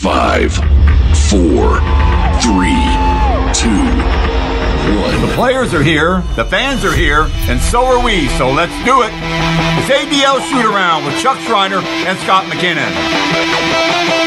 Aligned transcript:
Five, 0.00 0.52
four, 1.30 1.78
three, 2.40 2.82
two, 3.54 3.82
one. 4.98 5.20
The 5.20 5.32
players 5.36 5.72
are 5.74 5.82
here, 5.82 6.22
the 6.34 6.44
fans 6.44 6.84
are 6.84 6.94
here, 6.94 7.28
and 7.48 7.60
so 7.60 7.84
are 7.84 8.04
we, 8.04 8.26
so 8.30 8.50
let's 8.50 8.72
do 8.84 9.02
it. 9.02 9.12
It's 9.78 9.90
ADL 9.90 10.40
Shoot 10.48 10.64
Around 10.66 11.04
with 11.04 11.20
Chuck 11.20 11.38
Schreiner 11.40 11.78
and 11.78 12.18
Scott 12.18 12.46
McKinnon. 12.46 14.21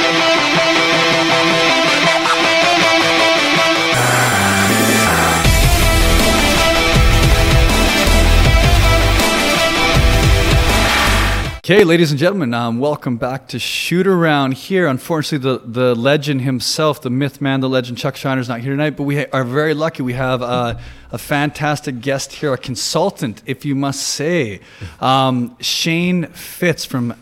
Okay, 11.65 11.83
ladies 11.83 12.11
and 12.11 12.19
gentlemen, 12.19 12.53
um, 12.53 12.77
welcome 12.77 13.17
back 13.17 13.47
to 13.47 13.57
Shoot 13.57 14.05
Around 14.05 14.53
here. 14.53 14.85
Unfortunately, 14.85 15.57
the, 15.57 15.65
the 15.65 15.95
legend 15.95 16.41
himself, 16.41 17.01
the 17.01 17.09
myth 17.09 17.41
man, 17.41 17.59
the 17.59 17.67
legend 17.67 17.97
Chuck 17.97 18.15
Schreiner 18.15 18.39
is 18.39 18.47
not 18.47 18.59
here 18.59 18.73
tonight, 18.73 18.91
but 18.91 19.01
we 19.01 19.25
are 19.25 19.43
very 19.43 19.73
lucky. 19.73 20.03
We 20.03 20.13
have 20.13 20.43
uh, 20.43 20.77
a 21.11 21.17
fantastic 21.17 22.01
guest 22.01 22.33
here, 22.33 22.53
a 22.53 22.57
consultant, 22.59 23.41
if 23.47 23.65
you 23.65 23.73
must 23.73 24.03
say, 24.03 24.59
um, 24.99 25.57
Shane 25.59 26.27
Fitts 26.27 26.85
from. 26.85 27.15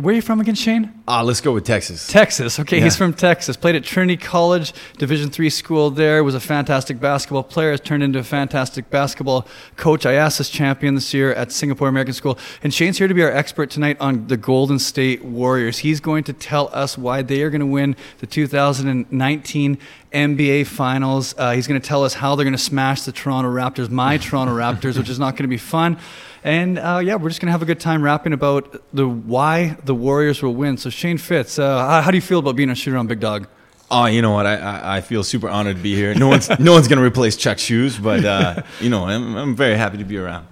Where 0.00 0.12
are 0.12 0.16
you 0.16 0.22
from 0.22 0.40
again, 0.40 0.56
Shane? 0.56 0.95
Ah, 1.08 1.22
let's 1.22 1.40
go 1.40 1.52
with 1.52 1.64
Texas. 1.64 2.08
Texas. 2.08 2.58
Okay, 2.58 2.80
he's 2.80 2.96
from 2.96 3.14
Texas. 3.14 3.56
Played 3.56 3.76
at 3.76 3.84
Trinity 3.84 4.16
College, 4.16 4.72
Division 4.98 5.30
three 5.30 5.50
school 5.50 5.88
there. 5.88 6.24
Was 6.24 6.34
a 6.34 6.40
fantastic 6.40 6.98
basketball 6.98 7.44
player. 7.44 7.70
Has 7.70 7.80
turned 7.80 8.02
into 8.02 8.18
a 8.18 8.24
fantastic 8.24 8.90
basketball 8.90 9.46
coach. 9.76 10.02
IASAS 10.02 10.50
champion 10.50 10.96
this 10.96 11.14
year 11.14 11.32
at 11.32 11.52
Singapore 11.52 11.86
American 11.86 12.12
School. 12.12 12.36
And 12.60 12.74
Shane's 12.74 12.98
here 12.98 13.06
to 13.06 13.14
be 13.14 13.22
our 13.22 13.30
expert 13.30 13.70
tonight 13.70 13.96
on 14.00 14.26
the 14.26 14.36
Golden 14.36 14.80
State 14.80 15.24
Warriors. 15.24 15.78
He's 15.78 16.00
going 16.00 16.24
to 16.24 16.32
tell 16.32 16.70
us 16.72 16.98
why 16.98 17.22
they 17.22 17.42
are 17.42 17.50
going 17.50 17.60
to 17.60 17.66
win 17.66 17.94
the 18.18 18.26
2019 18.26 19.78
NBA 20.12 20.66
Finals. 20.66 21.36
Uh, 21.38 21.52
he's 21.52 21.68
going 21.68 21.80
to 21.80 21.86
tell 21.86 22.02
us 22.02 22.14
how 22.14 22.34
they're 22.34 22.44
going 22.44 22.52
to 22.52 22.58
smash 22.58 23.02
the 23.02 23.12
Toronto 23.12 23.50
Raptors, 23.50 23.90
my 23.90 24.16
Toronto 24.18 24.56
Raptors, 24.56 24.98
which 24.98 25.08
is 25.08 25.20
not 25.20 25.32
going 25.32 25.44
to 25.44 25.48
be 25.48 25.56
fun. 25.56 25.98
And 26.46 26.78
uh, 26.78 27.00
yeah, 27.02 27.16
we're 27.16 27.28
just 27.28 27.40
going 27.40 27.48
to 27.48 27.52
have 27.52 27.62
a 27.62 27.66
good 27.66 27.80
time 27.80 28.02
rapping 28.02 28.32
about 28.32 28.80
the 28.94 29.08
why 29.08 29.76
the 29.82 29.96
Warriors 29.96 30.42
will 30.42 30.54
win. 30.54 30.76
So 30.76 30.90
Shane 30.96 31.18
Fitts, 31.18 31.58
uh, 31.58 32.00
how, 32.00 32.10
do 32.10 32.16
you 32.16 32.22
feel 32.22 32.38
about 32.38 32.56
being 32.56 32.70
a 32.70 32.74
shooter 32.74 32.96
on 32.96 33.06
Big 33.06 33.20
Dog? 33.20 33.48
Oh, 33.90 34.06
you 34.06 34.22
know 34.22 34.30
what? 34.30 34.46
I, 34.46 34.54
I, 34.56 34.96
I 34.96 35.00
feel 35.02 35.22
super 35.22 35.46
honored 35.46 35.76
to 35.76 35.82
be 35.82 35.94
here. 35.94 36.14
No 36.14 36.26
one's 36.26 36.48
no 36.58 36.72
one's 36.72 36.88
gonna 36.88 37.04
replace 37.04 37.36
Chuck 37.36 37.58
Shoes, 37.58 37.98
but 37.98 38.24
uh, 38.24 38.62
you 38.80 38.88
know 38.88 39.04
I'm, 39.04 39.36
I'm 39.36 39.54
very 39.54 39.76
happy 39.76 39.98
to 39.98 40.04
be 40.04 40.16
around. 40.16 40.46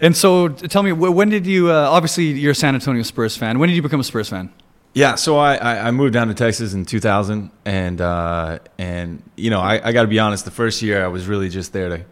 And 0.00 0.16
so 0.16 0.48
tell 0.48 0.84
me, 0.84 0.92
when 0.92 1.30
did 1.30 1.48
you? 1.48 1.72
Uh, 1.72 1.90
obviously, 1.90 2.26
you're 2.26 2.52
a 2.52 2.54
San 2.54 2.76
Antonio 2.76 3.02
Spurs 3.02 3.36
fan. 3.36 3.58
When 3.58 3.68
did 3.68 3.74
you 3.74 3.82
become 3.82 3.98
a 3.98 4.04
Spurs 4.04 4.28
fan? 4.28 4.52
Yeah, 4.94 5.16
so 5.16 5.36
I, 5.36 5.56
I, 5.56 5.88
I 5.88 5.90
moved 5.90 6.14
down 6.14 6.28
to 6.28 6.34
Texas 6.34 6.74
in 6.74 6.84
2000, 6.84 7.50
and 7.64 8.00
uh, 8.00 8.60
and 8.78 9.20
you 9.36 9.50
know 9.50 9.60
I, 9.60 9.88
I 9.88 9.92
got 9.92 10.02
to 10.02 10.08
be 10.08 10.20
honest. 10.20 10.44
The 10.44 10.52
first 10.52 10.80
year 10.80 11.04
I 11.04 11.08
was 11.08 11.26
really 11.26 11.48
just 11.48 11.72
there 11.72 11.88
to 11.88 12.04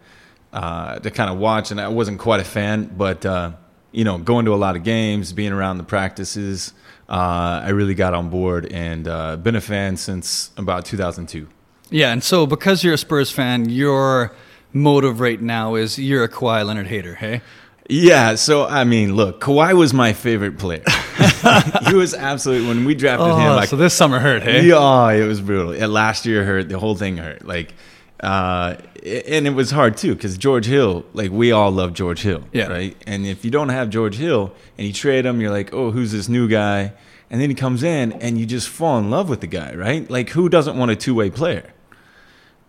uh, 0.51 0.99
to 0.99 1.09
kind 1.09 1.29
of 1.31 1.37
watch, 1.37 1.71
and 1.71 1.79
I 1.79 1.87
wasn't 1.87 2.19
quite 2.19 2.41
a 2.41 2.45
fan. 2.45 2.91
But 2.97 3.25
uh, 3.25 3.53
you 3.93 4.03
know, 4.03 4.17
going 4.17 4.45
to 4.45 4.53
a 4.53 4.57
lot 4.57 4.75
of 4.75 4.83
games, 4.83 5.33
being 5.33 5.53
around 5.53 5.77
the 5.77 5.83
practices, 5.83 6.73
uh, 7.09 7.61
I 7.65 7.69
really 7.69 7.95
got 7.95 8.13
on 8.13 8.29
board, 8.29 8.65
and 8.71 9.07
uh, 9.07 9.37
been 9.37 9.55
a 9.55 9.61
fan 9.61 9.97
since 9.97 10.51
about 10.57 10.85
2002. 10.85 11.47
Yeah, 11.89 12.11
and 12.11 12.23
so 12.23 12.45
because 12.45 12.83
you're 12.83 12.95
a 12.95 12.97
Spurs 12.97 13.31
fan, 13.31 13.69
your 13.69 14.33
motive 14.73 15.19
right 15.19 15.41
now 15.41 15.75
is 15.75 15.97
you're 15.97 16.23
a 16.23 16.29
Kawhi 16.29 16.65
Leonard 16.65 16.87
hater, 16.87 17.15
hey? 17.15 17.41
Yeah, 17.89 18.35
so 18.35 18.65
I 18.65 18.83
mean, 18.83 19.15
look, 19.15 19.39
Kawhi 19.39 19.73
was 19.73 19.93
my 19.93 20.11
favorite 20.11 20.57
player. 20.57 20.83
he 21.87 21.93
was 21.95 22.13
absolutely 22.13 22.67
when 22.67 22.83
we 22.83 22.93
drafted 22.95 23.27
him. 23.27 23.33
Oh, 23.51 23.55
Like, 23.55 23.69
so 23.69 23.77
this 23.77 23.93
summer 23.93 24.19
hurt, 24.19 24.43
hey? 24.43 24.65
yeah, 24.67 24.75
oh, 24.77 25.07
it 25.07 25.25
was 25.25 25.39
brutal. 25.39 25.71
And 25.71 25.93
last 25.93 26.25
year 26.25 26.43
hurt. 26.43 26.67
The 26.67 26.77
whole 26.79 26.95
thing 26.95 27.15
hurt. 27.15 27.45
Like, 27.47 27.73
uh, 28.21 28.75
and 29.05 29.47
it 29.47 29.53
was 29.53 29.71
hard 29.71 29.95
too 29.97 30.15
because 30.15 30.37
George 30.37 30.65
Hill. 30.65 31.05
Like, 31.13 31.31
we 31.31 31.51
all 31.51 31.71
love 31.71 31.93
George 31.93 32.21
Hill, 32.21 32.43
Yeah. 32.51 32.67
right? 32.67 32.95
And 33.05 33.25
if 33.25 33.45
you 33.45 33.51
don't 33.51 33.69
have 33.69 33.89
George 33.89 34.15
Hill 34.17 34.53
and 34.77 34.87
you 34.87 34.93
trade 34.93 35.25
him, 35.25 35.39
you're 35.41 35.51
like, 35.51 35.73
oh, 35.73 35.91
who's 35.91 36.11
this 36.11 36.27
new 36.27 36.47
guy? 36.47 36.93
And 37.29 37.41
then 37.41 37.49
he 37.49 37.55
comes 37.55 37.83
in 37.83 38.13
and 38.13 38.37
you 38.37 38.45
just 38.45 38.69
fall 38.69 38.97
in 38.99 39.09
love 39.09 39.29
with 39.29 39.41
the 39.41 39.47
guy, 39.47 39.75
right? 39.75 40.09
Like, 40.09 40.29
who 40.29 40.49
doesn't 40.49 40.77
want 40.77 40.91
a 40.91 40.95
two 40.95 41.13
way 41.13 41.29
player? 41.29 41.73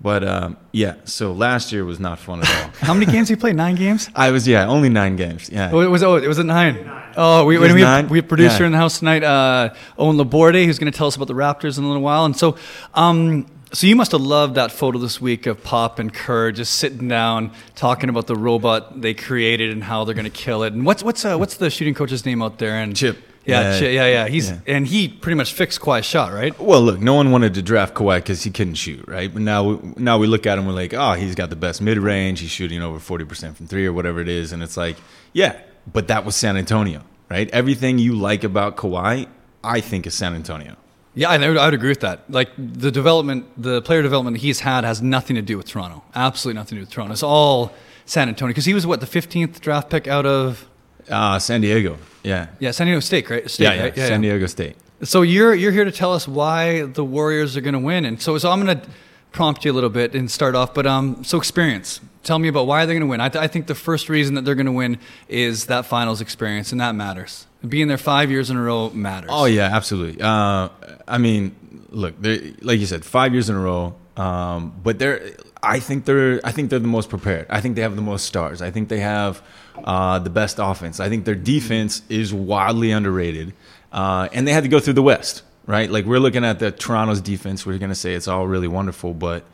But 0.01 0.23
um, 0.23 0.57
yeah, 0.71 0.95
so 1.05 1.33
last 1.33 1.73
year 1.73 1.85
was 1.85 1.99
not 1.99 2.21
fun 2.21 2.41
at 2.43 2.49
all. 2.49 2.71
How 2.87 2.95
many 2.95 3.07
games 3.11 3.27
did 3.29 3.35
you 3.35 3.41
play? 3.41 3.53
Nine 3.53 3.75
games? 3.75 4.09
I 4.15 4.31
was 4.31 4.47
yeah, 4.47 4.65
only 4.67 4.89
nine 4.89 5.17
games. 5.17 5.51
Yeah. 5.51 5.71
Oh, 5.73 5.81
it 5.81 5.89
was 5.91 6.05
oh, 6.05 6.15
it 6.17 6.29
was 6.29 6.39
at 6.39 6.47
nine. 6.47 6.89
Oh, 7.17 7.45
we, 7.47 7.57
It 7.57 7.59
was 7.59 7.73
we, 7.73 7.81
have, 7.81 8.09
we 8.09 8.19
have 8.19 8.25
a 8.25 8.29
producer 8.29 8.61
Yeah. 8.63 8.67
in 8.67 8.73
the 8.73 8.79
house 8.79 9.01
tonight, 9.01 9.25
uh, 9.25 9.75
Owen 9.99 10.17
Laborde, 10.17 10.55
who's 10.65 10.79
going 10.79 10.93
to 10.93 10.97
tell 10.97 11.09
us 11.09 11.17
about 11.17 11.27
the 11.27 11.35
Raptors 11.35 11.77
in 11.79 11.83
a 11.83 11.87
little 11.89 12.03
while. 12.03 12.25
And 12.27 12.37
so, 12.37 12.57
um, 12.95 13.47
so 13.73 13.87
you 13.87 13.97
must 13.97 14.13
have 14.13 14.21
loved 14.21 14.55
that 14.57 14.73
photo 14.73 14.99
this 14.99 15.21
week 15.21 15.47
of 15.47 15.63
Pop 15.63 15.99
and 15.99 16.13
Kerr 16.13 16.53
just 16.53 16.75
sitting 16.75 17.09
down 17.09 17.53
talking 17.75 18.09
about 18.09 18.27
the 18.27 18.37
robot 18.37 19.01
they 19.01 19.15
created 19.15 19.71
and 19.71 19.85
how 19.85 20.05
they're 20.05 20.15
going 20.15 20.25
to 20.25 20.31
kill 20.31 20.63
it. 20.63 20.73
And 20.73 20.85
what's 20.87 21.03
what's 21.03 21.25
uh, 21.25 21.37
what's 21.37 21.57
the 21.57 21.71
shooting 21.71 21.95
coach's 21.95 22.25
name 22.25 22.43
out 22.43 22.59
there? 22.59 22.77
And 22.77 22.97
Chip. 22.97 23.19
Yeah, 23.45 23.73
Yeah. 23.73 23.79
Chip, 23.79 23.93
yeah, 23.95 24.07
yeah. 24.07 24.29
He's 24.29 24.51
Yeah. 24.51 24.59
and 24.67 24.87
he 24.87 25.09
pretty 25.09 25.37
much 25.37 25.53
fixed 25.55 25.81
Kawhi's 25.81 26.05
shot, 26.05 26.33
right? 26.33 26.59
Well, 26.61 26.83
look, 26.83 27.01
no 27.01 27.15
one 27.15 27.31
wanted 27.31 27.55
to 27.55 27.63
draft 27.63 27.95
Kawhi 27.95 28.17
because 28.19 28.43
he 28.43 28.51
couldn't 28.51 28.75
shoot, 28.75 29.07
right? 29.09 29.33
But 29.33 29.41
now, 29.43 29.65
we, 29.65 29.93
now 29.97 30.19
we 30.19 30.27
look 30.27 30.47
at 30.47 30.59
him, 30.59 30.67
we're 30.67 30.73
like, 30.73 30.93
oh, 30.93 31.13
he's 31.15 31.35
got 31.35 31.49
the 31.49 31.57
best 31.57 31.81
mid 31.81 31.97
range. 31.99 32.41
He's 32.41 32.51
shooting 32.51 32.83
over 32.83 32.99
forty 32.99 33.25
percent 33.25 33.57
from 33.57 33.67
three 33.67 33.87
or 33.87 33.93
whatever 33.95 34.21
it 34.21 34.29
is, 34.29 34.53
and 34.53 34.63
it's 34.63 34.77
like, 34.77 34.97
yeah, 35.33 35.59
but 35.91 36.09
that 36.09 36.27
was 36.27 36.37
San 36.37 36.57
Antonio, 36.59 37.03
right? 37.31 37.49
Everything 37.51 37.99
you 37.99 38.15
like 38.15 38.45
about 38.45 38.77
Kawhi, 38.77 39.27
I 39.65 39.81
think 39.81 40.07
is 40.07 40.15
San 40.15 40.35
Antonio. 40.35 40.77
Yeah, 41.19 41.31
I 41.31 41.39
would, 41.49 41.57
I 41.57 41.65
would 41.65 41.75
agree 41.75 41.89
with 41.89 42.01
that. 42.01 42.31
Like 42.31 42.51
the 42.57 42.93
development, 42.93 43.47
the 43.61 43.83
player 43.83 44.03
development 44.03 44.37
he's 44.37 44.61
had 44.61 44.85
has 44.85 45.03
nothing 45.03 45.35
to 45.35 45.43
do 45.43 45.57
with 45.57 45.67
Toronto. 45.67 46.05
Absolutely 46.15 46.61
nothing 46.61 46.77
to 46.77 46.81
do 46.81 46.81
with 46.83 46.91
Toronto. 46.91 47.13
It's 47.13 47.25
all 47.25 47.73
San 48.07 48.29
Antonio 48.29 48.51
because 48.51 48.67
he 48.67 48.73
was 48.73 48.87
what 48.87 49.01
the 49.01 49.07
15th 49.07 49.59
draft 49.59 49.91
pick 49.91 50.07
out 50.07 50.27
of 50.27 50.69
Uh, 51.11 51.39
San 51.41 51.61
Diego, 51.61 51.99
yeah, 52.23 52.47
yeah 52.61 52.71
San 52.71 52.87
Diego 52.87 53.01
State, 53.01 53.29
right? 53.31 53.51
State, 53.51 53.65
yeah, 53.65 53.75
yeah, 53.75 53.83
right? 53.83 53.97
San 53.97 54.21
Diego 54.21 54.47
State. 54.47 54.77
So 55.03 55.23
you're 55.23 55.55
you're 55.55 55.73
here 55.73 55.85
to 55.85 55.93
tell 55.93 56.13
us 56.13 56.29
why 56.29 56.83
the 56.83 57.05
Warriors 57.05 57.57
are 57.57 57.63
going 57.63 57.79
to 57.81 57.87
win, 57.93 58.05
and 58.05 58.23
so 58.23 58.39
so 58.39 58.51
I'm 58.53 58.65
going 58.65 58.79
to 58.81 58.89
prompt 59.33 59.65
you 59.65 59.73
a 59.73 59.75
little 59.75 59.91
bit 59.91 60.15
and 60.15 60.31
start 60.31 60.55
off. 60.55 60.75
But 60.75 60.87
um, 60.87 61.25
so 61.25 61.39
experience. 61.39 62.01
Tell 62.23 62.39
me 62.39 62.49
about 62.49 62.67
why 62.67 62.85
they're 62.85 62.95
going 62.95 63.07
to 63.07 63.11
win. 63.11 63.21
I, 63.21 63.29
th- 63.29 63.43
I 63.43 63.47
think 63.47 63.69
the 63.69 63.75
first 63.75 64.09
reason 64.09 64.35
that 64.35 64.45
they're 64.45 64.55
going 64.55 64.67
to 64.67 64.73
win 64.73 64.99
is 65.29 65.67
that 65.67 65.87
finals 65.87 66.21
experience, 66.21 66.73
and 66.73 66.81
that 66.81 66.95
matters. 66.95 67.47
Being 67.67 67.89
there 67.89 67.97
five 67.97 68.31
years 68.31 68.51
in 68.51 68.57
a 68.57 68.63
row 68.63 68.91
matters. 68.91 69.31
Oh 69.33 69.47
yeah, 69.47 69.75
absolutely. 69.75 70.21
Uh, 70.21 70.69
I 71.07 71.19
mean, 71.19 71.55
look, 71.89 72.15
like 72.21 72.79
you 72.79 72.87
said, 72.87 73.05
five 73.05 73.33
years 73.33 73.49
in 73.49 73.57
a 73.57 73.61
row. 73.61 73.95
Um, 74.17 74.75
but 74.83 74.99
they're, 74.99 75.31
I 75.63 75.79
think 75.79 76.05
they're, 76.05 76.41
I 76.45 76.51
think 76.53 76.71
they're 76.71 76.81
the 76.81 76.89
most 76.89 77.09
prepared. 77.09 77.47
I 77.49 77.61
think 77.61 77.77
they 77.77 77.83
have 77.83 77.95
the 77.97 78.03
most 78.03 78.27
stars. 78.27 78.61
I 78.61 78.71
think 78.71 78.89
they 78.89 78.99
have 79.01 79.43
uh, 79.85 80.19
the 80.19 80.31
best 80.31 80.57
offense. 80.59 80.99
I 81.01 81.09
think 81.09 81.25
their 81.25 81.37
defense 81.37 82.03
is 82.09 82.35
wildly 82.35 82.91
underrated. 82.91 83.55
Uh, 83.93 84.29
and 84.33 84.47
they 84.47 84.53
had 84.53 84.65
to 84.65 84.69
go 84.69 84.81
through 84.81 84.95
the 84.95 85.03
West, 85.03 85.43
right? 85.69 85.89
Like 85.89 86.07
we're 86.07 86.19
looking 86.19 86.45
at 86.45 86.59
the 86.59 86.73
Toronto's 86.73 87.21
defense. 87.21 87.65
We're 87.65 87.79
going 87.79 87.91
to 87.91 87.95
say 87.95 88.15
it's 88.15 88.27
all 88.27 88.49
really 88.49 88.67
wonderful, 88.67 89.15
but 89.15 89.45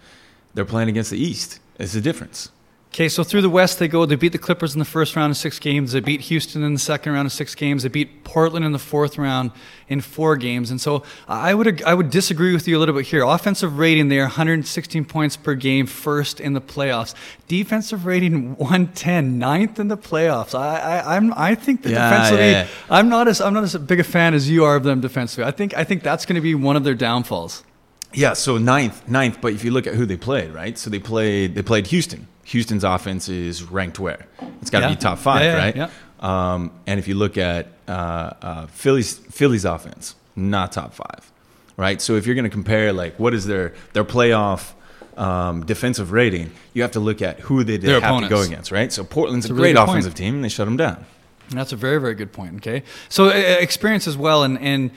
they're 0.54 0.64
playing 0.64 0.88
against 0.88 1.10
the 1.10 1.18
East. 1.18 1.58
It's 1.78 1.92
the 1.92 2.00
difference. 2.00 2.50
Okay, 2.94 3.08
so 3.08 3.24
through 3.24 3.42
the 3.42 3.50
West 3.50 3.80
they 3.80 3.88
go. 3.88 4.06
They 4.06 4.14
beat 4.14 4.30
the 4.30 4.38
Clippers 4.38 4.72
in 4.72 4.78
the 4.78 4.84
first 4.84 5.16
round 5.16 5.32
of 5.32 5.36
six 5.36 5.58
games. 5.58 5.90
They 5.90 5.98
beat 5.98 6.20
Houston 6.20 6.62
in 6.62 6.74
the 6.74 6.78
second 6.78 7.12
round 7.12 7.26
of 7.26 7.32
six 7.32 7.52
games. 7.56 7.82
They 7.82 7.88
beat 7.88 8.22
Portland 8.22 8.64
in 8.64 8.70
the 8.70 8.78
fourth 8.78 9.18
round 9.18 9.50
in 9.88 10.00
four 10.00 10.36
games. 10.36 10.70
And 10.70 10.80
so 10.80 11.02
I 11.26 11.54
would 11.54 11.82
I 11.82 11.92
would 11.92 12.08
disagree 12.08 12.52
with 12.52 12.68
you 12.68 12.78
a 12.78 12.80
little 12.80 12.94
bit 12.94 13.06
here. 13.06 13.24
Offensive 13.24 13.78
rating, 13.78 14.10
they 14.10 14.20
are 14.20 14.26
116 14.26 15.06
points 15.06 15.36
per 15.36 15.56
game, 15.56 15.86
first 15.86 16.38
in 16.38 16.52
the 16.52 16.60
playoffs. 16.60 17.14
Defensive 17.48 18.06
rating, 18.06 18.54
110, 18.58 19.40
ninth 19.40 19.80
in 19.80 19.88
the 19.88 19.98
playoffs. 19.98 20.56
I 20.56 20.78
I, 20.78 21.16
I'm, 21.16 21.34
I 21.34 21.56
think 21.56 21.82
that 21.82 21.90
Yeah, 21.90 22.10
defensively, 22.10 22.44
yeah, 22.44 22.62
yeah. 22.62 22.68
I'm 22.90 23.08
not 23.08 23.26
as 23.26 23.40
I'm 23.40 23.54
not 23.54 23.64
as 23.64 23.76
big 23.76 23.98
a 23.98 24.04
fan 24.04 24.34
as 24.34 24.48
you 24.48 24.62
are 24.62 24.76
of 24.76 24.84
them 24.84 25.00
defensively. 25.00 25.42
I 25.46 25.50
think 25.50 25.76
I 25.76 25.82
think 25.82 26.04
that's 26.04 26.24
going 26.24 26.36
to 26.36 26.40
be 26.40 26.54
one 26.54 26.76
of 26.76 26.84
their 26.84 26.94
downfalls. 26.94 27.64
Yeah, 28.12 28.34
so 28.34 28.56
ninth, 28.56 29.08
ninth. 29.08 29.40
But 29.40 29.52
if 29.52 29.64
you 29.64 29.72
look 29.72 29.88
at 29.88 29.94
who 29.94 30.06
they 30.06 30.16
played, 30.16 30.54
right? 30.54 30.78
So 30.78 30.90
they 30.90 31.00
played 31.00 31.56
they 31.56 31.62
played 31.62 31.88
Houston. 31.88 32.28
Houston's 32.44 32.84
offense 32.84 33.28
is 33.28 33.62
ranked 33.62 33.98
where? 33.98 34.26
It's 34.60 34.70
got 34.70 34.80
to 34.80 34.86
Yeah. 34.86 34.94
be 34.94 35.00
top 35.00 35.18
five, 35.18 35.42
Yeah, 35.42 35.56
right? 35.56 35.76
yeah. 35.76 35.88
Um, 36.20 36.70
and 36.86 36.98
if 36.98 37.08
you 37.08 37.14
look 37.16 37.36
at 37.38 37.68
uh, 37.88 37.90
uh, 37.90 38.66
Philly's 38.66 39.14
Philly's 39.30 39.64
offense, 39.64 40.14
not 40.36 40.72
top 40.72 40.94
five, 40.94 41.30
right? 41.76 42.00
So 42.00 42.14
if 42.16 42.26
you're 42.26 42.34
going 42.34 42.44
to 42.44 42.50
compare, 42.50 42.92
like, 42.92 43.18
what 43.18 43.34
is 43.34 43.46
their 43.46 43.74
their 43.92 44.04
playoff 44.04 44.72
um, 45.18 45.64
defensive 45.66 46.12
rating? 46.12 46.50
You 46.72 46.82
have 46.82 46.92
to 46.92 47.00
look 47.00 47.20
at 47.22 47.40
who 47.40 47.62
they 47.64 47.74
did 47.78 47.82
Their 47.88 48.00
have 48.00 48.22
to 48.22 48.28
go 48.28 48.40
against, 48.40 48.70
right? 48.72 48.92
So 48.92 49.04
Portland's 49.04 49.44
That's 49.46 49.50
a 49.50 49.54
a 49.54 49.56
really 49.56 49.72
great 49.72 49.78
point. 49.80 49.90
offensive 49.90 50.14
team, 50.14 50.34
and 50.36 50.44
they 50.44 50.48
shut 50.48 50.66
them 50.66 50.76
down. 50.76 51.04
That's 51.50 51.72
a 51.72 51.76
very, 51.76 52.00
very 52.00 52.14
good 52.14 52.32
point. 52.32 52.56
Okay, 52.56 52.82
so 53.10 53.26
uh, 53.26 53.30
experience 53.32 54.06
as 54.08 54.16
well, 54.16 54.42
and 54.44 54.58
and 54.58 54.90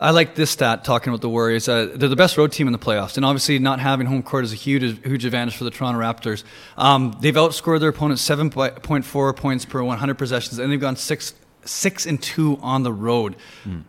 I 0.00 0.10
like 0.10 0.36
this 0.36 0.50
stat 0.50 0.84
talking 0.84 1.10
about 1.10 1.22
the 1.22 1.28
Warriors. 1.28 1.68
Uh, 1.68 1.90
they're 1.92 2.08
the 2.08 2.16
best 2.16 2.36
road 2.36 2.52
team 2.52 2.68
in 2.68 2.72
the 2.72 2.78
playoffs, 2.78 3.16
and 3.16 3.26
obviously 3.26 3.58
not 3.58 3.80
having 3.80 4.06
home 4.06 4.22
court 4.22 4.44
is 4.44 4.52
a 4.52 4.56
huge, 4.56 5.04
huge 5.04 5.24
advantage 5.24 5.56
for 5.56 5.64
the 5.64 5.70
Toronto 5.70 6.00
Raptors. 6.00 6.44
Um, 6.76 7.16
they've 7.20 7.34
outscored 7.34 7.80
their 7.80 7.88
opponents 7.88 8.22
seven 8.22 8.48
point 8.50 9.04
four 9.04 9.32
points 9.34 9.64
per 9.64 9.82
100 9.82 10.14
possessions, 10.16 10.58
and 10.58 10.70
they've 10.70 10.80
gone 10.80 10.96
six 10.96 11.34
six 11.64 12.06
and 12.06 12.22
two 12.22 12.58
on 12.62 12.82
the 12.82 12.92
road. 12.92 13.36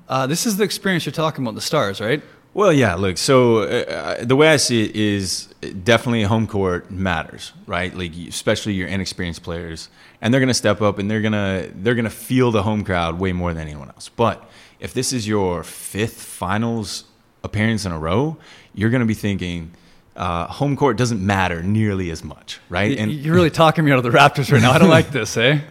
Uh, 0.07 0.25
this 0.27 0.45
is 0.45 0.57
the 0.57 0.63
experience 0.63 1.06
you're 1.06 1.13
talking 1.13 1.44
about, 1.45 1.56
the 1.56 1.61
Stars, 1.61 2.01
right? 2.01 2.21
Well, 2.56 2.73
yeah. 2.73 2.95
Look, 2.95 3.17
so 3.19 3.59
uh, 3.59 4.25
the 4.25 4.35
way 4.35 4.50
I 4.50 4.57
see 4.57 4.85
it 4.85 4.95
is 4.95 5.45
definitely 5.83 6.23
home 6.23 6.47
court 6.47 6.89
matters, 6.89 7.53
right? 7.67 7.95
Like 7.95 8.13
especially 8.27 8.73
your 8.73 8.88
inexperienced 8.88 9.44
players, 9.44 9.89
and 10.21 10.33
they're 10.33 10.41
going 10.41 10.47
to 10.47 10.56
step 10.56 10.81
up 10.81 10.97
and 10.97 11.09
they're 11.09 11.21
gonna 11.21 11.69
they're 11.75 11.95
gonna 11.95 12.09
feel 12.09 12.51
the 12.51 12.63
home 12.63 12.83
crowd 12.83 13.19
way 13.19 13.31
more 13.33 13.53
than 13.53 13.61
anyone 13.61 13.89
else. 13.89 14.09
But 14.09 14.50
if 14.79 14.93
this 14.93 15.13
is 15.13 15.27
your 15.27 15.63
fifth 15.63 16.21
finals 16.21 17.05
appearance 17.43 17.85
in 17.85 17.91
a 17.91 17.99
row, 17.99 18.37
you're 18.73 18.89
going 18.89 19.01
to 19.01 19.07
be 19.07 19.13
thinking. 19.13 19.71
Uh, 20.15 20.47
home 20.47 20.75
court 20.75 20.97
doesn't 20.97 21.25
matter 21.25 21.63
nearly 21.63 22.11
as 22.11 22.25
much, 22.25 22.59
right? 22.67 22.97
And 22.97 23.09
you're 23.09 23.33
really 23.33 23.49
talking 23.49 23.85
me 23.85 23.91
out 23.91 23.99
of 23.99 24.03
the 24.03 24.09
Raptors 24.09 24.51
right 24.51 24.61
now. 24.61 24.71
I 24.71 24.77
don't 24.77 24.89
like 24.89 25.11
this, 25.11 25.37
eh? 25.37 25.61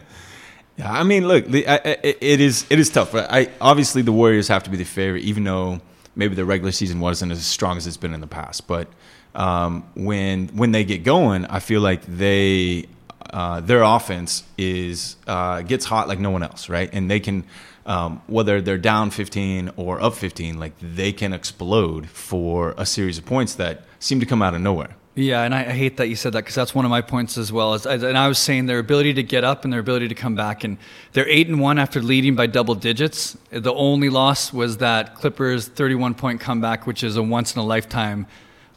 Yeah, 0.79 0.93
I 0.93 1.03
mean, 1.03 1.27
look, 1.27 1.45
it 1.49 2.41
is 2.41 2.65
it 2.71 2.79
is 2.79 2.89
tough. 2.89 3.13
I 3.13 3.51
obviously 3.61 4.03
the 4.03 4.13
Warriors 4.13 4.47
have 4.47 4.63
to 4.63 4.71
be 4.71 4.77
the 4.77 4.85
favorite, 4.85 5.25
even 5.25 5.43
though 5.43 5.81
maybe 6.15 6.37
the 6.37 6.45
regular 6.45 6.71
season 6.71 7.01
wasn't 7.01 7.33
as 7.33 7.45
strong 7.45 7.77
as 7.77 7.89
it's 7.89 7.97
been 7.97 8.15
in 8.15 8.21
the 8.21 8.29
past. 8.29 8.69
But 8.69 8.87
um, 9.35 9.85
when 9.97 10.47
when 10.49 10.71
they 10.71 10.85
get 10.85 11.03
going, 11.03 11.47
I 11.47 11.59
feel 11.59 11.81
like 11.81 12.03
they 12.07 12.87
uh, 13.31 13.61
their 13.61 13.83
offense 13.83 14.45
is 14.57 15.17
uh, 15.27 15.63
gets 15.63 15.85
hot 15.85 16.09
like 16.09 16.19
no 16.19 16.31
one 16.31 16.43
else, 16.43 16.69
right? 16.69 16.91
And 16.93 17.11
they 17.11 17.21
can 17.21 17.45
um, 17.89 18.21
whether 18.27 18.61
they're 18.61 18.77
down 18.79 19.11
15 19.11 19.73
or 19.77 20.01
up 20.01 20.15
15, 20.15 20.61
like 20.61 20.75
they 20.81 21.11
can 21.11 21.33
explode 21.33 22.09
for 22.09 22.75
a 22.77 22.85
series 22.85 23.17
of 23.17 23.25
points 23.25 23.55
that 23.55 23.85
seem 23.99 24.21
to 24.21 24.27
come 24.27 24.43
out 24.43 24.55
of 24.55 24.61
nowhere. 24.61 24.95
Yeah, 25.15 25.43
and 25.43 25.53
I, 25.53 25.65
hate 25.65 25.97
that 25.97 26.07
you 26.07 26.15
said 26.15 26.35
that 26.35 26.41
because 26.41 26.55
that's 26.55 26.77
one 26.77 26.85
of 26.85 26.93
my 26.93 27.01
points 27.01 27.37
as 27.39 27.51
well. 27.51 27.75
As, 27.75 27.87
and 27.87 28.17
I 28.17 28.29
was 28.29 28.39
saying 28.39 28.67
their 28.67 28.79
ability 28.79 29.15
to 29.15 29.25
get 29.25 29.43
up 29.43 29.65
and 29.65 29.73
their 29.73 29.81
ability 29.81 30.07
to 30.09 30.15
come 30.15 30.37
back, 30.37 30.63
and 30.63 30.79
they're 31.13 31.29
eight 31.29 31.49
and 31.49 31.59
one 31.59 31.77
after 31.77 32.01
leading 32.01 32.37
by 32.37 32.47
double 32.47 32.77
digits. 32.77 33.37
The 33.51 33.75
only 33.75 34.11
loss 34.11 34.53
was 34.53 34.77
that 34.77 35.17
Clippers 35.17 35.67
31 35.67 36.15
point 36.15 36.41
comeback, 36.41 36.87
which 36.87 37.03
is 37.03 37.17
a 37.17 37.23
once 37.23 37.57
in 37.57 37.61
a 37.61 37.65
lifetime. 37.65 38.29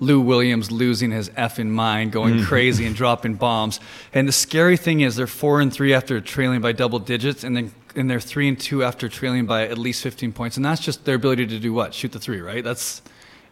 Lou 0.02 0.20
Williams 0.20 0.72
losing 0.72 1.12
his 1.12 1.30
effing 1.30 1.70
mind, 1.70 2.12
going 2.12 2.40
mm. 2.40 2.46
crazy 2.46 2.86
and 2.86 2.96
dropping 2.96 3.36
bombs. 3.36 3.80
And 4.14 4.28
the 4.28 4.34
scary 4.34 4.76
thing 4.76 5.00
is 5.02 5.16
they're 5.16 5.28
four 5.28 5.62
and 5.62 5.72
three 5.72 5.94
after 5.94 6.20
trailing 6.20 6.60
by 6.60 6.74
double 6.74 7.00
digits, 7.00 7.46
and 7.46 7.56
then 7.56 7.72
and 7.96 8.10
they're 8.10 8.20
three 8.20 8.48
and 8.48 8.60
two 8.60 8.84
after 8.84 9.08
trailing 9.08 9.46
by 9.46 9.68
at 9.68 9.78
least 9.78 10.02
15 10.02 10.34
points. 10.34 10.58
And 10.58 10.66
that's 10.66 10.82
just 10.82 11.06
their 11.06 11.16
ability 11.16 11.48
to 11.48 11.60
do 11.60 11.72
what? 11.72 11.94
Shoot 11.94 12.14
the 12.14 12.20
three, 12.20 12.42
right? 12.42 12.64
That's 12.64 13.02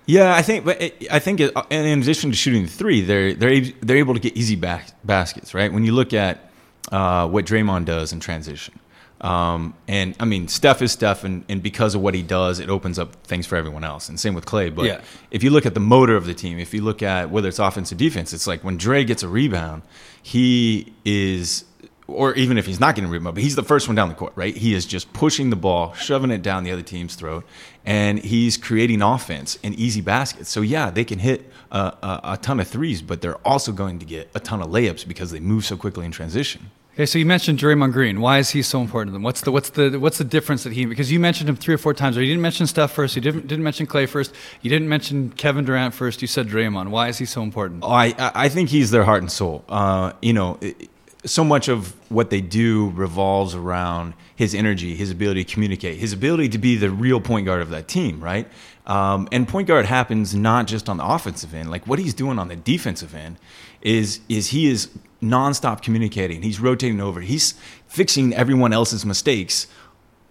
yeah, 0.06 0.34
I 0.34 0.42
think, 0.42 0.66
but 0.66 0.82
it, 0.82 1.08
I 1.12 1.20
think, 1.20 1.40
it, 1.40 1.54
in 1.70 2.02
addition 2.02 2.32
to 2.32 2.36
shooting 2.36 2.64
the 2.64 2.70
three, 2.70 3.02
they're 3.02 3.36
they're 3.36 3.62
they're 3.82 3.98
able 3.98 4.16
to 4.16 4.20
get 4.20 4.36
easy 4.36 4.56
back, 4.56 4.92
baskets, 5.04 5.54
right? 5.54 5.72
When 5.72 5.86
you 5.86 5.92
look 5.92 6.14
at 6.14 6.50
uh, 6.92 7.28
what 7.28 7.46
Draymond 7.46 7.86
does 7.86 8.12
in 8.12 8.20
transition, 8.20 8.80
um, 9.22 9.74
and 9.88 10.16
I 10.20 10.26
mean, 10.26 10.48
Steph 10.48 10.82
is 10.82 10.92
Steph, 10.92 11.24
and, 11.24 11.44
and 11.50 11.62
because 11.62 11.96
of 11.96 12.02
what 12.02 12.14
he 12.14 12.22
does, 12.22 12.60
it 12.60 12.70
opens 12.70 12.98
up 12.98 13.16
things 13.26 13.46
for 13.46 13.56
everyone 13.56 13.84
else. 13.84 14.08
And 14.10 14.20
same 14.20 14.34
with 14.34 14.46
Klay. 14.46 14.74
But 14.74 14.86
yeah. 14.86 15.02
if 15.32 15.44
you 15.44 15.50
look 15.50 15.66
at 15.66 15.74
the 15.74 15.80
motor 15.80 16.16
of 16.16 16.26
the 16.26 16.34
team, 16.34 16.58
if 16.60 16.74
you 16.74 16.82
look 16.82 17.04
at 17.04 17.30
whether 17.30 17.50
it's 17.50 17.60
offense 17.60 17.92
or 17.92 17.96
defense, 17.96 18.34
it's 18.34 18.48
like 18.48 18.64
when 18.64 18.78
Dre 18.78 19.04
gets 19.04 19.24
a 19.24 19.28
rebound, 19.28 19.82
he 20.22 20.94
is 21.04 21.66
or 22.10 22.34
even 22.34 22.58
if 22.58 22.66
he's 22.66 22.80
not 22.80 22.96
getting 22.96 23.10
a 23.10 23.12
rebound, 23.12 23.36
but 23.36 23.44
he's 23.44 23.56
the 23.56 23.64
first 23.64 23.88
one 23.88 23.96
down 23.96 24.10
the 24.10 24.16
court, 24.16 24.34
right? 24.36 24.56
He 24.56 24.74
is 24.74 24.86
just 24.86 25.12
pushing 25.14 25.50
the 25.50 25.56
ball, 25.56 25.94
shoving 25.94 26.32
it 26.32 26.42
down 26.42 26.64
the 26.64 26.72
other 26.72 26.82
team's 26.82 27.16
throat, 27.16 27.46
and 27.86 28.20
he's 28.20 28.58
creating 28.58 29.02
offense 29.02 29.60
and 29.64 29.76
easy 29.76 30.02
baskets. 30.02 30.50
So 30.50 30.62
yeah, 30.62 30.90
they 30.90 31.04
can 31.04 31.20
hit 31.20 31.52
a, 31.72 31.78
a, 31.78 32.20
a, 32.24 32.38
ton 32.38 32.60
of 32.60 32.68
threes, 32.68 33.02
but 33.02 33.22
they're 33.22 33.38
also 33.48 33.72
going 33.72 34.00
to 34.00 34.06
get 34.06 34.30
a 34.34 34.40
ton 34.40 34.62
of 34.62 34.70
layups 34.70 35.08
because 35.08 35.32
they 35.32 35.40
move 35.40 35.66
so 35.66 35.78
quickly 35.78 36.06
in 36.06 36.12
transition. 36.12 36.72
Okay, 37.00 37.06
so 37.06 37.18
you 37.18 37.26
mentioned 37.26 37.58
Draymond 37.58 37.94
Green. 37.94 38.20
Why 38.20 38.40
is 38.40 38.50
he 38.50 38.62
so 38.62 38.82
important 38.82 39.12
to 39.12 39.14
them? 39.14 39.24
What's 39.24 39.40
the 39.40 39.54
what's 39.54 39.70
the 39.70 39.98
what's 39.98 40.18
the 40.18 40.26
difference 40.26 40.66
that 40.66 40.74
he 40.74 40.84
because 40.86 41.10
you 41.10 41.18
mentioned 41.18 41.48
him 41.48 41.56
three 41.56 41.74
or 41.74 41.78
four 41.78 41.94
times, 41.94 42.18
or 42.18 42.22
you 42.22 42.28
didn't 42.28 42.42
mention 42.42 42.68
Steph 42.68 42.92
first, 42.92 43.16
you 43.16 43.22
didn't 43.22 43.48
didn't 43.48 43.64
mention 43.64 43.88
Klay 43.88 44.06
first, 44.06 44.36
you 44.62 44.70
didn't 44.70 44.90
mention 44.90 45.30
Kevin 45.30 45.64
Durant 45.64 45.94
first. 45.94 46.22
You 46.22 46.28
said 46.28 46.50
Draymond. 46.50 46.90
Why 46.90 47.08
is 47.08 47.18
he 47.18 47.24
so 47.24 47.42
important? 47.42 47.86
Oh, 47.86 47.90
I 47.90 48.14
I 48.18 48.50
think 48.50 48.68
he's 48.68 48.92
their 48.92 49.06
heart 49.06 49.22
and 49.22 49.32
soul. 49.32 49.64
Uh, 49.70 50.12
you 50.22 50.34
know. 50.34 50.58
It, 50.60 50.90
so 51.26 51.44
much 51.44 51.68
of 51.68 51.94
what 52.10 52.30
they 52.30 52.40
do 52.40 52.92
revolves 52.92 53.54
around 53.54 54.14
his 54.38 54.56
energy, 54.56 54.96
his 54.96 55.12
ability 55.12 55.44
to 55.44 55.54
communicate, 55.54 55.98
his 55.98 56.14
ability 56.14 56.48
to 56.48 56.58
be 56.58 56.78
the 56.78 56.90
real 56.90 57.20
point 57.20 57.46
guard 57.46 57.62
of 57.62 57.72
that 57.72 57.90
team, 57.90 58.24
right? 58.24 58.48
Um, 58.86 59.28
and 59.34 59.46
point 59.46 59.68
guard 59.68 59.86
happens 59.86 60.34
not 60.34 60.66
just 60.66 60.88
on 60.88 60.96
the 60.96 61.06
offensive 61.06 61.54
end. 61.54 61.70
Like 61.70 61.86
what 61.86 62.00
he's 62.00 62.14
doing 62.14 62.40
on 62.40 62.48
the 62.48 62.56
defensive 62.56 63.14
end 63.14 63.36
is 63.82 64.22
is 64.30 64.52
he 64.52 64.68
is 64.68 64.90
nonstop 65.22 65.82
communicating. 65.82 66.42
He's 66.42 66.60
rotating 66.60 67.02
over. 67.02 67.22
He's 67.22 67.54
fixing 67.88 68.34
everyone 68.34 68.74
else's 68.74 69.06
mistakes 69.06 69.68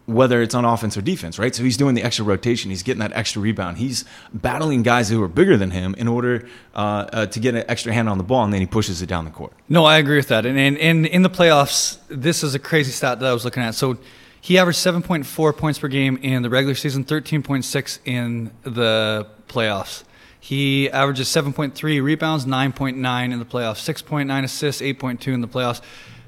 whether 0.08 0.40
it's 0.40 0.54
on 0.54 0.64
offense 0.64 0.96
or 0.96 1.02
defense, 1.02 1.38
right? 1.38 1.54
So 1.54 1.62
he's 1.62 1.76
doing 1.76 1.94
the 1.94 2.02
extra 2.02 2.24
rotation. 2.24 2.70
He's 2.70 2.82
getting 2.82 3.00
that 3.00 3.12
extra 3.12 3.42
rebound. 3.42 3.76
He's 3.76 4.06
battling 4.32 4.82
guys 4.82 5.10
who 5.10 5.22
are 5.22 5.28
bigger 5.28 5.58
than 5.58 5.70
him 5.70 5.94
in 5.98 6.08
order 6.08 6.48
uh, 6.74 7.06
uh, 7.12 7.26
to 7.26 7.38
get 7.38 7.54
an 7.54 7.64
extra 7.68 7.92
hand 7.92 8.08
on 8.08 8.16
the 8.16 8.24
ball, 8.24 8.42
and 8.42 8.50
then 8.50 8.62
he 8.62 8.66
pushes 8.66 9.02
it 9.02 9.06
down 9.06 9.26
the 9.26 9.30
court. 9.30 9.52
No, 9.68 9.84
I 9.84 9.98
agree 9.98 10.16
with 10.16 10.28
that. 10.28 10.46
And, 10.46 10.58
and, 10.58 10.78
and 10.78 11.04
in 11.04 11.20
the 11.20 11.28
playoffs, 11.28 11.98
this 12.08 12.42
is 12.42 12.54
a 12.54 12.58
crazy 12.58 12.90
stat 12.90 13.20
that 13.20 13.26
I 13.28 13.34
was 13.34 13.44
looking 13.44 13.62
at. 13.62 13.74
So 13.74 13.98
he 14.40 14.56
averaged 14.56 14.78
7.4 14.78 15.54
points 15.54 15.78
per 15.78 15.88
game 15.88 16.16
in 16.22 16.40
the 16.40 16.48
regular 16.48 16.74
season, 16.74 17.04
13.6 17.04 17.98
in 18.06 18.50
the 18.62 19.26
playoffs. 19.46 20.04
He 20.40 20.88
averages 20.90 21.28
7.3 21.28 22.02
rebounds, 22.02 22.46
9.9 22.46 23.32
in 23.32 23.38
the 23.38 23.44
playoffs, 23.44 23.82
6.9 23.82 24.44
assists, 24.44 24.80
8.2 24.80 25.28
in 25.28 25.40
the 25.40 25.48
playoffs. 25.48 25.80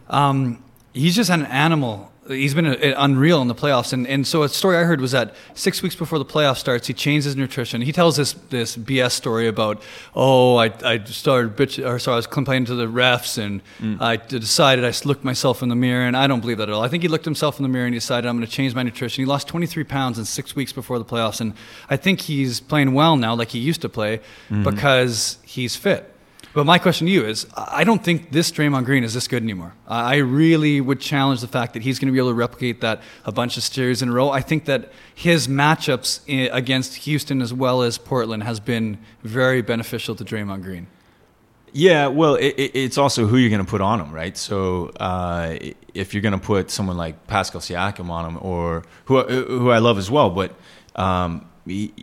Um, 0.08 0.62
he's 0.92 1.14
just 1.14 1.30
an 1.30 1.46
animal 1.46 2.09
he's 2.30 2.54
been 2.54 2.66
unreal 2.66 3.42
in 3.42 3.48
the 3.48 3.54
playoffs. 3.54 3.92
And, 3.92 4.06
and 4.06 4.26
so 4.26 4.42
a 4.42 4.48
story 4.48 4.76
I 4.76 4.84
heard 4.84 5.00
was 5.00 5.12
that 5.12 5.34
six 5.54 5.82
weeks 5.82 5.94
before 5.94 6.18
the 6.18 6.24
playoff 6.24 6.56
starts, 6.56 6.86
he 6.86 6.94
changed 6.94 7.24
his 7.24 7.36
nutrition. 7.36 7.82
He 7.82 7.92
tells 7.92 8.16
this 8.16 8.32
this 8.50 8.76
BS 8.76 9.12
story 9.12 9.46
about, 9.46 9.82
oh, 10.14 10.56
I, 10.56 10.72
I 10.84 11.04
started 11.04 11.56
bitch, 11.56 11.84
or 11.84 11.98
sorry, 11.98 12.14
I 12.14 12.16
was 12.16 12.26
complaining 12.26 12.66
to 12.66 12.74
the 12.74 12.86
refs, 12.86 13.38
and 13.38 13.62
mm. 13.78 14.00
I 14.00 14.16
decided 14.16 14.84
I 14.84 14.92
looked 15.04 15.24
myself 15.24 15.62
in 15.62 15.68
the 15.68 15.76
mirror, 15.76 16.06
and 16.06 16.16
I 16.16 16.26
don't 16.26 16.40
believe 16.40 16.58
that 16.58 16.68
at 16.68 16.74
all. 16.74 16.82
I 16.82 16.88
think 16.88 17.02
he 17.02 17.08
looked 17.08 17.24
himself 17.24 17.58
in 17.58 17.62
the 17.62 17.68
mirror 17.68 17.86
and 17.86 17.94
he 17.94 17.98
decided 17.98 18.28
I'm 18.28 18.36
going 18.36 18.46
to 18.46 18.52
change 18.52 18.74
my 18.74 18.82
nutrition. 18.82 19.22
He 19.22 19.26
lost 19.26 19.48
23 19.48 19.84
pounds 19.84 20.18
in 20.18 20.24
six 20.24 20.54
weeks 20.54 20.72
before 20.72 20.98
the 20.98 21.04
playoffs, 21.04 21.40
and 21.40 21.54
I 21.88 21.96
think 21.96 22.22
he's 22.22 22.60
playing 22.60 22.94
well 22.94 23.16
now, 23.16 23.34
like 23.34 23.50
he 23.50 23.58
used 23.58 23.82
to 23.82 23.88
play, 23.88 24.18
mm-hmm. 24.48 24.64
because 24.64 25.38
he's 25.44 25.76
fit. 25.76 26.09
But 26.52 26.66
my 26.66 26.78
question 26.78 27.06
to 27.06 27.12
you 27.12 27.24
is 27.24 27.46
I 27.56 27.84
don't 27.84 28.02
think 28.02 28.32
this 28.32 28.50
Draymond 28.50 28.84
Green 28.84 29.04
is 29.04 29.14
this 29.14 29.28
good 29.28 29.42
anymore. 29.42 29.74
I 29.86 30.16
really 30.16 30.80
would 30.80 31.00
challenge 31.00 31.40
the 31.40 31.48
fact 31.48 31.74
that 31.74 31.82
he's 31.82 31.98
going 31.98 32.08
to 32.08 32.12
be 32.12 32.18
able 32.18 32.30
to 32.30 32.34
replicate 32.34 32.80
that 32.80 33.02
a 33.24 33.30
bunch 33.30 33.56
of 33.56 33.62
series 33.62 34.02
in 34.02 34.08
a 34.08 34.12
row. 34.12 34.30
I 34.30 34.40
think 34.40 34.64
that 34.64 34.90
his 35.14 35.46
matchups 35.46 36.20
against 36.52 36.96
Houston 36.96 37.40
as 37.40 37.54
well 37.54 37.82
as 37.82 37.98
Portland 37.98 38.42
has 38.42 38.58
been 38.58 38.98
very 39.22 39.62
beneficial 39.62 40.16
to 40.16 40.24
Draymond 40.24 40.62
Green. 40.62 40.88
Yeah, 41.72 42.08
well, 42.08 42.34
it, 42.34 42.54
it's 42.56 42.98
also 42.98 43.26
who 43.26 43.36
you're 43.36 43.50
going 43.50 43.64
to 43.64 43.70
put 43.70 43.80
on 43.80 44.00
him, 44.00 44.10
right? 44.10 44.36
So 44.36 44.88
uh, 44.98 45.56
if 45.94 46.12
you're 46.14 46.20
going 46.20 46.32
to 46.32 46.44
put 46.44 46.68
someone 46.68 46.96
like 46.96 47.28
Pascal 47.28 47.60
Siakam 47.60 48.10
on 48.10 48.24
him, 48.28 48.38
or 48.42 48.82
who 49.04 49.22
who 49.22 49.70
I 49.70 49.78
love 49.78 49.96
as 49.96 50.10
well, 50.10 50.30
but 50.30 50.52
um, 50.96 51.48
he, 51.64 51.94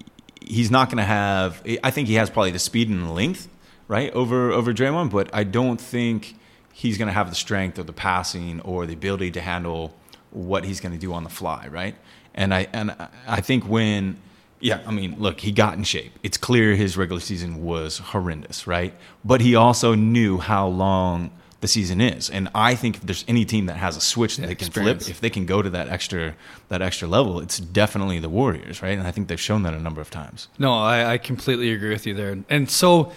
he's 0.41 0.71
not 0.71 0.87
going 0.87 0.99
to 0.99 1.03
have. 1.03 1.61
I 1.83 1.91
think 1.91 2.07
he 2.07 2.13
has 2.13 2.29
probably 2.29 2.51
the 2.51 2.59
speed 2.59 2.89
and 2.89 3.05
the 3.05 3.11
length 3.11 3.49
right 3.87 4.11
over 4.13 4.51
over 4.51 4.73
Draymond, 4.73 5.11
but 5.11 5.29
I 5.33 5.43
don't 5.43 5.79
think 5.79 6.35
he's 6.73 6.97
going 6.97 7.07
to 7.07 7.13
have 7.13 7.29
the 7.29 7.35
strength 7.35 7.79
or 7.79 7.83
the 7.83 7.93
passing 7.93 8.61
or 8.61 8.85
the 8.85 8.93
ability 8.93 9.31
to 9.31 9.41
handle 9.41 9.95
what 10.31 10.63
he's 10.63 10.79
going 10.79 10.91
to 10.91 10.99
do 10.99 11.13
on 11.13 11.23
the 11.23 11.29
fly, 11.29 11.67
right? 11.69 11.95
And 12.35 12.53
I 12.53 12.67
and 12.73 12.95
I 13.27 13.41
think 13.41 13.67
when 13.67 14.17
yeah, 14.59 14.81
I 14.87 14.91
mean, 14.91 15.15
look, 15.19 15.39
he 15.39 15.51
got 15.51 15.75
in 15.75 15.83
shape. 15.83 16.13
It's 16.23 16.37
clear 16.37 16.75
his 16.75 16.97
regular 16.97 17.21
season 17.21 17.63
was 17.63 17.99
horrendous, 17.99 18.65
right? 18.65 18.93
But 19.23 19.41
he 19.41 19.55
also 19.55 19.93
knew 19.93 20.39
how 20.39 20.67
long 20.67 21.31
the 21.61 21.67
season 21.67 22.01
is. 22.01 22.29
And 22.29 22.49
I 22.53 22.75
think 22.75 22.97
if 22.97 23.01
there's 23.03 23.25
any 23.27 23.45
team 23.45 23.65
that 23.67 23.77
has 23.77 23.97
a 23.97 24.01
switch 24.01 24.37
that 24.37 24.43
yeah, 24.43 24.47
they 24.49 24.55
can 24.55 24.67
experience. 24.67 25.05
flip, 25.05 25.15
if 25.15 25.21
they 25.21 25.29
can 25.29 25.45
go 25.45 25.61
to 25.61 25.69
that 25.71 25.89
extra 25.89 26.35
that 26.69 26.81
extra 26.81 27.07
level, 27.07 27.39
it's 27.39 27.59
definitely 27.59 28.19
the 28.19 28.29
Warriors, 28.29 28.81
right? 28.81 28.97
And 28.97 29.07
I 29.07 29.11
think 29.11 29.27
they've 29.27 29.39
shown 29.39 29.63
that 29.63 29.73
a 29.73 29.79
number 29.79 30.01
of 30.01 30.09
times. 30.09 30.47
No, 30.59 30.73
I, 30.73 31.13
I 31.13 31.17
completely 31.17 31.71
agree 31.71 31.89
with 31.89 32.05
you 32.05 32.13
there. 32.13 32.37
And 32.49 32.69
so 32.69 33.11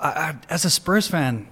as 0.00 0.64
a 0.64 0.70
Spurs 0.70 1.08
fan, 1.08 1.48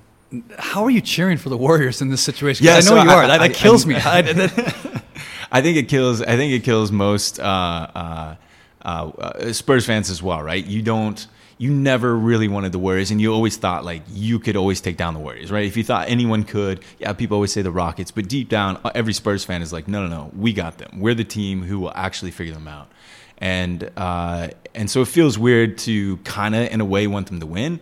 how 0.59 0.85
are 0.85 0.91
you 0.91 1.01
cheering 1.01 1.39
for 1.39 1.49
the 1.49 1.57
Warriors 1.57 2.03
in 2.03 2.09
this 2.11 2.23
situation? 2.23 2.67
Yeah, 2.67 2.73
I 2.73 2.77
know 2.77 2.81
so 2.81 3.03
you 3.03 3.11
I, 3.11 3.15
are. 3.15 3.27
That, 3.27 3.41
I, 3.41 3.49
that 3.49 3.57
kills 3.57 3.87
me. 3.87 3.95
I 5.53 5.63
think 5.63 5.77
it 5.77 5.89
kills. 5.89 6.23
I 6.23 6.37
think 6.37 6.53
it 6.53 6.65
kills 6.65 6.91
most 6.91 7.39
uh, 7.39 7.45
uh, 7.45 8.35
uh, 8.83 9.53
Spurs 9.53 9.87
fans 9.87 10.11
as 10.11 10.23
well, 10.23 10.43
right? 10.43 10.65
You 10.65 10.83
don't. 10.83 11.27
You 11.57 11.73
never 11.73 12.17
really 12.17 12.49
wanted 12.49 12.73
the 12.73 12.81
Warriors, 12.81 13.13
and 13.13 13.21
you 13.21 13.33
always 13.33 13.57
thought 13.57 13.85
like 13.85 14.03
you 14.11 14.41
could 14.41 14.57
always 14.57 14.81
take 14.81 14.97
down 14.97 15.15
the 15.15 15.21
Warriors, 15.21 15.53
right? 15.53 15.65
If 15.65 15.77
you 15.77 15.85
thought 15.85 16.09
anyone 16.09 16.43
could, 16.43 16.81
yeah, 16.99 17.13
people 17.13 17.37
always 17.37 17.53
say 17.53 17.63
the 17.63 17.71
Rockets, 17.71 18.11
but 18.11 18.29
deep 18.29 18.49
down, 18.49 18.81
every 18.97 19.13
Spurs 19.13 19.45
fan 19.45 19.63
is 19.63 19.73
like, 19.73 19.87
no, 19.87 20.05
no, 20.05 20.09
no, 20.09 20.31
we 20.37 20.53
got 20.53 20.79
them. 20.79 20.99
We're 20.99 21.15
the 21.15 21.25
team 21.25 21.63
who 21.63 21.79
will 21.79 21.93
actually 21.95 22.33
figure 22.33 22.55
them 22.55 22.67
out, 22.67 22.91
and 23.39 23.89
uh, 23.97 24.49
and 24.75 24.91
so 24.91 25.03
it 25.03 25.09
feels 25.09 25.39
weird 25.39 25.79
to 25.79 26.17
kind 26.19 26.57
of, 26.57 26.69
in 26.73 26.81
a 26.81 26.85
way, 26.85 27.07
want 27.07 27.29
them 27.29 27.39
to 27.39 27.47
win 27.47 27.79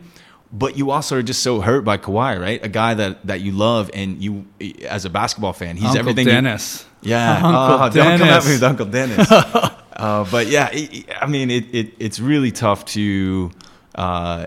but 0.53 0.77
you 0.77 0.91
also 0.91 1.17
are 1.17 1.23
just 1.23 1.43
so 1.43 1.61
hurt 1.61 1.83
by 1.85 1.97
Kawhi, 1.97 2.39
right? 2.39 2.63
A 2.63 2.69
guy 2.69 2.95
that, 2.95 3.27
that 3.27 3.41
you 3.41 3.53
love, 3.53 3.91
and 3.95 4.23
you, 4.23 4.47
as 4.87 5.05
a 5.05 5.11
basketball 5.11 5.55
fan, 5.55 5.77
he's 5.77 5.87
Uncle 5.87 6.01
everything. 6.01 6.27
Dennis. 6.27 6.85
You, 7.01 7.11
yeah, 7.11 7.35
Uncle 7.43 7.53
oh, 7.53 7.91
Dennis. 7.91 7.95
don't 7.95 8.19
come 8.19 8.29
at 8.29 8.45
me 8.45 8.53
with 8.53 8.63
Uncle 8.63 8.87
Dennis. 8.87 9.73
Uh, 9.95 10.27
but 10.33 10.47
yeah, 10.47 10.71
it, 10.73 11.07
I 11.21 11.27
mean, 11.27 11.51
it, 11.51 11.67
it 11.73 11.93
it's 11.99 12.19
really 12.19 12.51
tough 12.51 12.87
to 12.87 13.53
uh, 13.95 14.47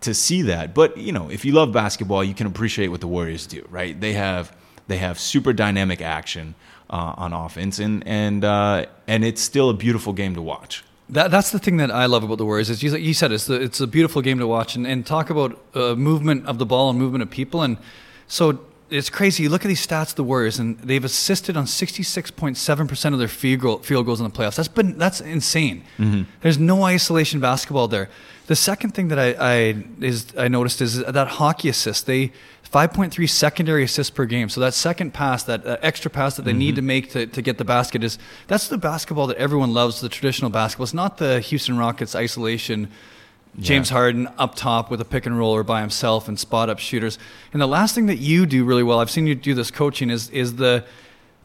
to 0.00 0.14
see 0.14 0.42
that. 0.42 0.74
But 0.74 0.96
you 0.96 1.12
know, 1.12 1.28
if 1.28 1.44
you 1.44 1.52
love 1.52 1.72
basketball, 1.72 2.22
you 2.24 2.34
can 2.34 2.46
appreciate 2.46 2.88
what 2.88 3.00
the 3.00 3.08
Warriors 3.08 3.46
do. 3.46 3.66
Right? 3.68 4.00
They 4.00 4.12
have 4.12 4.56
they 4.86 4.98
have 4.98 5.18
super 5.18 5.52
dynamic 5.52 6.00
action 6.00 6.54
uh, 6.88 7.14
on 7.16 7.32
offense, 7.32 7.78
and 7.78 8.06
and 8.06 8.44
uh, 8.44 8.86
and 9.06 9.24
it's 9.24 9.42
still 9.42 9.70
a 9.70 9.74
beautiful 9.74 10.12
game 10.12 10.34
to 10.34 10.40
watch. 10.40 10.84
That, 11.08 11.30
that's 11.30 11.52
the 11.52 11.58
thing 11.58 11.76
that 11.76 11.90
I 11.92 12.06
love 12.06 12.24
about 12.24 12.38
the 12.38 12.44
Warriors. 12.44 12.68
Is 12.68 12.82
you, 12.82 13.14
said 13.14 13.30
it's 13.30 13.46
the, 13.46 13.54
it's 13.54 13.80
a 13.80 13.86
beautiful 13.86 14.22
game 14.22 14.38
to 14.38 14.46
watch 14.46 14.74
and, 14.74 14.86
and 14.86 15.06
talk 15.06 15.30
about 15.30 15.58
uh, 15.74 15.94
movement 15.94 16.46
of 16.46 16.58
the 16.58 16.66
ball 16.66 16.90
and 16.90 16.98
movement 16.98 17.22
of 17.22 17.30
people. 17.30 17.62
And 17.62 17.78
so 18.26 18.58
it's 18.88 19.10
crazy. 19.10 19.42
You 19.42 19.48
look 19.48 19.64
at 19.64 19.68
these 19.68 19.84
stats, 19.84 20.14
the 20.14 20.22
Warriors, 20.22 20.58
and 20.58 20.78
they've 20.78 21.04
assisted 21.04 21.56
on 21.56 21.64
66.7% 21.66 23.12
of 23.12 23.18
their 23.18 23.28
field, 23.28 23.60
goal, 23.60 23.78
field 23.78 24.06
goals 24.06 24.20
in 24.20 24.24
the 24.24 24.30
playoffs. 24.30 24.56
That's 24.56 24.68
been 24.68 24.96
that's 24.96 25.20
insane. 25.20 25.82
Mm-hmm. 25.98 26.22
There's 26.42 26.58
no 26.58 26.84
isolation 26.84 27.40
basketball 27.40 27.88
there. 27.88 28.08
The 28.46 28.56
second 28.56 28.92
thing 28.92 29.08
that 29.08 29.18
I, 29.18 29.34
I 29.40 29.84
is 30.00 30.26
I 30.38 30.48
noticed 30.48 30.80
is 30.80 31.04
that 31.04 31.28
hockey 31.28 31.68
assist. 31.68 32.06
They 32.06 32.32
5.3 32.70 33.28
secondary 33.28 33.84
assists 33.84 34.10
per 34.10 34.24
game. 34.24 34.48
So 34.48 34.60
that 34.60 34.74
second 34.74 35.14
pass, 35.14 35.44
that 35.44 35.66
uh, 35.66 35.78
extra 35.82 36.10
pass 36.10 36.36
that 36.36 36.42
they 36.42 36.50
mm-hmm. 36.50 36.58
need 36.58 36.76
to 36.76 36.82
make 36.82 37.10
to, 37.12 37.26
to 37.26 37.42
get 37.42 37.58
the 37.58 37.64
basket 37.64 38.04
is 38.04 38.18
that's 38.46 38.68
the 38.68 38.78
basketball 38.78 39.26
that 39.28 39.36
everyone 39.36 39.72
loves, 39.72 40.00
the 40.00 40.08
traditional 40.08 40.50
basketball. 40.50 40.84
It's 40.84 40.94
not 40.94 41.18
the 41.18 41.40
Houston 41.40 41.78
Rockets 41.78 42.14
isolation 42.14 42.90
James 43.58 43.90
yeah. 43.90 43.96
Harden 43.96 44.28
up 44.38 44.54
top 44.54 44.90
with 44.90 45.00
a 45.00 45.04
pick 45.04 45.26
and 45.26 45.38
roller 45.38 45.62
by 45.62 45.80
himself 45.80 46.28
and 46.28 46.38
spot 46.38 46.68
up 46.68 46.78
shooters. 46.78 47.18
And 47.52 47.62
the 47.62 47.66
last 47.66 47.94
thing 47.94 48.06
that 48.06 48.18
you 48.18 48.46
do 48.46 48.64
really 48.64 48.82
well, 48.82 49.00
I've 49.00 49.10
seen 49.10 49.26
you 49.26 49.34
do 49.34 49.54
this 49.54 49.70
coaching, 49.70 50.10
is 50.10 50.28
is 50.30 50.56
the 50.56 50.84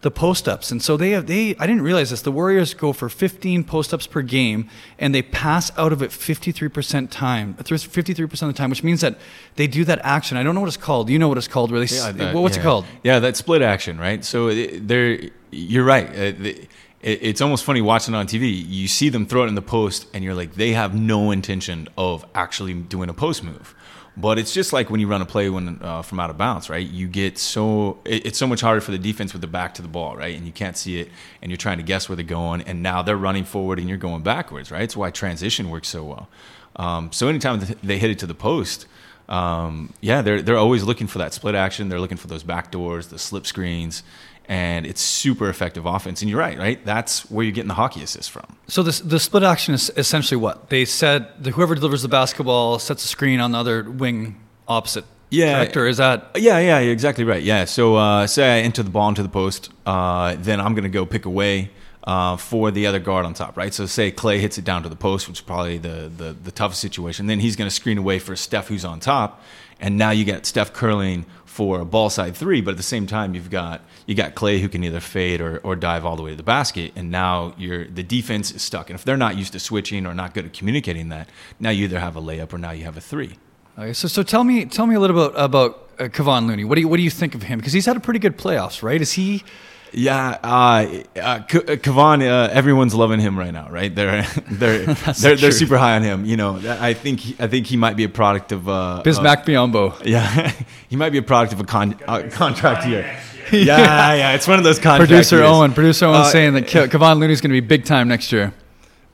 the 0.01 0.11
post 0.11 0.47
ups. 0.47 0.71
And 0.71 0.81
so 0.81 0.97
they 0.97 1.11
have 1.11 1.27
they 1.27 1.55
I 1.57 1.67
didn't 1.67 1.83
realize 1.83 2.09
this. 2.09 2.21
The 2.21 2.31
Warriors 2.31 2.73
go 2.73 2.91
for 2.91 3.07
15 3.07 3.63
post 3.63 3.93
ups 3.93 4.07
per 4.07 4.21
game 4.21 4.69
and 4.99 5.13
they 5.13 5.21
pass 5.21 5.71
out 5.77 5.93
of 5.93 6.01
it 6.01 6.09
53% 6.09 7.09
time. 7.09 7.53
53% 7.55 8.41
of 8.41 8.47
the 8.47 8.53
time, 8.53 8.69
which 8.69 8.83
means 8.83 9.01
that 9.01 9.17
they 9.55 9.67
do 9.67 9.85
that 9.85 9.99
action. 10.03 10.37
I 10.37 10.43
don't 10.43 10.55
know 10.55 10.61
what 10.61 10.67
it's 10.67 10.77
called. 10.77 11.09
You 11.09 11.19
know 11.19 11.27
what 11.27 11.37
it's 11.37 11.47
called 11.47 11.71
where 11.71 11.79
they 11.79 11.95
yeah, 11.95 12.11
that, 12.11 12.35
what's 12.35 12.55
yeah. 12.55 12.61
it 12.61 12.63
called? 12.63 12.85
Yeah, 13.03 13.19
that 13.19 13.37
split 13.37 13.61
action, 13.61 13.99
right? 13.99 14.25
So 14.25 14.53
they're 14.53 15.29
you're 15.51 15.85
right. 15.85 16.07
Uh, 16.07 16.53
it's 17.01 17.41
almost 17.41 17.63
funny 17.63 17.81
watching 17.81 18.13
on 18.13 18.27
TV. 18.27 18.63
You 18.67 18.87
see 18.87 19.09
them 19.09 19.25
throw 19.25 19.43
it 19.43 19.47
in 19.47 19.55
the 19.55 19.61
post, 19.61 20.07
and 20.13 20.23
you're 20.23 20.35
like, 20.35 20.53
they 20.53 20.73
have 20.73 20.93
no 20.93 21.31
intention 21.31 21.87
of 21.97 22.25
actually 22.35 22.73
doing 22.73 23.09
a 23.09 23.13
post 23.13 23.43
move. 23.43 23.75
But 24.17 24.37
it's 24.37 24.53
just 24.53 24.73
like 24.73 24.89
when 24.89 24.99
you 24.99 25.07
run 25.07 25.21
a 25.21 25.25
play 25.25 25.49
when 25.49 25.79
uh, 25.81 26.01
from 26.01 26.19
out 26.19 26.29
of 26.29 26.37
bounds, 26.37 26.69
right? 26.69 26.85
You 26.85 27.07
get 27.07 27.37
so 27.37 27.99
it's 28.05 28.37
so 28.37 28.45
much 28.45 28.59
harder 28.61 28.81
for 28.81 28.91
the 28.91 28.99
defense 28.99 29.31
with 29.31 29.41
the 29.41 29.47
back 29.47 29.73
to 29.75 29.81
the 29.81 29.87
ball, 29.87 30.17
right? 30.17 30.35
And 30.35 30.45
you 30.45 30.51
can't 30.51 30.75
see 30.75 30.99
it, 30.99 31.09
and 31.41 31.49
you're 31.49 31.57
trying 31.57 31.77
to 31.77 31.83
guess 31.83 32.09
where 32.09 32.15
they're 32.15 32.25
going, 32.25 32.61
and 32.63 32.83
now 32.83 33.01
they're 33.01 33.17
running 33.17 33.45
forward, 33.45 33.79
and 33.79 33.87
you're 33.87 33.97
going 33.97 34.21
backwards, 34.21 34.69
right? 34.69 34.81
It's 34.81 34.97
why 34.97 35.11
transition 35.11 35.69
works 35.69 35.87
so 35.87 36.03
well. 36.03 36.29
Um, 36.75 37.11
so 37.11 37.29
anytime 37.29 37.61
they 37.83 37.97
hit 37.97 38.11
it 38.11 38.19
to 38.19 38.27
the 38.27 38.35
post, 38.35 38.85
um, 39.29 39.93
yeah, 40.01 40.21
they're 40.21 40.41
they're 40.41 40.57
always 40.57 40.83
looking 40.83 41.07
for 41.07 41.19
that 41.19 41.33
split 41.33 41.55
action. 41.55 41.87
They're 41.87 41.99
looking 41.99 42.17
for 42.17 42.27
those 42.27 42.43
back 42.43 42.69
doors, 42.69 43.07
the 43.07 43.17
slip 43.17 43.47
screens, 43.47 44.03
and 44.45 44.85
it's 44.85 45.01
super 45.01 45.49
effective 45.49 45.85
offense. 45.85 46.21
And 46.21 46.29
you're 46.29 46.39
right, 46.39 46.57
right? 46.57 46.83
That's 46.85 47.29
where 47.31 47.45
you're 47.45 47.53
getting 47.53 47.69
the 47.69 47.75
hockey 47.75 48.03
assist 48.03 48.31
from. 48.31 48.57
So 48.67 48.83
this, 48.83 48.99
the 48.99 49.19
split 49.19 49.43
action 49.43 49.73
is 49.73 49.91
essentially 49.95 50.37
what 50.37 50.69
they 50.69 50.85
said: 50.85 51.27
the, 51.39 51.51
whoever 51.51 51.75
delivers 51.75 52.01
the 52.01 52.09
basketball 52.09 52.79
sets 52.79 53.05
a 53.05 53.07
screen 53.07 53.39
on 53.39 53.51
the 53.51 53.57
other 53.57 53.89
wing 53.89 54.39
opposite. 54.67 55.05
Yeah, 55.29 55.59
correct? 55.59 55.77
or 55.77 55.87
is 55.87 55.97
that? 55.97 56.31
Yeah, 56.35 56.59
yeah, 56.59 56.79
you're 56.79 56.91
exactly 56.91 57.23
right. 57.23 57.41
Yeah. 57.41 57.65
So 57.65 57.95
uh, 57.95 58.27
say 58.27 58.59
I 58.59 58.61
enter 58.63 58.83
the 58.83 58.89
ball 58.89 59.07
into 59.07 59.23
the 59.23 59.29
post, 59.29 59.69
uh, 59.85 60.35
then 60.37 60.59
I'm 60.59 60.73
going 60.73 60.83
to 60.83 60.89
go 60.89 61.05
pick 61.05 61.25
away. 61.25 61.71
Uh, 62.03 62.35
for 62.35 62.71
the 62.71 62.87
other 62.87 62.97
guard 62.97 63.27
on 63.27 63.33
top, 63.35 63.55
right? 63.55 63.71
So 63.71 63.85
say 63.85 64.11
Klay 64.11 64.39
hits 64.39 64.57
it 64.57 64.65
down 64.65 64.81
to 64.81 64.89
the 64.89 64.95
post, 64.95 65.27
which 65.27 65.37
is 65.37 65.41
probably 65.41 65.77
the 65.77 66.11
the, 66.17 66.33
the 66.33 66.51
toughest 66.51 66.81
situation. 66.81 67.27
Then 67.27 67.39
he's 67.39 67.55
going 67.55 67.69
to 67.69 67.75
screen 67.75 67.99
away 67.99 68.17
for 68.17 68.35
Steph, 68.35 68.69
who's 68.69 68.83
on 68.83 68.99
top, 68.99 69.43
and 69.79 69.99
now 69.99 70.09
you 70.09 70.25
get 70.25 70.47
Steph 70.47 70.73
curling 70.73 71.27
for 71.61 71.79
a 71.79 71.85
ball 71.85 72.09
side 72.09 72.35
three, 72.35 72.59
but 72.59 72.71
at 72.71 72.77
the 72.77 72.83
same 72.83 73.05
time 73.05 73.35
you've 73.35 73.51
got 73.51 73.81
you 74.07 74.15
got 74.15 74.33
Klay 74.33 74.59
who 74.59 74.67
can 74.67 74.83
either 74.83 74.99
fade 74.99 75.41
or, 75.41 75.59
or 75.59 75.75
dive 75.75 76.03
all 76.05 76.15
the 76.15 76.23
way 76.23 76.31
to 76.31 76.35
the 76.35 76.41
basket, 76.43 76.91
and 76.95 77.11
now 77.11 77.53
you're 77.55 77.85
the 77.85 78.01
defense 78.01 78.51
is 78.51 78.63
stuck. 78.63 78.89
And 78.89 78.97
if 78.97 79.05
they're 79.05 79.15
not 79.15 79.37
used 79.37 79.53
to 79.53 79.59
switching 79.59 80.07
or 80.07 80.13
not 80.15 80.33
good 80.33 80.45
at 80.45 80.53
communicating 80.53 81.09
that, 81.09 81.29
now 81.59 81.69
you 81.69 81.83
either 81.83 81.99
have 81.99 82.15
a 82.15 82.21
layup 82.21 82.51
or 82.51 82.57
now 82.57 82.71
you 82.71 82.83
have 82.85 82.97
a 82.97 83.01
three. 83.01 83.35
Okay, 83.77 83.93
so 83.93 84.07
so 84.07 84.23
tell 84.23 84.43
me 84.43 84.65
tell 84.65 84.87
me 84.87 84.95
a 84.95 84.99
little 84.99 85.29
bit 85.29 85.39
about 85.39 85.87
uh, 85.99 86.05
Kevon 86.05 86.47
Looney. 86.47 86.65
What 86.65 86.75
do 86.75 86.81
you 86.81 86.87
what 86.87 86.97
do 86.97 87.03
you 87.03 87.11
think 87.11 87.35
of 87.35 87.43
him? 87.43 87.59
Because 87.59 87.73
he's 87.73 87.85
had 87.85 87.95
a 87.95 88.01
pretty 88.01 88.19
good 88.19 88.37
playoffs, 88.37 88.81
right? 88.81 89.01
Is 89.01 89.13
he? 89.13 89.43
Yeah, 89.93 90.37
uh, 90.41 90.87
uh, 91.19 91.39
Kevon, 91.47 92.21
uh, 92.21 92.49
everyone's 92.51 92.95
loving 92.95 93.19
him 93.19 93.37
right 93.37 93.51
now, 93.51 93.69
right? 93.69 93.93
They're 93.93 94.21
they're 94.49 94.85
they're, 94.85 95.35
they're 95.35 95.51
super 95.51 95.77
high 95.77 95.95
on 95.95 96.03
him. 96.03 96.25
You 96.25 96.37
know, 96.37 96.61
I 96.79 96.93
think 96.93 97.19
he, 97.19 97.35
I 97.39 97.47
think 97.47 97.67
he 97.67 97.77
might 97.77 97.97
be 97.97 98.03
a 98.03 98.09
product 98.09 98.51
of 98.51 98.69
uh, 98.69 99.01
Bismack 99.03 99.45
Biyombo. 99.45 100.05
Yeah, 100.05 100.53
he 100.89 100.95
might 100.95 101.11
be 101.11 101.17
a 101.17 101.23
product 101.23 101.53
of 101.53 101.59
a 101.59 101.65
con- 101.65 101.99
uh, 102.07 102.29
contract 102.31 102.87
year. 102.87 103.19
Yeah, 103.51 104.13
yeah, 104.13 104.33
it's 104.33 104.47
one 104.47 104.59
of 104.59 104.63
those 104.63 104.79
contracts. 104.79 105.09
Producer 105.09 105.37
years. 105.37 105.47
Owen, 105.49 105.73
producer 105.73 106.05
Owen, 106.05 106.21
uh, 106.21 106.23
saying 106.23 106.53
that 106.53 106.67
Kevon 106.67 107.19
Looney's 107.19 107.41
going 107.41 107.49
to 107.49 107.59
be 107.61 107.65
big 107.65 107.83
time 107.83 108.07
next 108.07 108.31
year. 108.31 108.53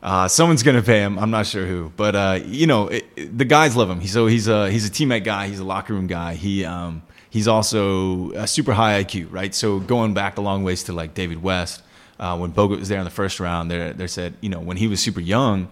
Uh, 0.02 0.28
someone's 0.28 0.62
gonna 0.62 0.84
pay 0.84 1.00
him. 1.00 1.18
I'm 1.18 1.32
not 1.32 1.48
sure 1.48 1.66
who, 1.66 1.92
but 1.98 2.16
uh, 2.16 2.40
you 2.46 2.68
know, 2.68 2.88
it, 2.88 3.06
it, 3.16 3.38
the 3.38 3.46
guys 3.46 3.76
love 3.76 3.90
him. 3.90 4.00
He's 4.00 4.14
so 4.14 4.28
he's 4.28 4.48
a 4.48 4.70
he's 4.70 4.88
a 4.88 4.92
teammate 4.92 5.24
guy. 5.24 5.48
He's 5.48 5.60
a 5.60 5.64
locker 5.64 5.94
room 5.94 6.06
guy. 6.06 6.36
He 6.36 6.64
um, 6.64 7.02
he's 7.30 7.48
also 7.48 8.32
a 8.32 8.48
super 8.48 8.74
high 8.74 9.04
IQ, 9.04 9.32
right? 9.32 9.54
So 9.54 9.80
going 9.80 10.14
back 10.14 10.38
a 10.38 10.42
long 10.42 10.64
ways 10.64 10.84
to 10.84 10.94
like 10.94 11.14
David 11.14 11.42
West, 11.42 11.82
uh, 12.20 12.38
when 12.38 12.52
Bogut 12.52 12.80
was 12.80 12.90
there 12.90 13.00
in 13.00 13.06
the 13.06 13.12
first 13.12 13.40
round, 13.40 13.70
they 13.70 13.92
they 13.92 14.08
said, 14.08 14.36
you 14.42 14.50
know, 14.50 14.60
when 14.60 14.78
he 14.78 14.88
was 14.88 15.00
super 15.00 15.20
young, 15.20 15.68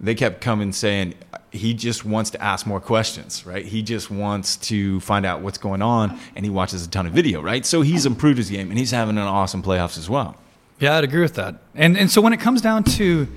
they 0.00 0.14
kept 0.14 0.40
coming 0.40 0.72
saying 0.72 1.14
he 1.50 1.74
just 1.74 2.04
wants 2.04 2.30
to 2.30 2.42
ask 2.42 2.66
more 2.66 2.80
questions, 2.80 3.44
right? 3.44 3.64
He 3.64 3.82
just 3.82 4.10
wants 4.10 4.56
to 4.56 5.00
find 5.00 5.26
out 5.26 5.42
what's 5.42 5.58
going 5.58 5.82
on, 5.82 6.18
and 6.34 6.44
he 6.44 6.50
watches 6.50 6.86
a 6.86 6.88
ton 6.88 7.06
of 7.06 7.12
video, 7.12 7.42
right? 7.42 7.66
So 7.66 7.82
he's 7.82 8.06
improved 8.06 8.38
his 8.38 8.48
game, 8.48 8.70
and 8.70 8.78
he's 8.78 8.90
having 8.90 9.18
an 9.18 9.24
awesome 9.24 9.62
playoffs 9.62 9.98
as 9.98 10.08
well. 10.08 10.36
Yeah, 10.78 10.96
I'd 10.96 11.04
agree 11.04 11.22
with 11.22 11.34
that. 11.34 11.56
And 11.74 11.96
and 11.96 12.10
so 12.10 12.20
when 12.20 12.32
it 12.32 12.40
comes 12.40 12.60
down 12.60 12.84
to 12.84 13.28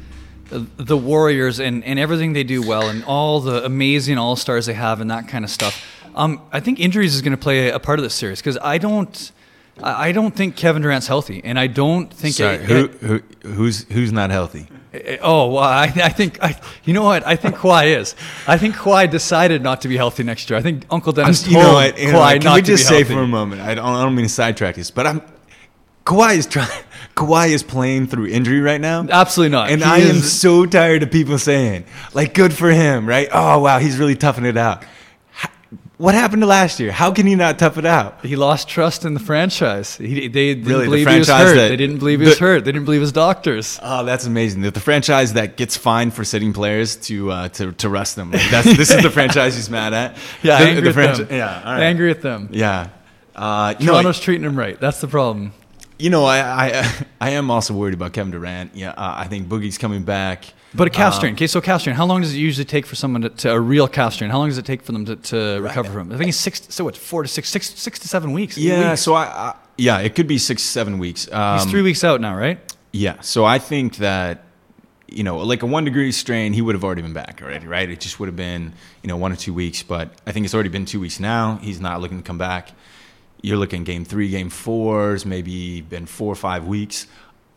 the 0.49 0.97
Warriors 0.97 1.59
and, 1.59 1.83
and 1.83 1.97
everything 1.97 2.33
they 2.33 2.43
do 2.43 2.65
well 2.65 2.87
and 2.87 3.03
all 3.05 3.39
the 3.39 3.65
amazing 3.65 4.17
all 4.17 4.35
stars 4.35 4.67
they 4.67 4.73
have 4.73 5.01
and 5.01 5.09
that 5.09 5.27
kind 5.27 5.43
of 5.43 5.49
stuff 5.49 5.83
um, 6.15 6.41
I 6.51 6.59
think 6.59 6.79
injuries 6.79 7.13
is 7.15 7.21
going 7.21 7.31
to 7.31 7.37
play 7.37 7.69
a 7.69 7.79
part 7.79 7.99
of 7.99 8.03
this 8.03 8.13
series 8.13 8.39
because 8.39 8.57
I 8.61 8.77
don't. 8.77 9.31
I 9.83 10.13
don't 10.13 10.33
think 10.33 10.55
Kevin 10.55 10.83
Durant's 10.83 11.07
healthy, 11.07 11.41
and 11.43 11.59
I 11.59 11.67
don't 11.67 12.11
think 12.13 12.35
Sorry, 12.35 12.55
it, 12.55 12.61
who, 12.61 12.87
who, 12.87 13.19
who's 13.49 13.83
who's 13.91 14.13
not 14.13 14.29
healthy. 14.29 14.67
Oh, 15.21 15.51
well, 15.51 15.63
I, 15.63 15.91
I 15.95 16.09
think 16.09 16.41
I, 16.41 16.57
you 16.85 16.93
know 16.93 17.03
what? 17.03 17.27
I 17.27 17.35
think 17.35 17.55
Kawhi 17.55 17.97
is. 17.97 18.15
I 18.47 18.57
think 18.57 18.75
Kawhi 18.75 19.11
decided 19.11 19.61
not 19.61 19.81
to 19.81 19.89
be 19.89 19.97
healthy 19.97 20.23
next 20.23 20.49
year. 20.49 20.57
I 20.57 20.61
think 20.61 20.85
Uncle 20.89 21.11
Dennis 21.11 21.45
I'm, 21.45 21.51
told 21.51 21.63
you 21.63 21.67
know 21.67 21.73
what, 21.73 21.99
you 21.99 22.11
know 22.13 22.19
Kawhi 22.19 22.41
Can 22.41 22.53
we 22.53 22.61
just 22.61 22.87
say 22.87 23.03
for 23.03 23.19
a 23.19 23.27
moment? 23.27 23.61
I 23.61 23.75
don't, 23.75 23.85
I 23.85 24.01
don't 24.01 24.15
mean 24.15 24.27
to 24.27 24.31
sidetrack 24.31 24.75
this, 24.75 24.91
but 24.91 25.05
I'm 25.05 25.21
Kawhi 26.05 26.37
is 26.37 26.45
trying. 26.45 26.69
Kawhi 27.15 27.49
is 27.49 27.63
playing 27.63 28.07
through 28.07 28.27
injury 28.27 28.59
right 28.59 28.79
now. 28.79 29.05
Absolutely 29.09 29.51
not. 29.51 29.69
And 29.69 29.81
he 29.81 29.89
I 29.89 29.97
is, 29.99 30.09
am 30.09 30.21
so 30.21 30.65
tired 30.65 31.01
of 31.01 31.11
people 31.11 31.37
saying, 31.37 31.85
like, 32.13 32.33
good 32.33 32.53
for 32.53 32.69
him, 32.69 33.07
right? 33.07 33.29
Oh 33.31 33.59
wow, 33.59 33.79
he's 33.79 33.97
really 33.97 34.15
toughing 34.15 34.45
it 34.45 34.57
out. 34.57 34.83
What 35.97 36.13
happened 36.13 36.41
to 36.41 36.45
last 36.45 36.79
year? 36.79 36.91
How 36.91 37.11
can 37.11 37.25
he 37.25 37.35
not 37.35 37.57
tough 37.57 37.77
it 37.77 37.85
out? 37.85 38.25
He 38.25 38.35
lost 38.35 38.67
trust 38.67 39.05
in 39.05 39.13
the 39.13 39.19
franchise. 39.19 39.95
He, 39.95 40.27
they 40.27 40.53
didn't 40.53 40.65
really, 40.65 40.85
believe 40.85 41.05
the 41.05 41.13
he 41.13 41.19
was 41.19 41.29
hurt. 41.29 41.55
That, 41.55 41.69
they 41.69 41.77
didn't 41.77 41.99
believe 41.99 42.19
he 42.19 42.25
was 42.27 42.37
hurt. 42.37 42.65
They 42.65 42.73
didn't 42.73 42.83
believe 42.83 42.99
his 42.99 43.13
doctors. 43.13 43.79
Oh, 43.81 44.03
that's 44.03 44.25
amazing. 44.25 44.61
The, 44.61 44.71
the 44.71 44.81
franchise 44.81 45.33
that 45.33 45.55
gets 45.55 45.77
fined 45.77 46.13
for 46.13 46.25
sitting 46.25 46.51
players 46.51 46.97
to 47.07 47.31
uh, 47.31 47.49
to 47.49 47.71
to 47.73 47.87
rest 47.87 48.17
them. 48.17 48.31
Like 48.31 48.49
that's, 48.51 48.75
this 48.75 48.91
is 48.91 49.03
the 49.03 49.09
franchise 49.09 49.55
he's 49.55 49.69
mad 49.69 49.93
at. 49.93 50.17
Yeah, 50.43 50.59
the, 50.59 50.65
angry 50.65 50.83
the 50.83 50.93
franchi- 50.93 51.23
them. 51.23 51.37
Yeah, 51.37 51.61
all 51.65 51.73
right. 51.73 51.83
angry 51.83 52.11
at 52.11 52.21
them. 52.21 52.49
Yeah. 52.51 52.89
Uh, 53.35 53.73
Toronto's 53.73 54.19
treating 54.19 54.45
him 54.45 54.57
right. 54.57 54.79
That's 54.79 55.01
the 55.01 55.07
problem. 55.07 55.53
You 55.97 56.09
know, 56.09 56.25
I 56.25 56.67
I, 56.67 57.05
I 57.21 57.29
am 57.31 57.49
also 57.49 57.73
worried 57.73 57.93
about 57.93 58.13
Kevin 58.13 58.31
Durant. 58.31 58.75
Yeah, 58.75 58.91
uh, 58.91 59.15
I 59.17 59.27
think 59.27 59.47
Boogie's 59.47 59.77
coming 59.77 60.03
back. 60.03 60.45
But 60.73 60.87
a 60.87 60.89
calf 60.89 61.13
um, 61.13 61.17
strain. 61.19 61.33
Okay, 61.35 61.47
so 61.47 61.61
calf 61.61 61.81
strain. 61.81 61.95
How 61.95 62.05
long 62.05 62.21
does 62.21 62.33
it 62.33 62.37
usually 62.37 62.65
take 62.65 62.85
for 62.85 62.95
someone 62.95 63.21
to, 63.21 63.29
to, 63.29 63.51
a 63.51 63.59
real 63.59 63.87
calf 63.87 64.13
strain? 64.13 64.29
How 64.29 64.39
long 64.39 64.49
does 64.49 64.57
it 64.57 64.65
take 64.65 64.81
for 64.81 64.91
them 64.91 65.05
to, 65.05 65.15
to 65.15 65.61
recover 65.61 65.89
from? 65.89 66.11
I 66.11 66.17
think 66.17 66.29
it's 66.29 66.37
six. 66.37 66.67
So 66.69 66.83
what? 66.83 66.97
Four 66.97 67.23
to 67.23 67.29
six, 67.29 67.49
six, 67.49 67.73
six 67.79 67.99
to 67.99 68.09
seven 68.09 68.33
weeks. 68.33 68.57
Yeah. 68.57 68.91
Weeks. 68.91 69.01
So 69.01 69.13
I, 69.13 69.23
I, 69.23 69.55
yeah, 69.77 69.99
it 69.99 70.15
could 70.15 70.27
be 70.27 70.37
six, 70.37 70.63
seven 70.63 70.97
weeks. 70.97 71.31
Um, 71.31 71.59
He's 71.59 71.69
three 71.69 71.81
weeks 71.81 72.03
out 72.03 72.19
now, 72.19 72.35
right? 72.35 72.59
Yeah. 72.91 73.21
So 73.21 73.45
I 73.45 73.59
think 73.59 73.97
that 73.97 74.43
you 75.07 75.23
know, 75.23 75.37
like 75.37 75.63
a 75.63 75.65
one 75.65 75.85
degree 75.85 76.11
strain, 76.11 76.51
he 76.51 76.61
would 76.61 76.75
have 76.75 76.83
already 76.83 77.03
been 77.03 77.13
back 77.13 77.41
already, 77.41 77.67
right? 77.67 77.89
It 77.89 78.01
just 78.01 78.19
would 78.19 78.27
have 78.27 78.35
been 78.35 78.73
you 79.01 79.07
know 79.07 79.15
one 79.15 79.31
or 79.31 79.37
two 79.37 79.53
weeks. 79.53 79.81
But 79.81 80.11
I 80.27 80.33
think 80.33 80.45
it's 80.45 80.53
already 80.53 80.69
been 80.69 80.85
two 80.85 80.99
weeks 80.99 81.21
now. 81.21 81.57
He's 81.61 81.79
not 81.79 82.01
looking 82.01 82.17
to 82.17 82.23
come 82.23 82.37
back. 82.37 82.71
You're 83.41 83.57
looking 83.57 83.83
game 83.83 84.05
three, 84.05 84.29
game 84.29 84.49
fours, 84.49 85.25
maybe 85.25 85.81
been 85.81 86.05
four 86.05 86.31
or 86.31 86.35
five 86.35 86.65
weeks. 86.65 87.07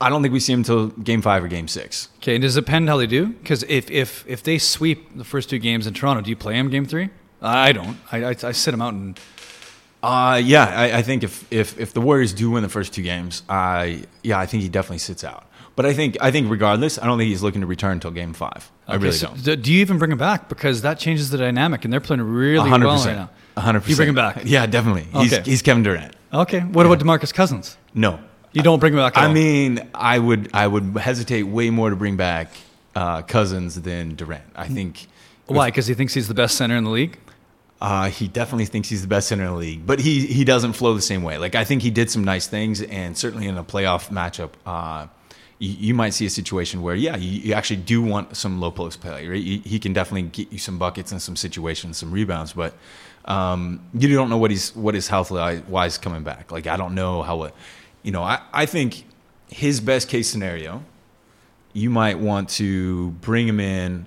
I 0.01 0.11
don't 0.11 0.23
think 0.23 0.33
we 0.33 0.41
see 0.41 0.53
him 0.53 0.61
until 0.61 0.89
game 0.89 1.23
five 1.23 1.43
or 1.43 1.49
game 1.49 1.67
six. 1.67 2.09
Okay, 2.19 2.37
and 2.37 2.43
does 2.43 2.57
it 2.57 2.61
depend 2.61 2.89
how 2.89 2.97
they 2.99 3.07
do? 3.07 3.29
Because 3.29 3.65
if, 3.65 3.91
if, 3.91 4.25
if 4.29 4.43
they 4.43 4.59
sweep 4.59 5.17
the 5.17 5.25
first 5.25 5.51
two 5.51 5.59
games 5.59 5.87
in 5.87 5.95
Toronto, 5.95 6.23
do 6.23 6.31
you 6.31 6.37
play 6.37 6.55
him 6.55 6.71
game 6.71 6.85
three? 6.87 7.11
I 7.43 7.73
don't. 7.73 7.97
I, 8.13 8.25
I, 8.25 8.29
I 8.31 8.53
sit 8.53 8.75
him 8.75 8.83
out 8.83 8.95
and. 8.95 9.19
Uh, 10.01 10.41
yeah, 10.43 10.67
I, 10.67 10.99
I 10.99 11.03
think 11.03 11.25
if, 11.25 11.53
if, 11.53 11.79
if 11.81 11.93
the 11.93 12.01
Warriors 12.01 12.33
do 12.33 12.53
win 12.53 12.63
the 12.63 12.69
first 12.69 12.93
two 12.93 13.03
games, 13.03 13.43
I 13.49 14.05
yeah, 14.23 14.39
I 14.39 14.47
think 14.47 14.63
he 14.63 14.69
definitely 14.69 14.99
sits 14.99 15.25
out. 15.25 15.49
But 15.79 15.87
I 15.87 15.93
think 15.95 16.17
I 16.21 16.33
think 16.33 16.51
regardless, 16.51 16.99
I 16.99 17.07
don't 17.07 17.19
think 17.19 17.29
he's 17.29 17.43
looking 17.43 17.61
to 17.61 17.67
return 17.69 17.93
until 17.93 18.11
Game 18.11 18.33
Five. 18.33 18.71
I 18.89 18.97
really 18.97 19.13
so 19.13 19.33
don't. 19.45 19.63
Do 19.63 19.73
you 19.73 19.81
even 19.81 19.99
bring 19.99 20.11
him 20.11 20.19
back 20.19 20.49
because 20.49 20.83
that 20.83 20.99
changes 20.99 21.31
the 21.31 21.39
dynamic 21.39 21.85
and 21.85 21.93
they're 21.93 22.01
playing 22.01 22.23
really 22.23 22.69
hundred 22.69 22.87
well 22.87 23.05
right 23.05 23.15
now. 23.15 23.31
Hundred 23.63 23.81
percent. 23.81 23.91
You 23.91 23.97
bring 23.97 24.09
him 24.11 24.15
back. 24.15 24.43
Yeah, 24.45 24.67
definitely. 24.67 25.07
He's 25.13 25.33
Okay. 25.33 25.43
he's 25.51 25.63
Kevin 25.63 25.83
Durant. 25.83 26.15
Okay. 26.33 26.61
What 26.61 26.87
about 26.87 26.99
Demarcus 27.01 27.33
Cousins? 27.33 27.77
No, 27.95 28.19
You 28.53 28.63
don't 28.63 28.79
bring 28.81 28.93
him 28.93 28.99
back. 28.99 29.17
I 29.17 29.27
all? 29.27 29.33
mean, 29.33 29.89
I 29.95 30.19
would 30.19 30.51
I 30.55 30.67
would 30.67 30.97
hesitate 30.99 31.45
way 31.45 31.71
more 31.71 31.91
to 31.91 31.97
bring 31.97 32.17
back 32.17 32.53
uh, 32.95 33.23
Cousins 33.23 33.81
than 33.81 34.15
Durant. 34.15 34.45
I 34.57 34.67
think 34.69 35.07
why? 35.47 35.69
Because 35.69 35.87
he 35.87 35.95
thinks 35.95 36.15
he's 36.15 36.29
the 36.29 36.35
best 36.35 36.57
center 36.57 36.77
in 36.77 36.85
the 36.85 36.91
league. 36.91 37.19
uh, 37.81 38.11
he 38.11 38.27
definitely 38.29 38.67
thinks 38.67 38.89
he's 38.89 39.03
the 39.03 39.09
best 39.09 39.29
center 39.29 39.45
in 39.45 39.51
the 39.53 39.57
league, 39.57 39.87
but 39.87 40.01
he 40.01 40.27
he 40.27 40.45
doesn't 40.45 40.73
flow 40.75 40.95
the 40.95 41.01
same 41.03 41.23
way. 41.23 41.39
Like 41.39 41.55
I 41.55 41.65
think 41.65 41.81
he 41.83 41.91
did 41.91 42.11
some 42.11 42.25
nice 42.25 42.47
things, 42.47 42.83
and 42.83 43.17
certainly 43.17 43.47
in 43.47 43.57
a 43.57 43.65
playoff 43.65 44.11
matchup. 44.11 44.51
Uh, 44.67 45.07
you, 45.61 45.71
you 45.89 45.95
might 45.95 46.11
see 46.15 46.25
a 46.25 46.31
situation 46.31 46.83
where, 46.83 46.95
yeah, 46.95 47.17
you, 47.17 47.31
you 47.47 47.53
actually 47.53 47.79
do 47.79 48.01
want 48.01 48.37
some 48.37 48.61
low 48.61 48.71
post 48.71 49.01
play. 49.01 49.27
Right? 49.27 49.43
He, 49.43 49.59
he 49.59 49.79
can 49.81 49.93
definitely 49.93 50.23
get 50.31 50.53
you 50.53 50.59
some 50.59 50.79
buckets 50.79 51.11
and 51.11 51.21
some 51.21 51.35
situations, 51.35 51.97
some 51.97 52.13
rebounds, 52.13 52.53
but 52.53 52.75
um, 53.25 53.81
you 53.95 54.15
don't 54.15 54.31
know 54.31 54.39
what 54.39 54.51
he's 54.51 54.75
what 54.75 54.95
his 54.95 55.09
health 55.09 55.31
wise 55.31 55.99
coming 55.99 56.23
back. 56.23 56.51
Like 56.51 56.67
I 56.67 56.77
don't 56.77 56.95
know 56.95 57.23
how 57.23 57.45
it. 57.45 57.55
You 58.03 58.13
know, 58.13 58.23
I, 58.23 58.41
I 58.53 58.67
think 58.67 59.05
his 59.49 59.81
best 59.81 60.09
case 60.09 60.29
scenario, 60.29 60.83
you 61.73 61.91
might 61.91 62.19
want 62.19 62.49
to 62.51 63.11
bring 63.11 63.47
him 63.47 63.61
in. 63.61 64.07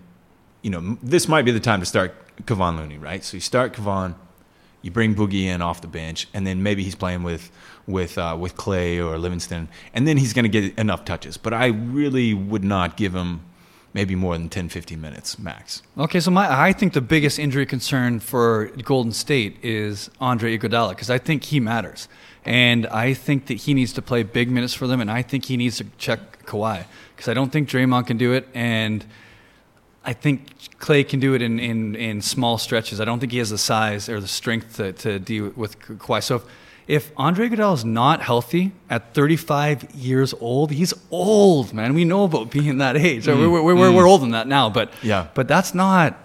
You 0.61 0.71
know, 0.71 0.97
this 1.01 1.27
might 1.27 1.43
be 1.43 1.51
the 1.51 1.59
time 1.59 1.79
to 1.79 1.85
start 1.85 2.13
Kevon 2.45 2.77
Looney, 2.77 2.97
right? 2.97 3.23
So 3.23 3.37
you 3.37 3.41
start 3.41 3.73
Kevon, 3.73 4.15
you 4.81 4.91
bring 4.91 5.15
Boogie 5.15 5.43
in 5.43 5.61
off 5.61 5.81
the 5.81 5.87
bench, 5.87 6.27
and 6.33 6.45
then 6.45 6.63
maybe 6.63 6.83
he's 6.83 6.95
playing 6.95 7.23
with 7.23 7.51
with 7.87 8.17
uh, 8.17 8.35
with 8.39 8.55
Klay 8.55 8.97
or 8.97 9.17
Livingston, 9.17 9.69
and 9.93 10.07
then 10.07 10.17
he's 10.17 10.33
going 10.33 10.49
to 10.49 10.49
get 10.49 10.77
enough 10.77 11.05
touches. 11.05 11.37
But 11.37 11.53
I 11.53 11.67
really 11.67 12.33
would 12.33 12.63
not 12.63 12.97
give 12.97 13.13
him 13.13 13.41
maybe 13.93 14.15
more 14.15 14.37
than 14.37 14.49
10, 14.49 14.69
15 14.69 14.99
minutes 14.99 15.37
max. 15.39 15.81
Okay, 15.97 16.19
so 16.19 16.31
my 16.31 16.47
I 16.49 16.73
think 16.73 16.93
the 16.93 17.01
biggest 17.01 17.39
injury 17.39 17.65
concern 17.65 18.19
for 18.19 18.67
Golden 18.83 19.11
State 19.11 19.57
is 19.63 20.09
Andre 20.19 20.57
Iguodala 20.57 20.89
because 20.89 21.09
I 21.09 21.17
think 21.17 21.45
he 21.45 21.59
matters, 21.59 22.07
and 22.45 22.87
I 22.87 23.13
think 23.13 23.47
that 23.47 23.55
he 23.55 23.73
needs 23.73 23.93
to 23.93 24.01
play 24.01 24.23
big 24.23 24.49
minutes 24.49 24.73
for 24.73 24.87
them, 24.87 25.01
and 25.01 25.11
I 25.11 25.21
think 25.21 25.45
he 25.45 25.57
needs 25.57 25.77
to 25.77 25.85
check 25.97 26.45
Kawhi 26.45 26.85
because 27.15 27.27
I 27.27 27.33
don't 27.33 27.51
think 27.51 27.69
Draymond 27.69 28.07
can 28.07 28.17
do 28.17 28.33
it, 28.33 28.47
and 28.53 29.05
I 30.03 30.13
think 30.13 30.57
Klay 30.79 31.07
can 31.07 31.19
do 31.19 31.35
it 31.35 31.41
in, 31.41 31.59
in, 31.59 31.95
in 31.95 32.21
small 32.21 32.57
stretches. 32.57 32.99
I 32.99 33.05
don't 33.05 33.19
think 33.19 33.31
he 33.31 33.37
has 33.37 33.51
the 33.51 33.57
size 33.57 34.09
or 34.09 34.19
the 34.19 34.27
strength 34.27 34.77
to, 34.77 34.93
to 34.93 35.19
deal 35.19 35.51
with 35.55 35.79
Kawhi. 35.79 36.23
So 36.23 36.37
if, 36.37 36.43
if 36.91 37.11
Andre 37.15 37.47
Iguodala 37.47 37.73
is 37.75 37.85
not 37.85 38.21
healthy 38.21 38.73
at 38.89 39.13
35 39.13 39.95
years 39.95 40.33
old, 40.41 40.71
he's 40.71 40.93
old, 41.09 41.73
man. 41.73 41.93
We 41.93 42.03
know 42.03 42.25
about 42.25 42.51
being 42.51 42.79
that 42.79 42.97
age. 42.97 43.27
We're, 43.27 43.49
we're, 43.49 43.63
we're, 43.63 43.91
we're 43.93 44.07
older 44.07 44.21
than 44.23 44.31
that 44.31 44.47
now, 44.47 44.69
but 44.69 44.91
Yeah. 45.01 45.27
but 45.33 45.47
that's 45.47 45.73
not 45.73 46.17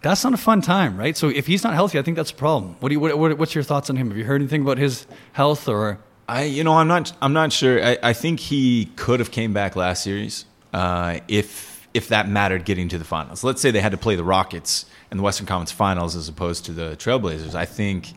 that's 0.00 0.22
not 0.24 0.32
a 0.34 0.36
fun 0.36 0.60
time, 0.62 0.96
right? 0.96 1.16
So 1.16 1.28
if 1.28 1.46
he's 1.46 1.62
not 1.64 1.74
healthy, 1.74 1.98
I 1.98 2.02
think 2.02 2.16
that's 2.16 2.30
a 2.30 2.34
problem. 2.34 2.76
What 2.80 2.88
do 2.88 2.94
you 2.94 3.00
what, 3.00 3.18
what, 3.18 3.36
what's 3.38 3.54
your 3.54 3.64
thoughts 3.64 3.90
on 3.90 3.96
him? 3.96 4.08
Have 4.08 4.16
you 4.16 4.24
heard 4.24 4.40
anything 4.40 4.62
about 4.62 4.78
his 4.78 5.06
health 5.32 5.68
or? 5.68 5.98
I, 6.28 6.44
you 6.44 6.62
know, 6.64 6.74
I'm 6.74 6.88
not. 6.88 7.12
I'm 7.20 7.32
not 7.32 7.52
sure. 7.52 7.84
I, 7.84 7.98
I 8.02 8.12
think 8.12 8.38
he 8.40 8.86
could 8.96 9.18
have 9.18 9.30
came 9.32 9.52
back 9.52 9.74
last 9.76 10.04
series 10.04 10.44
uh, 10.72 11.18
if 11.26 11.88
if 11.94 12.08
that 12.08 12.28
mattered 12.28 12.64
getting 12.64 12.88
to 12.90 12.98
the 12.98 13.04
finals. 13.04 13.42
Let's 13.44 13.60
say 13.60 13.70
they 13.72 13.80
had 13.80 13.92
to 13.92 13.98
play 13.98 14.14
the 14.14 14.24
Rockets 14.24 14.86
in 15.10 15.16
the 15.18 15.22
Western 15.24 15.46
Conference 15.46 15.72
Finals 15.72 16.14
as 16.16 16.28
opposed 16.28 16.64
to 16.66 16.72
the 16.72 16.96
Trailblazers. 16.96 17.54
I 17.56 17.64
think 17.66 18.12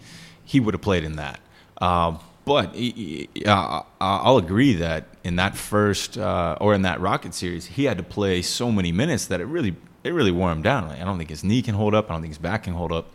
he 0.45 0.59
would 0.59 0.73
have 0.75 0.81
played 0.83 1.03
in 1.03 1.15
that. 1.17 1.39
Uh, 1.79 2.17
but 2.45 2.75
uh, 3.45 3.81
I'll 3.99 4.37
agree 4.37 4.75
that 4.75 5.07
in 5.23 5.37
that 5.37 5.57
first 5.57 6.17
uh, 6.17 6.57
or 6.61 6.73
in 6.75 6.83
that 6.83 7.01
Rocket 7.01 7.33
series, 7.33 7.65
he 7.65 7.85
had 7.85 7.97
to 7.97 8.03
play 8.03 8.41
so 8.43 8.71
many 8.71 8.91
minutes 8.91 9.25
that 9.27 9.41
it 9.41 9.45
really 9.45 9.75
it 10.03 10.13
really 10.13 10.31
wore 10.31 10.51
him 10.51 10.61
down. 10.61 10.87
Like, 10.87 11.01
I 11.01 11.03
don't 11.03 11.17
think 11.17 11.31
his 11.31 11.43
knee 11.43 11.63
can 11.63 11.73
hold 11.73 11.95
up. 11.95 12.09
I 12.09 12.13
don't 12.13 12.21
think 12.21 12.31
his 12.31 12.37
back 12.37 12.63
can 12.63 12.73
hold 12.73 12.91
up. 12.91 13.11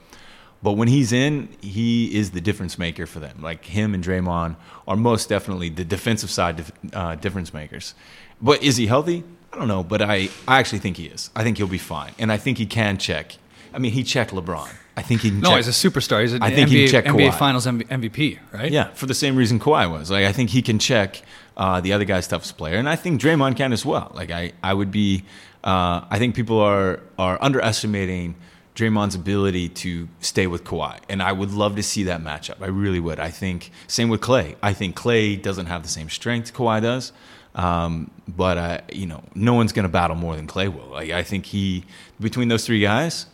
But 0.63 0.73
when 0.73 0.89
he's 0.89 1.13
in, 1.13 1.49
he 1.61 2.15
is 2.15 2.33
the 2.33 2.41
difference 2.41 2.79
maker 2.79 3.07
for 3.07 3.21
them. 3.21 3.41
Like 3.41 3.65
him 3.65 3.95
and 3.95 4.05
Draymond 4.05 4.57
are 4.87 4.97
most 4.97 5.29
definitely 5.29 5.71
the 5.71 5.85
defensive 5.85 6.31
side 6.31 6.57
dif- 6.57 6.73
uh, 6.93 7.15
difference 7.15 7.55
makers. 7.55 7.95
But 8.43 8.63
is 8.63 8.77
he 8.77 8.87
healthy? 8.87 9.25
I 9.53 9.57
don't 9.57 9.69
know. 9.69 9.83
But 9.83 10.03
I, 10.03 10.29
I 10.47 10.59
actually 10.59 10.81
think 10.81 10.97
he 10.97 11.07
is. 11.07 11.31
I 11.35 11.45
think 11.45 11.57
he'll 11.57 11.67
be 11.67 11.79
fine. 11.79 12.13
And 12.19 12.31
I 12.31 12.37
think 12.37 12.59
he 12.59 12.67
can 12.67 12.99
check. 12.99 13.37
I 13.73 13.79
mean, 13.79 13.93
he 13.93 14.03
checked 14.03 14.33
LeBron. 14.33 14.69
I 15.01 15.03
think 15.03 15.23
he 15.23 15.31
can 15.31 15.41
No, 15.41 15.51
check. 15.51 15.65
he's 15.65 15.69
a 15.69 15.91
superstar. 15.91 16.21
He's 16.23 16.33
an 16.35 16.43
I 16.43 16.51
think 16.55 16.69
he 16.69 16.85
NBA, 16.85 16.91
can 16.91 16.93
check 16.93 17.05
NBA 17.07 17.31
Kawhi. 17.31 17.39
Finals 17.39 17.67
MVP, 17.67 18.39
right? 18.53 18.71
Yeah, 18.71 18.89
for 18.95 19.07
the 19.07 19.15
same 19.15 19.35
reason 19.37 19.59
Kawhi 19.59 19.91
was. 19.91 20.11
Like 20.11 20.25
I 20.25 20.33
think 20.33 20.51
he 20.51 20.63
can 20.63 20.79
check 20.79 21.23
uh, 21.57 21.81
the 21.81 21.93
other 21.93 22.05
guy's 22.05 22.29
toughest 22.29 22.57
player, 22.57 22.77
and 22.77 22.89
I 22.89 22.97
think 22.97 23.21
Draymond 23.21 23.57
can 23.57 23.73
as 23.73 23.85
well. 23.85 24.11
Like 24.15 24.31
I, 24.31 24.53
I 24.63 24.75
would 24.75 24.91
be. 24.91 25.25
Uh, 25.63 26.05
I 26.11 26.19
think 26.19 26.35
people 26.35 26.59
are 26.61 27.01
are 27.19 27.37
underestimating 27.43 28.35
Draymond's 28.75 29.15
ability 29.15 29.69
to 29.69 30.09
stay 30.21 30.47
with 30.47 30.65
Kawhi, 30.65 30.99
and 31.09 31.23
I 31.23 31.33
would 31.33 31.51
love 31.51 31.77
to 31.77 31.83
see 31.83 32.05
that 32.05 32.21
matchup. 32.23 32.63
I 32.63 32.67
really 32.69 33.01
would. 33.01 33.19
I 33.21 33.31
think 33.31 33.71
same 33.87 34.09
with 34.09 34.21
Klay. 34.21 34.57
I 34.63 34.73
think 34.73 34.97
Klay 34.97 35.41
doesn't 35.41 35.67
have 35.67 35.83
the 35.83 35.89
same 35.89 36.09
strength 36.09 36.55
Kawhi 36.55 36.81
does. 36.81 37.13
Um, 37.55 38.11
but 38.29 38.57
uh, 38.59 38.81
you 38.93 39.07
know, 39.07 39.23
no 39.35 39.55
one's 39.55 39.73
going 39.73 39.83
to 39.83 39.89
battle 39.93 40.17
more 40.17 40.37
than 40.37 40.47
Klay 40.47 40.73
will. 40.73 40.87
Like 40.93 41.11
I 41.11 41.23
think 41.25 41.47
he 41.47 41.85
between 42.21 42.49
those 42.49 42.65
three 42.65 42.81
guys, 42.81 43.27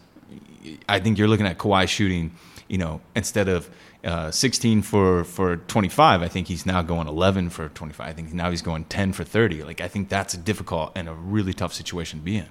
I 0.88 1.00
think 1.00 1.18
you're 1.18 1.29
looking 1.29 1.46
at 1.46 1.59
Kawhi 1.59 1.88
shooting, 1.88 2.33
you 2.68 2.79
know, 2.79 3.00
instead 3.14 3.48
of 3.48 3.68
uh, 4.05 4.31
16 4.31 4.83
for, 4.83 5.24
for 5.24 5.57
25, 5.57 6.22
I 6.22 6.29
think 6.29 6.46
he's 6.48 6.64
now 6.66 6.83
going 6.83 7.09
11 7.09 7.50
for 7.50 7.68
25. 7.68 8.07
I 8.07 8.12
think 8.12 8.33
now 8.33 8.50
he's 8.50 8.62
going 8.62 8.85
10 8.85 9.12
for 9.12 9.24
30. 9.24 9.64
Like, 9.64 9.81
I 9.81 9.88
think 9.88 10.09
that's 10.09 10.35
a 10.35 10.38
difficult 10.38 10.92
and 10.94 11.09
a 11.09 11.12
really 11.12 11.52
tough 11.52 11.72
situation 11.74 12.20
to 12.20 12.24
be 12.24 12.37
in. 12.37 12.46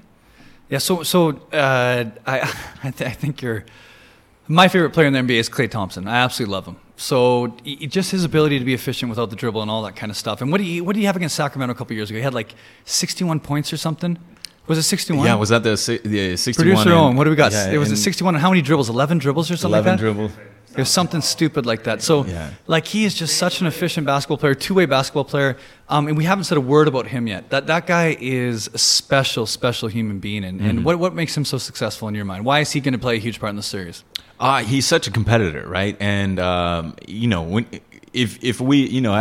Yeah. 0.69 0.79
So 0.79 1.03
so 1.03 1.29
uh, 1.53 2.05
I 2.25 2.39
I, 2.83 2.91
th- 2.91 3.09
I 3.09 3.13
think 3.13 3.41
you're 3.41 3.65
my 4.47 4.67
favorite 4.67 4.91
player 4.91 5.07
in 5.07 5.13
the 5.13 5.19
NBA 5.19 5.39
is 5.39 5.49
Klay 5.49 5.69
Thompson. 5.69 6.07
I 6.07 6.17
absolutely 6.17 6.53
love 6.53 6.65
him. 6.65 6.77
So 6.97 7.55
he- 7.63 7.75
he- 7.75 7.87
just 7.87 8.11
his 8.11 8.23
ability 8.23 8.57
to 8.59 8.65
be 8.65 8.73
efficient 8.73 9.09
without 9.09 9.29
the 9.29 9.35
dribble 9.35 9.61
and 9.61 9.69
all 9.71 9.83
that 9.83 9.95
kind 9.95 10.09
of 10.11 10.17
stuff. 10.17 10.41
And 10.41 10.51
what 10.51 10.57
do 10.59 10.63
you 10.63 10.83
what 10.83 10.93
do 10.95 10.99
you 11.01 11.05
have 11.07 11.15
against 11.15 11.35
Sacramento 11.35 11.73
a 11.73 11.77
couple 11.77 11.95
years 11.95 12.09
ago? 12.09 12.17
He 12.17 12.23
had 12.23 12.33
like 12.33 12.55
61 12.85 13.39
points 13.41 13.71
or 13.71 13.77
something. 13.77 14.17
Was 14.67 14.77
it 14.77 14.83
61? 14.83 15.25
Yeah, 15.25 15.35
was 15.35 15.49
that 15.49 15.63
the, 15.63 15.71
the 16.03 16.37
61? 16.37 16.55
Producer 16.65 16.89
and- 16.89 16.99
Owen, 16.99 17.15
what 17.15 17.25
do 17.25 17.29
we 17.29 17.35
got? 17.35 17.51
Yeah, 17.51 17.69
it 17.71 17.77
was 17.77 17.91
a 17.91 17.97
61. 17.97 18.35
And 18.35 18.41
how 18.41 18.49
many 18.49 18.61
dribbles? 18.61 18.89
11 18.89 19.19
dribbles 19.19 19.51
or 19.51 19.57
something 19.57 19.73
11 19.79 19.91
like 19.91 19.97
that? 19.97 20.01
dribbles. 20.03 20.31
It 20.71 20.79
was 20.79 20.89
something 20.89 21.21
stupid 21.21 21.65
like 21.65 21.83
that. 21.85 22.01
So, 22.01 22.25
Yeah. 22.25 22.49
like, 22.67 22.85
he 22.85 23.05
is 23.05 23.13
just 23.13 23.37
such 23.37 23.61
an 23.61 23.67
efficient 23.67 24.05
basketball 24.05 24.37
player, 24.37 24.53
two-way 24.55 24.85
basketball 24.85 25.23
player, 25.23 25.55
um, 25.87 26.07
and 26.09 26.17
we 26.17 26.25
haven't 26.25 26.43
said 26.45 26.57
a 26.57 26.61
word 26.61 26.89
about 26.89 27.07
him 27.07 27.27
yet. 27.27 27.49
That 27.49 27.67
that 27.67 27.87
guy 27.87 28.17
is 28.19 28.69
a 28.73 28.77
special, 28.77 29.45
special 29.45 29.87
human 29.87 30.19
being. 30.19 30.43
And, 30.43 30.59
Mm-hmm. 30.59 30.69
and 30.69 30.83
what 30.85 30.99
what 30.99 31.13
makes 31.13 31.37
him 31.37 31.45
so 31.45 31.57
successful 31.57 32.09
in 32.09 32.15
your 32.15 32.25
mind? 32.25 32.43
Why 32.43 32.59
is 32.59 32.71
he 32.73 32.81
going 32.81 32.91
to 32.93 32.99
play 32.99 33.15
a 33.15 33.19
huge 33.19 33.39
part 33.39 33.51
in 33.51 33.55
the 33.55 33.63
series? 33.63 34.03
Uh, 34.37 34.63
he's 34.63 34.85
such 34.85 35.07
a 35.07 35.11
competitor, 35.11 35.65
right? 35.65 35.95
And 36.01 36.39
um, 36.39 36.95
you 37.07 37.27
know, 37.29 37.43
when 37.43 37.65
if 38.11 38.43
if 38.43 38.59
we, 38.59 38.77
you 38.85 38.99
know, 38.99 39.13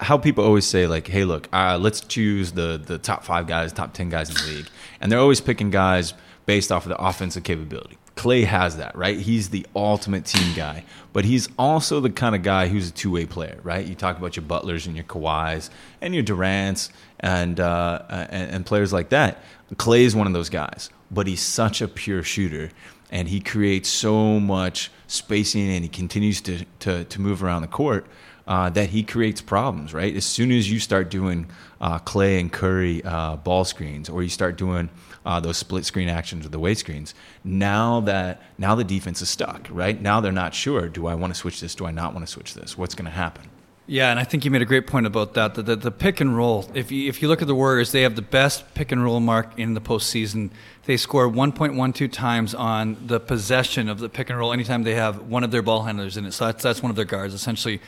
how 0.00 0.18
people 0.18 0.42
always 0.44 0.64
say 0.66 0.88
like, 0.88 1.06
"Hey, 1.06 1.24
look, 1.24 1.48
uh, 1.52 1.78
let's 1.80 2.00
choose 2.00 2.50
the 2.52 2.80
the 2.84 2.98
top 2.98 3.22
five 3.24 3.46
guys, 3.46 3.72
top 3.72 3.92
ten 3.92 4.08
guys 4.08 4.28
in 4.28 4.34
the 4.34 4.42
league," 4.56 4.66
and 5.06 5.12
they're 5.12 5.20
always 5.20 5.40
picking 5.40 5.70
guys 5.70 6.14
based 6.46 6.72
off 6.72 6.84
of 6.84 6.88
the 6.88 7.00
offensive 7.00 7.44
capability. 7.44 7.96
Klay 8.16 8.44
has 8.44 8.78
that, 8.78 8.96
right? 8.96 9.16
He's 9.16 9.50
the 9.50 9.64
ultimate 9.76 10.24
team 10.24 10.52
guy, 10.56 10.82
but 11.12 11.24
he's 11.24 11.48
also 11.56 12.00
the 12.00 12.10
kind 12.10 12.34
of 12.34 12.42
guy 12.42 12.66
who's 12.66 12.88
a 12.88 12.92
two 12.92 13.12
way 13.12 13.24
player, 13.24 13.60
right? 13.62 13.86
You 13.86 13.94
talk 13.94 14.18
about 14.18 14.34
your 14.34 14.44
Butlers 14.44 14.84
and 14.84 14.96
your 14.96 15.04
Kawhis 15.04 15.70
and 16.00 16.12
your 16.12 16.24
Durants 16.24 16.90
and, 17.20 17.60
uh, 17.60 18.02
and 18.08 18.50
and 18.50 18.66
players 18.66 18.92
like 18.92 19.10
that. 19.10 19.44
Klay 19.76 20.00
is 20.00 20.16
one 20.16 20.26
of 20.26 20.32
those 20.32 20.50
guys, 20.50 20.90
but 21.08 21.28
he's 21.28 21.40
such 21.40 21.80
a 21.80 21.86
pure 21.86 22.24
shooter 22.24 22.70
and 23.12 23.28
he 23.28 23.38
creates 23.38 23.88
so 23.88 24.40
much 24.40 24.90
spacing 25.06 25.70
and 25.70 25.84
he 25.84 25.88
continues 25.88 26.40
to, 26.40 26.64
to, 26.80 27.04
to 27.04 27.20
move 27.20 27.44
around 27.44 27.62
the 27.62 27.68
court 27.68 28.08
uh, 28.46 28.70
that 28.70 28.90
he 28.90 29.02
creates 29.02 29.40
problems, 29.40 29.92
right? 29.92 30.14
As 30.14 30.24
soon 30.24 30.52
as 30.52 30.70
you 30.70 30.78
start 30.78 31.10
doing 31.10 31.46
uh, 31.80 31.98
Klay 31.98 32.40
and 32.40 32.52
Curry 32.52 33.02
uh, 33.04 33.36
ball 33.36 33.64
screens 33.64 34.08
or 34.08 34.22
you 34.22 34.28
start 34.28 34.56
doing 34.56 34.88
uh, 35.24 35.40
those 35.40 35.56
split 35.56 35.84
screen 35.84 36.08
actions 36.08 36.46
or 36.46 36.50
the 36.50 36.58
weight 36.58 36.78
screens, 36.78 37.14
now 37.42 38.00
that 38.00 38.42
now 38.58 38.74
the 38.74 38.84
defense 38.84 39.20
is 39.20 39.28
stuck, 39.28 39.66
right? 39.70 40.00
Now 40.00 40.20
they're 40.20 40.32
not 40.32 40.54
sure, 40.54 40.88
do 40.88 41.06
I 41.06 41.14
want 41.14 41.34
to 41.34 41.38
switch 41.38 41.60
this? 41.60 41.74
Do 41.74 41.86
I 41.86 41.90
not 41.90 42.14
want 42.14 42.24
to 42.24 42.32
switch 42.32 42.54
this? 42.54 42.78
What's 42.78 42.94
going 42.94 43.06
to 43.06 43.10
happen? 43.10 43.50
Yeah, 43.88 44.10
and 44.10 44.18
I 44.18 44.24
think 44.24 44.44
you 44.44 44.50
made 44.50 44.62
a 44.62 44.66
great 44.66 44.88
point 44.88 45.06
about 45.06 45.34
that. 45.34 45.54
The, 45.54 45.62
the, 45.62 45.76
the 45.76 45.90
pick 45.92 46.20
and 46.20 46.36
roll. 46.36 46.68
If 46.74 46.90
you, 46.90 47.08
if 47.08 47.22
you 47.22 47.28
look 47.28 47.40
at 47.40 47.46
the 47.46 47.54
Warriors, 47.54 47.92
they 47.92 48.02
have 48.02 48.16
the 48.16 48.22
best 48.22 48.74
pick 48.74 48.90
and 48.90 49.02
roll 49.02 49.20
mark 49.20 49.56
in 49.56 49.74
the 49.74 49.80
postseason. 49.80 50.50
They 50.86 50.96
score 50.96 51.28
1.12 51.28 52.10
times 52.10 52.52
on 52.52 52.96
the 53.06 53.20
possession 53.20 53.88
of 53.88 54.00
the 54.00 54.08
pick 54.08 54.28
and 54.28 54.36
roll 54.40 54.52
anytime 54.52 54.82
they 54.82 54.96
have 54.96 55.28
one 55.28 55.44
of 55.44 55.52
their 55.52 55.62
ball 55.62 55.84
handlers 55.84 56.16
in 56.16 56.26
it. 56.26 56.32
So 56.32 56.46
that's, 56.46 56.64
that's 56.64 56.82
one 56.82 56.90
of 56.90 56.96
their 56.96 57.04
guards, 57.04 57.32
essentially 57.32 57.80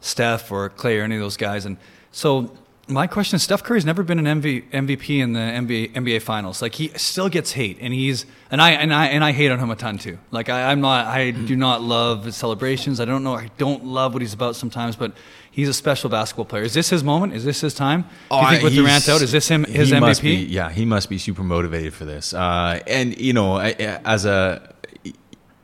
Steph 0.00 0.50
or 0.50 0.70
Klay 0.70 1.00
or 1.00 1.02
any 1.04 1.16
of 1.16 1.20
those 1.20 1.36
guys. 1.36 1.64
And 1.66 1.76
so 2.12 2.50
My 2.88 3.06
question 3.06 3.36
is: 3.36 3.44
Steph 3.44 3.62
Curry's 3.62 3.84
never 3.84 4.02
been 4.02 4.18
an 4.24 4.42
MV, 4.42 4.70
MVP 4.72 5.20
in 5.20 5.32
the 5.32 5.38
NBA, 5.38 5.92
NBA 5.92 6.22
Finals. 6.22 6.60
Like 6.60 6.74
he 6.74 6.88
still 6.96 7.28
gets 7.28 7.52
hate, 7.52 7.78
and 7.80 7.94
he's 7.94 8.26
and 8.50 8.60
I 8.60 8.70
and 8.72 8.92
I 8.92 9.06
and 9.06 9.22
I 9.22 9.30
hate 9.30 9.52
on 9.52 9.60
him 9.60 9.70
a 9.70 9.76
ton 9.76 9.96
too. 9.96 10.18
Like 10.32 10.48
I, 10.48 10.72
I'm 10.72 10.80
not, 10.80 11.06
I 11.06 11.30
do 11.30 11.54
not 11.54 11.82
love 11.82 12.24
his 12.24 12.34
celebrations. 12.34 12.98
I 12.98 13.04
don't 13.04 13.22
know, 13.22 13.34
I 13.36 13.50
don't 13.58 13.84
love 13.84 14.12
what 14.12 14.22
he's 14.22 14.34
about 14.34 14.56
sometimes, 14.56 14.96
but 14.96 15.12
he's 15.52 15.68
a 15.68 15.72
special 15.74 16.10
basketball 16.10 16.46
player. 16.46 16.64
Is 16.64 16.74
this 16.74 16.90
his 16.90 17.04
moment? 17.04 17.34
Is 17.34 17.44
this 17.44 17.60
his 17.60 17.74
time? 17.74 18.06
Do 18.28 18.36
you 18.38 18.48
think 18.48 18.64
with 18.64 18.74
Durant 18.74 19.08
out, 19.08 19.22
is 19.22 19.30
this 19.30 19.46
him 19.46 19.62
his 19.64 19.92
MVP? 19.92 20.22
Be, 20.22 20.34
yeah, 20.46 20.70
he 20.72 20.84
must 20.84 21.08
be 21.08 21.18
super 21.18 21.44
motivated 21.44 21.94
for 21.94 22.04
this. 22.06 22.34
Uh, 22.34 22.80
and 22.88 23.16
you 23.20 23.34
know, 23.34 23.56
I, 23.56 23.70
as 24.04 24.24
a 24.24 24.74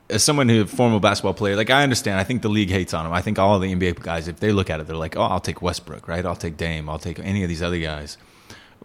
as 0.09 0.23
someone 0.23 0.47
who 0.49 0.61
a 0.61 0.65
former 0.65 0.99
basketball 0.99 1.33
player, 1.33 1.55
like 1.55 1.69
I 1.69 1.83
understand. 1.83 2.19
I 2.19 2.23
think 2.23 2.41
the 2.41 2.49
league 2.49 2.69
hates 2.69 2.93
on 2.93 3.05
him. 3.05 3.11
I 3.13 3.21
think 3.21 3.37
all 3.39 3.59
the 3.59 3.73
NBA 3.73 4.01
guys, 4.01 4.27
if 4.27 4.39
they 4.39 4.51
look 4.51 4.69
at 4.69 4.79
it, 4.79 4.87
they're 4.87 4.95
like, 4.95 5.15
"Oh, 5.17 5.23
I'll 5.23 5.39
take 5.41 5.61
Westbrook, 5.61 6.07
right? 6.07 6.25
I'll 6.25 6.35
take 6.35 6.55
Dame. 6.57 6.89
I'll 6.89 6.99
take 6.99 7.19
any 7.19 7.43
of 7.43 7.49
these 7.49 7.61
other 7.61 7.79
guys." 7.79 8.17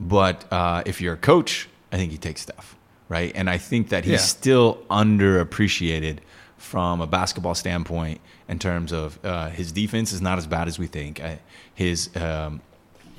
But 0.00 0.50
uh, 0.52 0.82
if 0.86 1.00
you're 1.00 1.14
a 1.14 1.18
coach, 1.18 1.68
I 1.92 1.96
think 1.96 2.10
you 2.12 2.18
take 2.18 2.38
Steph, 2.38 2.76
right? 3.08 3.30
And 3.34 3.48
I 3.48 3.58
think 3.58 3.90
that 3.90 4.04
he's 4.04 4.12
Yeah. 4.12 4.18
still 4.18 4.78
underappreciated 4.90 6.18
from 6.56 7.00
a 7.00 7.06
basketball 7.06 7.54
standpoint 7.54 8.20
in 8.48 8.58
terms 8.58 8.92
of 8.92 9.18
uh, 9.24 9.50
his 9.50 9.72
defense 9.72 10.12
is 10.12 10.20
not 10.20 10.38
as 10.38 10.46
bad 10.46 10.68
as 10.68 10.78
we 10.78 10.86
think. 10.86 11.20
I, 11.20 11.38
his 11.74 12.10
um, 12.16 12.60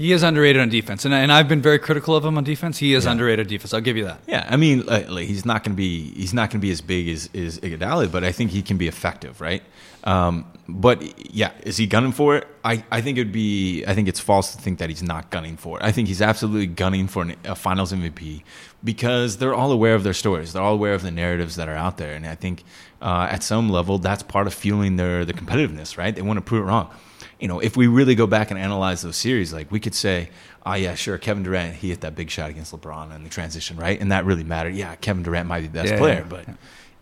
He 0.04 0.12
is 0.12 0.22
underrated 0.22 0.62
on 0.62 0.68
defense, 0.68 1.06
and, 1.06 1.13
and 1.13 1.32
I've 1.32 1.48
been 1.48 1.62
very 1.62 1.80
critical 1.80 2.13
of 2.13 2.26
him 2.26 2.38
on 2.38 2.44
defense. 2.44 2.78
He 2.78 2.94
is 2.94 3.06
Yeah. 3.06 3.12
underrated 3.13 3.48
defense. 3.48 3.74
I'll 3.74 3.80
give 3.80 3.96
you 3.96 4.04
that. 4.04 4.20
Yeah, 4.28 4.46
I 4.50 4.58
mean, 4.58 4.86
like, 4.86 5.10
like, 5.10 5.28
he's 5.30 5.46
not 5.46 5.63
going 5.63 5.72
to 5.72 5.78
be 5.78 6.12
he's 6.13 6.34
not 6.34 6.50
going 6.50 6.60
to 6.60 6.66
be 6.68 6.72
as 6.72 6.82
big 6.82 7.08
as 7.08 7.30
as 7.34 7.58
Iguodala, 7.60 8.12
but 8.12 8.22
I 8.26 8.34
think 8.34 8.52
he 8.52 8.62
can 8.62 8.76
be 8.76 8.89
effective, 8.89 9.39
right? 9.39 9.63
Um, 10.04 10.44
but 10.68 10.98
yeah, 11.34 11.52
is 11.63 11.78
he 11.78 11.88
gunning 11.88 12.12
for 12.12 12.36
it? 12.36 12.46
I, 12.66 12.84
I 12.92 13.00
think 13.00 13.18
it'd 13.18 13.32
be 13.32 13.86
I 13.88 13.94
think 13.96 14.10
it's 14.10 14.20
false 14.20 14.54
to 14.54 14.62
think 14.62 14.80
that 14.80 14.89
he's 14.89 15.02
not 15.04 15.30
gunning 15.30 15.56
for 15.56 15.80
it. 15.80 15.86
I 15.86 15.94
think 15.94 16.10
he's 16.10 16.22
absolutely 16.22 16.68
gunning 16.68 17.08
for 17.08 17.22
an, 17.24 17.36
a 17.46 17.56
Finals 17.56 17.94
MVP 17.94 18.44
because 18.84 19.38
they're 19.38 19.56
all 19.56 19.72
aware 19.72 19.96
of 19.96 20.04
their 20.04 20.13
stories. 20.13 20.52
They're 20.52 20.62
all 20.62 20.74
aware 20.74 20.96
of 20.96 21.04
the 21.04 21.12
narratives 21.12 21.56
that 21.56 21.70
are 21.70 21.78
out 21.78 21.96
there, 21.98 22.13
and 22.13 22.26
I 22.28 22.36
think 22.36 22.66
uh, 23.02 23.28
at 23.32 23.42
some 23.42 23.70
level 23.70 24.00
that's 24.00 24.24
part 24.24 24.48
of 24.48 24.54
fueling 24.54 24.98
their 24.98 25.24
the 25.24 25.34
competitiveness, 25.34 25.98
right? 25.98 26.13
They 26.13 26.22
want 26.22 26.36
to 26.38 26.42
prove 26.42 26.63
it 26.63 26.68
wrong. 26.68 26.89
You 27.43 27.49
know, 27.49 27.60
if 27.60 27.75
we 27.75 27.88
really 27.88 28.15
go 28.15 28.25
back 28.25 28.51
and 28.51 28.60
analyze 28.60 29.01
those 29.01 29.17
series, 29.17 29.51
like 29.51 29.69
we 29.69 29.79
could 29.79 29.93
say, 29.93 30.29
oh 30.65 30.75
yeah, 30.75 30.95
sure, 30.95 31.17
Kevin 31.17 31.43
Durant 31.43 31.75
he 31.75 31.89
hit 31.89 31.99
that 32.01 32.15
big 32.15 32.29
shot 32.29 32.49
against 32.49 32.73
LeBron 32.73 33.13
in 33.13 33.23
the 33.23 33.29
transition, 33.29 33.75
right? 33.75 33.99
And 33.99 34.12
that 34.13 34.23
really 34.23 34.45
mattered. 34.45 34.75
Yeah, 34.75 34.95
Kevin 34.95 35.23
Durant 35.23 35.49
might 35.49 35.60
be 35.60 35.67
the 35.67 35.73
best 35.73 35.91
Yeah, 35.91 35.97
player, 35.97 36.19
yeah, 36.19 36.23
but 36.29 36.45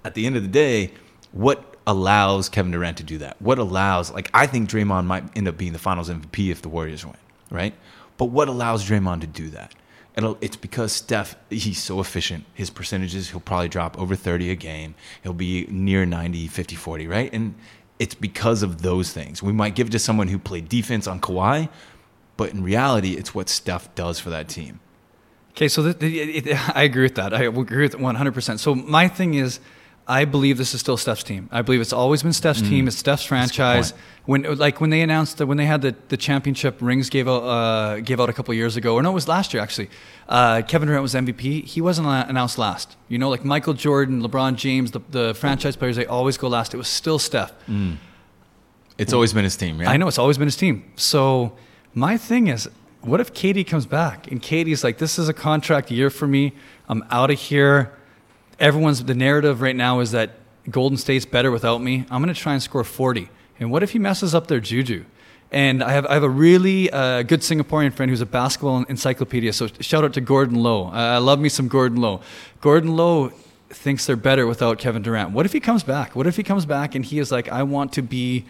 at 0.03 0.15
the 0.15 0.25
end 0.25 0.35
of 0.35 0.41
the 0.41 0.49
day, 0.49 0.93
what 1.31 1.75
allows 1.85 2.49
Kevin 2.49 2.71
Durant 2.71 2.97
to 2.97 3.03
do 3.03 3.19
that? 3.19 3.39
What 3.39 3.59
allows 3.59 4.11
like 4.11 4.31
I 4.33 4.47
think 4.47 4.67
Draymond 4.69 5.05
might 5.05 5.25
end 5.37 5.47
up 5.47 5.57
being 5.57 5.73
the 5.73 5.79
Finals 5.79 6.09
MVP 6.09 6.49
if 6.49 6.61
the 6.63 6.69
Warriors 6.69 7.05
win, 7.05 7.15
right? 7.51 7.75
But 8.17 8.25
what 8.25 8.47
allows 8.47 8.87
Draymond 8.87 9.21
to 9.21 9.27
do 9.27 9.49
that? 9.51 9.75
It'll, 10.15 10.37
it's 10.41 10.57
because 10.57 10.91
Steph, 10.91 11.37
he's 11.49 11.81
so 11.81 12.01
efficient. 12.01 12.43
His 12.53 12.69
percentages, 12.69 13.29
he'll 13.29 13.39
probably 13.39 13.69
drop 13.69 13.97
over 13.97 14.15
30 14.15 14.51
a 14.51 14.55
game. 14.55 14.93
He'll 15.23 15.33
be 15.33 15.65
near 15.69 16.05
90, 16.05 16.47
50, 16.47 16.75
40, 16.75 17.07
right? 17.07 17.29
And 17.31 17.55
it's 18.01 18.15
because 18.15 18.63
of 18.63 18.81
those 18.81 19.13
things. 19.13 19.43
We 19.43 19.53
might 19.53 19.75
give 19.75 19.87
it 19.87 19.91
to 19.91 19.99
someone 19.99 20.27
who 20.27 20.39
played 20.39 20.67
defense 20.67 21.05
on 21.05 21.21
Kawhi, 21.21 21.69
but 22.35 22.49
in 22.51 22.63
reality, 22.63 23.11
it's 23.11 23.35
what 23.35 23.47
Steph 23.47 23.93
does 23.93 24.19
for 24.19 24.31
that 24.31 24.49
team. 24.49 24.79
Okay, 25.51 25.67
so 25.67 25.83
th 25.83 26.01
it, 26.01 26.47
it, 26.47 26.75
I 26.75 26.81
agree 26.81 27.03
with 27.03 27.15
that. 27.15 27.31
I 27.31 27.43
agree 27.43 27.83
with 27.83 27.93
it 27.93 27.99
100%. 27.99 28.57
So 28.57 28.73
my 28.73 29.07
thing 29.07 29.35
is, 29.35 29.59
I 30.11 30.25
believe 30.25 30.57
this 30.57 30.73
is 30.73 30.81
still 30.81 30.97
Steph's 30.97 31.23
team. 31.23 31.47
I 31.53 31.61
believe 31.61 31.79
it's 31.79 31.93
always 31.93 32.21
been 32.21 32.33
Steph's 32.33 32.61
team. 32.61 32.85
It's 32.89 32.97
Steph's 32.97 33.23
franchise. 33.23 33.93
When 34.25 34.41
like 34.57 34.81
when 34.81 34.89
they 34.89 35.01
announced 35.01 35.37
that 35.37 35.47
when 35.47 35.57
they 35.57 35.65
had 35.65 35.81
the, 35.81 35.95
the 36.09 36.17
championship 36.17 36.75
rings 36.81 37.09
gave 37.09 37.29
out 37.29 37.43
uh, 37.43 38.01
gave 38.01 38.19
out 38.19 38.29
a 38.29 38.33
couple 38.33 38.53
years 38.53 38.75
ago, 38.75 38.93
or 38.95 39.01
no, 39.01 39.11
it 39.11 39.13
was 39.13 39.29
last 39.29 39.53
year 39.53 39.63
actually. 39.63 39.89
Uh, 40.27 40.63
Kevin 40.67 40.87
Durant 40.89 41.01
was 41.01 41.13
MVP. 41.13 41.63
He 41.65 41.79
wasn't 41.79 42.07
announced 42.07 42.57
last. 42.57 42.97
You 43.07 43.19
know, 43.19 43.29
like 43.29 43.45
Michael 43.45 43.73
Jordan, 43.73 44.21
LeBron 44.21 44.57
James, 44.57 44.91
the, 44.91 44.99
the 45.09 45.33
franchise 45.33 45.77
players, 45.77 45.95
they 45.95 46.05
always 46.05 46.37
go 46.37 46.49
last. 46.49 46.73
It 46.73 46.77
was 46.77 46.89
still 46.89 47.17
Steph. 47.17 47.53
It's 48.97 49.13
always 49.13 49.31
been 49.33 49.45
his 49.45 49.55
team, 49.55 49.79
right? 49.79 49.87
I 49.87 49.95
know 49.95 50.09
it's 50.09 50.19
always 50.19 50.37
been 50.37 50.47
his 50.47 50.57
team. 50.57 50.91
So 50.97 51.53
my 51.93 52.17
thing 52.17 52.47
is, 52.47 52.69
what 52.99 53.21
if 53.21 53.33
KD 53.33 53.65
comes 53.65 53.85
back 53.85 54.29
and 54.29 54.41
KD's 54.41 54.83
like, 54.83 54.97
"This 54.97 55.17
is 55.17 55.29
a 55.29 55.33
contract 55.33 55.89
year 55.89 56.09
for 56.09 56.27
me. 56.27 56.51
I'm 56.89 57.01
out 57.09 57.31
of 57.31 57.39
here." 57.39 57.93
Everyone's 58.61 59.03
the 59.03 59.15
narrative 59.15 59.59
right 59.59 59.75
now 59.75 60.01
is 60.01 60.11
that 60.11 60.35
Golden 60.69 60.95
State's 60.95 61.25
better 61.25 61.49
without 61.49 61.81
me. 61.81 62.05
I'm 62.11 62.21
going 62.21 62.33
to 62.33 62.39
try 62.39 62.53
and 62.53 62.61
score 62.61 62.83
40. 62.83 63.27
And 63.59 63.71
what 63.71 63.81
if 63.81 63.91
he 63.91 63.97
messes 63.97 64.35
up 64.35 64.45
their 64.45 64.59
juju? 64.59 65.03
And 65.51 65.83
I 65.83 65.91
have 65.91 66.05
I 66.05 66.13
have 66.13 66.23
a 66.23 66.29
really 66.29 66.91
uh, 66.91 67.23
good 67.23 67.41
Singaporean 67.41 67.91
friend 67.91 68.11
who's 68.11 68.21
a 68.21 68.25
basketball 68.27 68.83
encyclopedia. 68.83 69.51
So 69.51 69.67
shout 69.79 70.03
out 70.03 70.13
to 70.13 70.21
Gordon 70.21 70.61
Lowe. 70.61 70.85
Uh, 70.85 70.91
I 70.91 71.17
love 71.17 71.39
me 71.39 71.49
some 71.49 71.67
Gordon 71.67 71.99
Lowe. 71.99 72.21
Gordon 72.61 72.95
Lowe 72.95 73.33
thinks 73.69 74.05
they're 74.05 74.15
better 74.15 74.45
without 74.45 74.77
Kevin 74.77 75.01
Durant. 75.01 75.31
What 75.31 75.47
if 75.47 75.53
he 75.53 75.59
comes 75.59 75.81
back? 75.81 76.15
What 76.15 76.27
if 76.27 76.37
he 76.37 76.43
comes 76.43 76.67
back 76.67 76.93
and 76.93 77.03
he 77.03 77.17
is 77.17 77.31
like, 77.31 77.49
I 77.49 77.63
want 77.63 77.93
to 77.93 78.03
be 78.03 78.45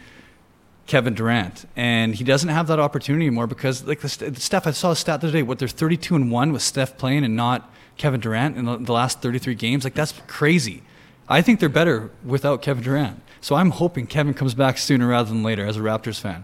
Kevin 0.88 1.14
Durant, 1.14 1.66
and 1.78 2.14
he 2.14 2.26
doesn't 2.26 2.50
have 2.50 2.68
that 2.68 2.80
opportunity 2.80 3.28
anymore 3.28 3.48
because, 3.48 3.86
like 3.86 4.02
the 4.02 4.10
st- 4.10 4.38
Steph, 4.38 4.68
I 4.68 4.72
saw 4.72 4.92
a 4.92 4.96
stat 4.96 5.22
the 5.22 5.28
other 5.28 5.38
day. 5.38 5.44
What 5.44 5.58
they're 5.58 5.70
32 5.70 6.16
and 6.16 6.32
one 6.32 6.52
with 6.52 6.62
Steph 6.62 6.98
playing 6.98 7.24
and 7.24 7.36
not 7.36 7.72
Kevin 7.98 8.20
Durant 8.20 8.58
in 8.58 8.84
the, 8.84 8.94
last 8.94 9.22
33 9.22 9.56
games. 9.56 9.84
Like 9.84 9.94
that's 9.94 10.14
crazy. 10.28 10.84
I 11.28 11.42
think 11.42 11.60
they're 11.60 11.70
better 11.70 12.12
without 12.26 12.62
Kevin 12.62 12.84
Durant. 12.84 13.22
So 13.42 13.56
I'm 13.56 13.72
hoping 13.72 14.08
Kevin 14.08 14.34
comes 14.34 14.54
back 14.54 14.78
sooner 14.78 15.08
rather 15.08 15.30
than 15.30 15.44
later 15.44 15.66
as 15.66 15.78
a 15.78 15.80
Raptors 15.80 16.20
fan. 16.20 16.44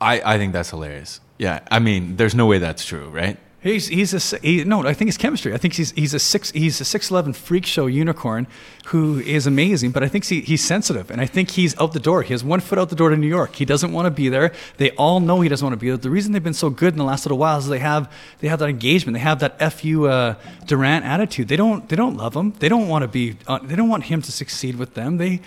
I, 0.00 0.34
I 0.34 0.38
think 0.38 0.52
that's 0.52 0.70
hilarious. 0.70 1.20
Yeah, 1.38 1.60
I 1.70 1.78
mean, 1.78 2.16
there's 2.16 2.34
no 2.34 2.46
way 2.46 2.58
that's 2.58 2.84
true, 2.84 3.08
right? 3.08 3.38
He's 3.62 3.88
he's 3.88 4.14
a 4.14 4.38
he, 4.38 4.64
no. 4.64 4.86
I 4.86 4.94
think 4.94 5.08
it's 5.08 5.18
chemistry. 5.18 5.52
I 5.52 5.58
think 5.58 5.74
he's 5.74 5.90
he's 5.90 6.14
a 6.14 6.18
six 6.18 6.50
he's 6.50 6.80
a 6.80 6.84
six 6.84 7.10
eleven 7.10 7.34
freak 7.34 7.66
show 7.66 7.86
unicorn 7.86 8.46
who 8.86 9.18
is 9.18 9.46
amazing. 9.46 9.90
But 9.90 10.02
I 10.02 10.08
think 10.08 10.24
he, 10.24 10.40
he's 10.40 10.64
sensitive, 10.64 11.10
and 11.10 11.20
I 11.20 11.26
think 11.26 11.50
he's 11.50 11.78
out 11.78 11.92
the 11.92 12.00
door. 12.00 12.22
He 12.22 12.32
has 12.32 12.42
one 12.42 12.60
foot 12.60 12.78
out 12.78 12.88
the 12.88 12.96
door 12.96 13.10
to 13.10 13.16
New 13.18 13.28
York. 13.28 13.54
He 13.56 13.66
doesn't 13.66 13.92
want 13.92 14.06
to 14.06 14.10
be 14.10 14.30
there. 14.30 14.52
They 14.78 14.92
all 14.92 15.20
know 15.20 15.42
he 15.42 15.50
doesn't 15.50 15.64
want 15.64 15.74
to 15.74 15.78
be 15.78 15.88
there. 15.88 15.98
The 15.98 16.08
reason 16.08 16.32
they've 16.32 16.42
been 16.42 16.54
so 16.54 16.70
good 16.70 16.94
in 16.94 16.98
the 16.98 17.04
last 17.04 17.26
little 17.26 17.36
while 17.36 17.58
is 17.58 17.68
they 17.68 17.80
have 17.80 18.10
they 18.38 18.48
have 18.48 18.60
that 18.60 18.70
engagement. 18.70 19.14
They 19.14 19.20
have 19.20 19.40
that 19.40 19.72
fu 19.74 20.06
uh, 20.06 20.36
Durant 20.66 21.04
attitude. 21.04 21.48
They 21.48 21.56
don't 21.56 21.86
they 21.86 21.96
don't 21.96 22.16
love 22.16 22.34
him. 22.34 22.52
They 22.60 22.68
don't 22.70 22.88
want 22.88 23.02
to 23.02 23.08
be. 23.08 23.36
Uh, 23.46 23.58
they 23.58 23.76
don't 23.76 23.90
want 23.90 24.04
him 24.04 24.22
to 24.22 24.32
succeed 24.32 24.76
with 24.76 24.94
them. 24.94 25.18
They 25.18 25.42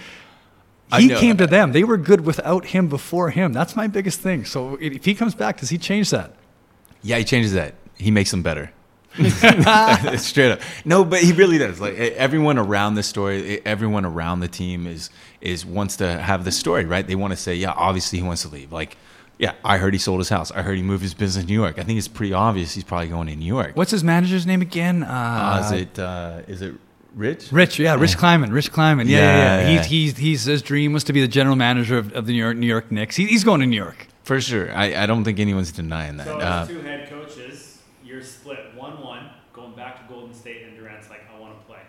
he 0.95 1.09
came 1.09 1.37
to 1.37 1.47
them. 1.47 1.71
They 1.71 1.83
were 1.83 1.97
good 1.97 2.21
without 2.21 2.65
him 2.65 2.89
before 2.89 3.31
him. 3.31 3.53
That's 3.53 3.75
my 3.75 3.87
biggest 3.87 4.19
thing. 4.19 4.45
So 4.45 4.77
if 4.79 5.03
he 5.03 5.15
comes 5.15 5.33
back, 5.33 5.59
does 5.59 5.69
he 5.69 5.79
change 5.79 6.11
that? 6.11 6.35
Yeah, 7.01 7.17
he 7.17 7.23
changes 7.23 7.53
that. 7.53 7.73
He 7.97 8.11
makes 8.11 8.31
them 8.31 8.43
better. 8.43 8.71
Straight 10.17 10.51
up. 10.51 10.61
No, 10.85 11.05
but 11.05 11.21
he 11.21 11.33
really 11.33 11.57
does. 11.57 11.79
Like 11.79 11.95
everyone 11.95 12.57
around 12.57 12.95
the 12.95 13.03
story, 13.03 13.63
everyone 13.65 14.05
around 14.05 14.39
the 14.39 14.47
team 14.47 14.87
is 14.87 15.09
is 15.39 15.65
wants 15.65 15.97
to 15.97 16.17
have 16.17 16.45
the 16.45 16.51
story, 16.51 16.85
right? 16.85 17.05
They 17.05 17.15
want 17.15 17.31
to 17.31 17.37
say, 17.37 17.55
yeah, 17.55 17.73
obviously 17.75 18.19
he 18.19 18.25
wants 18.25 18.41
to 18.41 18.47
leave. 18.47 18.71
Like, 18.71 18.97
yeah, 19.37 19.53
I 19.63 19.77
heard 19.77 19.93
he 19.93 19.99
sold 19.99 20.19
his 20.19 20.29
house. 20.29 20.51
I 20.51 20.61
heard 20.63 20.77
he 20.77 20.83
moved 20.83 21.03
his 21.03 21.13
business 21.13 21.43
to 21.43 21.47
New 21.47 21.59
York. 21.59 21.77
I 21.77 21.83
think 21.83 21.99
it's 21.99 22.07
pretty 22.07 22.33
obvious 22.33 22.73
he's 22.73 22.83
probably 22.83 23.09
going 23.09 23.27
to 23.27 23.35
New 23.35 23.45
York. 23.45 23.75
What's 23.75 23.91
his 23.91 24.03
manager's 24.03 24.47
name 24.47 24.61
again? 24.61 25.03
Uh, 25.03 25.61
is 25.63 25.71
it 25.81 25.99
uh, 25.99 26.41
is 26.47 26.61
it 26.63 26.73
Rich? 27.13 27.51
Rich, 27.51 27.77
yeah, 27.77 27.95
Rich 27.95 28.17
Kleiman, 28.17 28.51
Rich 28.51 28.71
Kleiman, 28.71 29.07
yeah, 29.07 29.17
yeah. 29.17 29.25
Yeah, 29.25 29.35
yeah. 29.35 29.69
yeah. 29.69 29.77
He's, 29.77 29.85
he's, 29.85 30.17
he's 30.17 30.43
his 30.45 30.61
dream 30.63 30.91
was 30.91 31.03
to 31.03 31.13
be 31.13 31.21
the 31.21 31.27
general 31.27 31.55
manager 31.55 31.99
of, 31.99 32.11
of 32.13 32.25
the 32.25 32.33
New 32.33 32.39
York 32.39 32.57
New 32.57 32.67
York 32.67 32.91
Knicks. 32.91 33.15
He, 33.15 33.27
he's 33.27 33.43
going 33.43 33.59
to 33.59 33.67
New 33.67 33.75
York. 33.75 34.07
For 34.23 34.39
sure. 34.39 34.73
I, 34.73 35.03
I 35.03 35.05
don't 35.05 35.25
think 35.25 35.39
anyone's 35.39 35.73
denying 35.73 36.17
that. 36.17 36.25
So 36.25 36.73
As 38.23 38.37
two 38.41 38.49
head 38.49 38.59
coaches, 38.59 38.75
you're 38.75 38.75
split 38.75 38.75
one-one, 38.75 39.29
going 39.53 39.75
back 39.75 40.07
to 40.07 40.13
Golden 40.13 40.33
State, 40.33 40.63
and 40.63 40.77
Durant's 40.77 41.09
like, 41.09 41.21
I 41.33 41.39
want 41.39 41.59
to 41.59 41.65
play, 41.65 41.81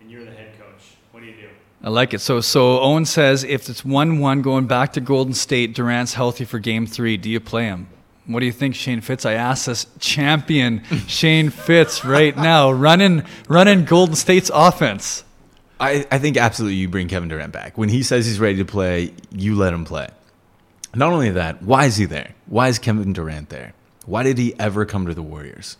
and 0.00 0.10
you're 0.10 0.24
the 0.24 0.32
head 0.32 0.58
coach. 0.58 0.96
What 1.12 1.20
do 1.20 1.26
you 1.26 1.36
do? 1.36 1.48
I 1.82 1.90
like 1.90 2.12
it. 2.12 2.20
So 2.20 2.40
so 2.40 2.80
Owen 2.80 3.04
says 3.04 3.44
if 3.44 3.68
it's 3.68 3.84
one 3.84 4.18
one 4.18 4.42
going 4.42 4.66
back 4.66 4.92
to 4.94 5.00
Golden 5.00 5.32
State, 5.32 5.74
Durant's 5.74 6.14
healthy 6.14 6.44
for 6.44 6.58
Game 6.58 6.86
Three. 6.86 7.16
Do 7.16 7.30
you 7.30 7.40
play 7.40 7.64
him? 7.64 7.88
What 8.26 8.40
do 8.40 8.46
you 8.46 8.52
think, 8.52 8.74
Shane 8.74 9.00
Fitts? 9.00 9.24
I 9.24 9.34
asked 9.34 9.66
this 9.66 9.86
champion 10.00 10.82
Shane 11.06 11.50
Fitts 11.50 12.04
right 12.04 12.36
now, 12.36 12.70
running 12.70 13.24
running 13.48 13.84
Golden 13.84 14.16
State's 14.16 14.50
offense. 14.52 15.24
I, 15.80 16.06
I 16.10 16.18
think 16.18 16.36
absolutely 16.36 16.76
you 16.76 16.88
bring 16.88 17.06
Kevin 17.06 17.28
Durant 17.28 17.52
back. 17.52 17.78
When 17.78 17.88
he 17.88 18.02
says 18.02 18.26
he's 18.26 18.40
ready 18.40 18.58
to 18.58 18.64
play, 18.64 19.14
you 19.30 19.54
let 19.54 19.72
him 19.72 19.84
play. 19.84 20.08
Not 20.94 21.12
only 21.12 21.30
that, 21.30 21.62
why 21.62 21.86
is 21.86 21.96
he 21.96 22.04
there? 22.04 22.34
Why 22.46 22.68
is 22.68 22.80
Kevin 22.80 23.12
Durant 23.12 23.50
there? 23.50 23.74
Why 24.08 24.22
did 24.22 24.38
he 24.38 24.58
ever 24.58 24.86
come 24.86 25.06
to 25.06 25.12
the 25.12 25.22
Warriors? 25.22 25.76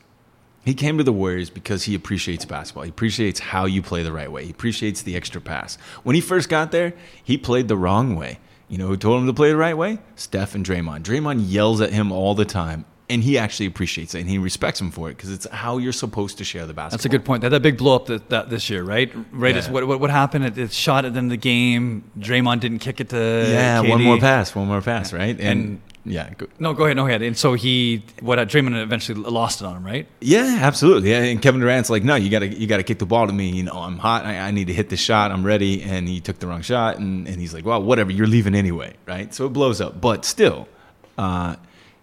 He 0.62 0.74
came 0.74 0.98
to 0.98 1.04
the 1.04 1.14
Warriors 1.14 1.48
because 1.48 1.84
he 1.84 1.94
appreciates 1.94 2.44
basketball. 2.44 2.82
He 2.84 2.90
appreciates 2.90 3.40
how 3.40 3.64
you 3.64 3.80
play 3.80 4.02
the 4.02 4.12
right 4.12 4.30
way. 4.30 4.44
He 4.44 4.50
appreciates 4.50 5.00
the 5.00 5.16
extra 5.16 5.40
pass. 5.40 5.76
When 6.02 6.14
he 6.14 6.20
first 6.20 6.50
got 6.50 6.70
there, 6.70 6.92
he 7.24 7.38
played 7.38 7.68
the 7.68 7.76
wrong 7.76 8.16
way. 8.16 8.38
You 8.68 8.76
know 8.76 8.88
who 8.88 8.98
told 8.98 9.22
him 9.22 9.26
to 9.28 9.32
play 9.32 9.48
the 9.48 9.56
right 9.56 9.76
way? 9.76 9.98
Steph 10.14 10.54
and 10.54 10.62
Draymond. 10.66 11.04
Draymond 11.04 11.44
yells 11.46 11.80
at 11.80 11.90
him 11.90 12.12
all 12.12 12.34
the 12.34 12.44
time, 12.44 12.84
and 13.08 13.24
he 13.24 13.38
actually 13.38 13.64
appreciates 13.64 14.14
it 14.14 14.20
and 14.20 14.28
he 14.28 14.36
respects 14.36 14.78
him 14.78 14.90
for 14.90 15.08
it 15.08 15.16
because 15.16 15.32
it's 15.32 15.46
how 15.48 15.78
you're 15.78 15.90
supposed 15.90 16.36
to 16.36 16.44
share 16.44 16.66
the 16.66 16.74
basketball. 16.74 16.98
That's 16.98 17.06
a 17.06 17.08
good 17.08 17.24
point. 17.24 17.44
Had 17.44 17.52
that 17.52 17.62
big 17.62 17.78
blow 17.78 17.96
up 17.96 18.06
that, 18.06 18.28
that 18.28 18.50
this 18.50 18.68
year, 18.68 18.82
right? 18.82 19.10
Right. 19.32 19.54
Yeah. 19.54 19.70
what, 19.70 19.86
what 19.86 20.00
what 20.00 20.10
happened? 20.10 20.44
It, 20.44 20.58
it 20.58 20.72
shot 20.72 21.06
at 21.06 21.16
end 21.16 21.30
the 21.30 21.38
game. 21.38 22.10
Draymond 22.18 22.60
didn't 22.60 22.80
kick 22.80 23.00
it 23.00 23.08
to 23.08 23.46
Yeah, 23.48 23.80
one 23.80 24.02
more 24.02 24.18
pass, 24.18 24.54
one 24.54 24.68
more 24.68 24.82
pass, 24.82 25.14
right? 25.14 25.38
And, 25.40 25.40
And- 25.40 25.80
yeah, 26.10 26.32
go, 26.34 26.46
No, 26.58 26.74
go 26.74 26.84
ahead. 26.84 26.96
No, 26.96 27.02
go 27.02 27.08
ahead. 27.08 27.22
And 27.22 27.36
so 27.36 27.54
he, 27.54 28.04
what 28.20 28.38
Draymond 28.38 28.80
eventually 28.82 29.20
lost 29.20 29.60
it 29.60 29.64
on 29.64 29.76
him, 29.76 29.84
right? 29.84 30.06
Yeah, 30.20 30.58
absolutely. 30.62 31.10
Yeah, 31.10 31.22
and 31.22 31.40
Kevin 31.40 31.60
Durant's 31.60 31.90
like, 31.90 32.04
no, 32.04 32.14
you 32.14 32.30
gotta 32.30 32.48
you 32.48 32.66
gotta 32.66 32.82
kick 32.82 32.98
the 32.98 33.06
ball 33.06 33.26
to 33.26 33.32
me. 33.32 33.50
You 33.50 33.64
know, 33.64 33.72
I'm 33.72 33.98
hot. 33.98 34.24
I, 34.24 34.38
I 34.38 34.50
need 34.50 34.66
to 34.68 34.74
hit 34.74 34.88
the 34.88 34.96
shot. 34.96 35.30
I'm 35.30 35.44
ready. 35.44 35.82
And 35.82 36.08
he 36.08 36.20
took 36.20 36.38
the 36.38 36.46
wrong 36.46 36.62
shot, 36.62 36.98
and, 36.98 37.26
and 37.26 37.40
he's 37.40 37.54
like, 37.54 37.64
well, 37.64 37.82
whatever. 37.82 38.10
You're 38.10 38.26
leaving 38.26 38.54
anyway, 38.54 38.94
right? 39.06 39.32
So 39.32 39.46
it 39.46 39.52
blows 39.52 39.80
up. 39.80 40.00
But 40.00 40.24
still, 40.24 40.68
uh, 41.16 41.56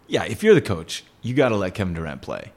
yeah, 0.07 0.23
if 0.25 0.43
you're 0.43 0.55
the 0.55 0.61
coach, 0.61 1.03
you 1.21 1.33
got 1.33 1.49
to 1.49 1.55
let 1.55 1.73
Kevin 1.73 1.93
Durant 1.93 2.21
play. 2.21 2.51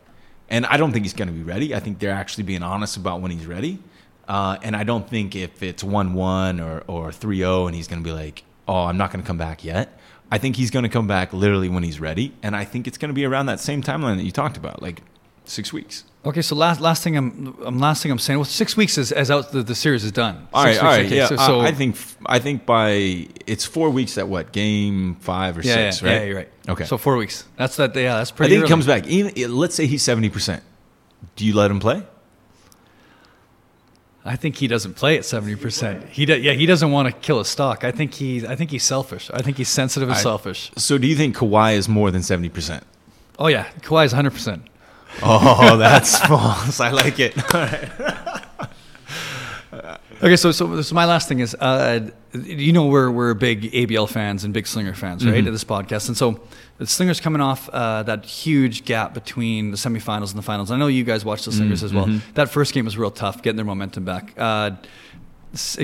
And 0.50 0.64
I 0.66 0.76
don't 0.76 0.92
think 0.92 1.04
he's 1.04 1.12
to 1.12 1.26
be 1.26 1.42
ready. 1.42 1.74
I 1.74 1.80
think 1.80 1.98
they're 1.98 2.10
actually 2.10 2.44
being 2.44 2.62
honest 2.62 2.96
about 2.96 3.20
when 3.20 3.30
he's 3.30 3.46
ready. 3.46 3.78
Uh, 4.26 4.58
and 4.62 4.76
I 4.76 4.84
don't 4.84 5.08
think 5.08 5.34
if 5.34 5.62
it's 5.62 5.82
1 5.82 6.12
1 6.14 6.60
or, 6.60 6.84
or 6.86 7.12
3 7.12 7.38
0 7.38 7.66
and 7.66 7.74
he's 7.74 7.88
going 7.88 8.02
to 8.02 8.04
be 8.04 8.12
like, 8.12 8.44
oh, 8.66 8.84
I'm 8.84 8.98
not 8.98 9.10
going 9.10 9.22
to 9.22 9.26
come 9.26 9.38
back 9.38 9.64
yet. 9.64 9.98
I 10.30 10.38
think 10.38 10.56
he's 10.56 10.70
going 10.70 10.82
to 10.82 10.88
come 10.88 11.06
back 11.06 11.32
literally 11.32 11.68
when 11.68 11.82
he's 11.82 12.00
ready. 12.00 12.34
And 12.42 12.54
I 12.54 12.64
think 12.64 12.86
it's 12.86 12.98
going 12.98 13.08
to 13.08 13.14
be 13.14 13.24
around 13.24 13.46
that 13.46 13.60
same 13.60 13.82
timeline 13.82 14.16
that 14.16 14.24
you 14.24 14.30
talked 14.32 14.56
about, 14.56 14.82
like 14.82 15.02
six 15.44 15.72
weeks. 15.72 16.04
Okay, 16.26 16.42
so 16.42 16.54
last 16.54 16.80
last 16.80 17.02
thing 17.02 17.16
I'm, 17.16 17.56
um, 17.64 17.78
last 17.78 18.02
thing 18.02 18.12
I'm 18.12 18.18
saying. 18.18 18.38
Well, 18.38 18.44
six 18.44 18.76
weeks 18.76 18.98
is 18.98 19.12
as 19.12 19.30
out 19.30 19.50
the, 19.52 19.62
the 19.62 19.74
series 19.74 20.04
is 20.04 20.12
done. 20.12 20.46
All 20.52 20.64
Six 20.64 20.76
right, 20.76 20.84
all 20.84 20.90
right, 20.96 21.06
okay, 21.06 21.16
yeah. 21.16 21.26
So, 21.28 21.36
I- 21.38 21.46
so- 21.46 21.60
I 21.60 21.72
think 21.72 21.96
I 22.26 22.38
think 22.38 22.66
by 22.66 23.28
it's 23.46 23.64
four 23.64 23.88
weeks 23.88 24.18
at 24.18 24.28
what 24.28 24.52
game 24.52 25.14
five 25.20 25.56
or 25.56 25.62
yeah, 25.62 25.90
six, 25.90 26.02
yeah, 26.02 26.08
right? 26.08 26.14
yeah, 26.16 26.24
you're 26.24 26.36
right. 26.36 26.48
Okay. 26.68 26.84
so 26.84 26.98
four 26.98 27.16
weeks. 27.16 27.44
That's 27.56 27.76
that. 27.76 27.94
Yeah, 27.96 28.16
that's 28.16 28.30
pretty. 28.32 28.52
I 28.52 28.56
think 28.56 28.66
he 28.66 28.68
comes 28.68 28.86
back. 28.86 29.06
Even 29.06 29.56
let's 29.56 29.74
say 29.74 29.86
he's 29.86 30.02
seventy 30.02 30.28
percent. 30.28 30.62
Do 31.36 31.46
you 31.46 31.54
let 31.54 31.70
him 31.70 31.80
play? 31.80 32.02
I 34.28 34.36
think 34.36 34.56
he 34.56 34.68
doesn't 34.68 34.94
play 34.94 35.16
at 35.16 35.24
seventy 35.24 35.56
percent. 35.56 36.06
He 36.10 36.26
do, 36.26 36.38
yeah, 36.38 36.52
he 36.52 36.66
doesn't 36.66 36.90
want 36.92 37.06
to 37.08 37.12
kill 37.20 37.40
a 37.40 37.44
stock. 37.44 37.82
I 37.82 37.90
think 37.92 38.12
he 38.14 38.46
I 38.46 38.54
think 38.56 38.70
he's 38.70 38.84
selfish. 38.84 39.30
I 39.32 39.40
think 39.42 39.56
he's 39.56 39.70
sensitive 39.70 40.08
and 40.08 40.18
I- 40.18 40.20
selfish. 40.20 40.70
So 40.76 40.98
do 40.98 41.06
you 41.06 41.16
think 41.16 41.36
Kawhi 41.36 41.76
is 41.76 41.88
more 41.88 42.10
than 42.10 42.22
seventy 42.22 42.50
percent? 42.50 42.84
Oh 43.38 43.46
yeah, 43.46 43.66
Kawhi 43.80 44.04
is 44.04 44.12
hundred 44.12 44.32
percent. 44.32 44.62
Oh, 45.22 45.76
that's 45.84 46.18
false. 46.26 46.78
I 46.80 46.90
like 46.90 47.18
it. 47.18 47.34
Okay, 50.22 50.36
so 50.36 50.50
so, 50.52 50.82
so 50.82 50.94
my 50.94 51.04
last 51.04 51.28
thing 51.28 51.38
is, 51.40 51.54
uh, 51.54 52.10
you 52.32 52.72
know, 52.72 52.86
we're 52.86 53.10
we're 53.10 53.34
big 53.34 53.70
ABL 53.72 54.08
fans 54.08 54.42
and 54.42 54.52
big 54.52 54.66
Slinger 54.66 54.94
fans, 54.94 55.24
right? 55.24 55.46
At 55.46 55.52
this 55.52 55.64
podcast, 55.64 56.08
and 56.08 56.16
so 56.16 56.40
the 56.78 56.86
Slingers 56.86 57.20
coming 57.20 57.40
off 57.40 57.68
uh, 57.68 58.02
that 58.04 58.24
huge 58.24 58.84
gap 58.84 59.14
between 59.14 59.70
the 59.70 59.76
semifinals 59.76 60.30
and 60.30 60.38
the 60.38 60.42
finals. 60.42 60.70
I 60.70 60.76
know 60.76 60.88
you 60.88 61.04
guys 61.04 61.24
watched 61.24 61.44
the 61.44 61.52
Slingers 61.52 61.82
as 61.84 61.92
well. 61.92 62.06
That 62.34 62.48
first 62.50 62.74
game 62.74 62.84
was 62.84 62.98
real 62.98 63.10
tough, 63.12 63.42
getting 63.42 63.56
their 63.56 63.64
momentum 63.64 64.04
back. 64.04 64.34
Uh, 64.36 64.72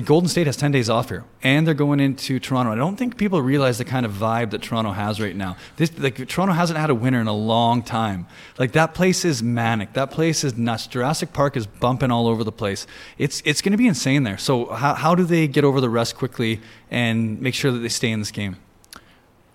Golden 0.05 0.29
State 0.29 0.47
has 0.47 0.57
10 0.57 0.73
days 0.73 0.89
off 0.89 1.09
here, 1.09 1.25
and 1.43 1.67
they're 1.67 1.75
going 1.75 2.01
into 2.01 2.39
Toronto. 2.39 2.73
I 2.73 2.75
don't 2.75 2.97
think 2.97 3.17
people 3.17 3.41
realize 3.43 3.79
the 3.79 3.85
kind 3.85 4.07
of 4.07 4.13
vibe 4.13 4.51
that 4.51 4.63
Toronto 4.63 4.93
has 4.93 5.21
right 5.21 5.35
now. 5.35 5.57
This, 5.77 5.97
like, 5.99 6.27
Toronto 6.29 6.55
hasn't 6.55 6.79
had 6.79 6.91
a 6.91 6.95
winner 6.95 7.21
in 7.21 7.27
a 7.27 7.35
long 7.35 7.83
time. 7.83 8.27
Like, 8.59 8.73
that 8.73 8.95
place 8.95 9.25
is 9.25 9.43
manic. 9.43 9.93
That 9.95 10.11
place 10.11 10.45
is 10.45 10.57
nuts. 10.57 10.87
Jurassic 10.87 11.33
Park 11.33 11.57
is 11.57 11.67
bumping 11.67 12.11
all 12.11 12.27
over 12.27 12.45
the 12.45 12.53
place. 12.53 12.87
It's, 13.19 13.43
it's 13.45 13.63
going 13.63 13.73
to 13.73 13.79
be 13.79 13.89
insane 13.89 14.23
there. 14.23 14.39
So, 14.39 14.67
how, 14.67 14.95
how 14.95 15.15
do 15.15 15.25
they 15.25 15.49
get 15.49 15.65
over 15.65 15.81
the 15.81 15.91
rest 15.91 16.17
quickly 16.17 16.61
and 16.91 17.41
make 17.41 17.55
sure 17.55 17.71
that 17.73 17.79
they 17.79 17.89
stay 17.89 18.11
in 18.11 18.21
this 18.21 18.31
game? 18.31 18.57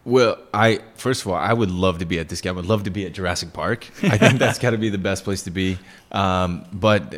Well, 0.06 0.40
I 0.54 0.80
first 0.96 1.22
of 1.22 1.28
all, 1.28 1.36
I 1.36 1.54
would 1.54 1.70
love 1.70 2.00
to 2.00 2.06
be 2.06 2.20
at 2.20 2.30
this 2.30 2.42
game. 2.42 2.54
I 2.54 2.56
would 2.56 2.66
love 2.66 2.84
to 2.84 2.90
be 2.90 3.06
at 3.06 3.14
Jurassic 3.14 3.54
Park. 3.54 3.86
I 4.02 4.18
think 4.18 4.40
that's 4.40 4.58
got 4.58 4.72
to 4.72 4.78
be 4.78 4.90
the 4.90 4.98
best 4.98 5.24
place 5.24 5.44
to 5.44 5.52
be. 5.52 5.78
Um, 6.12 6.66
but 6.74 7.14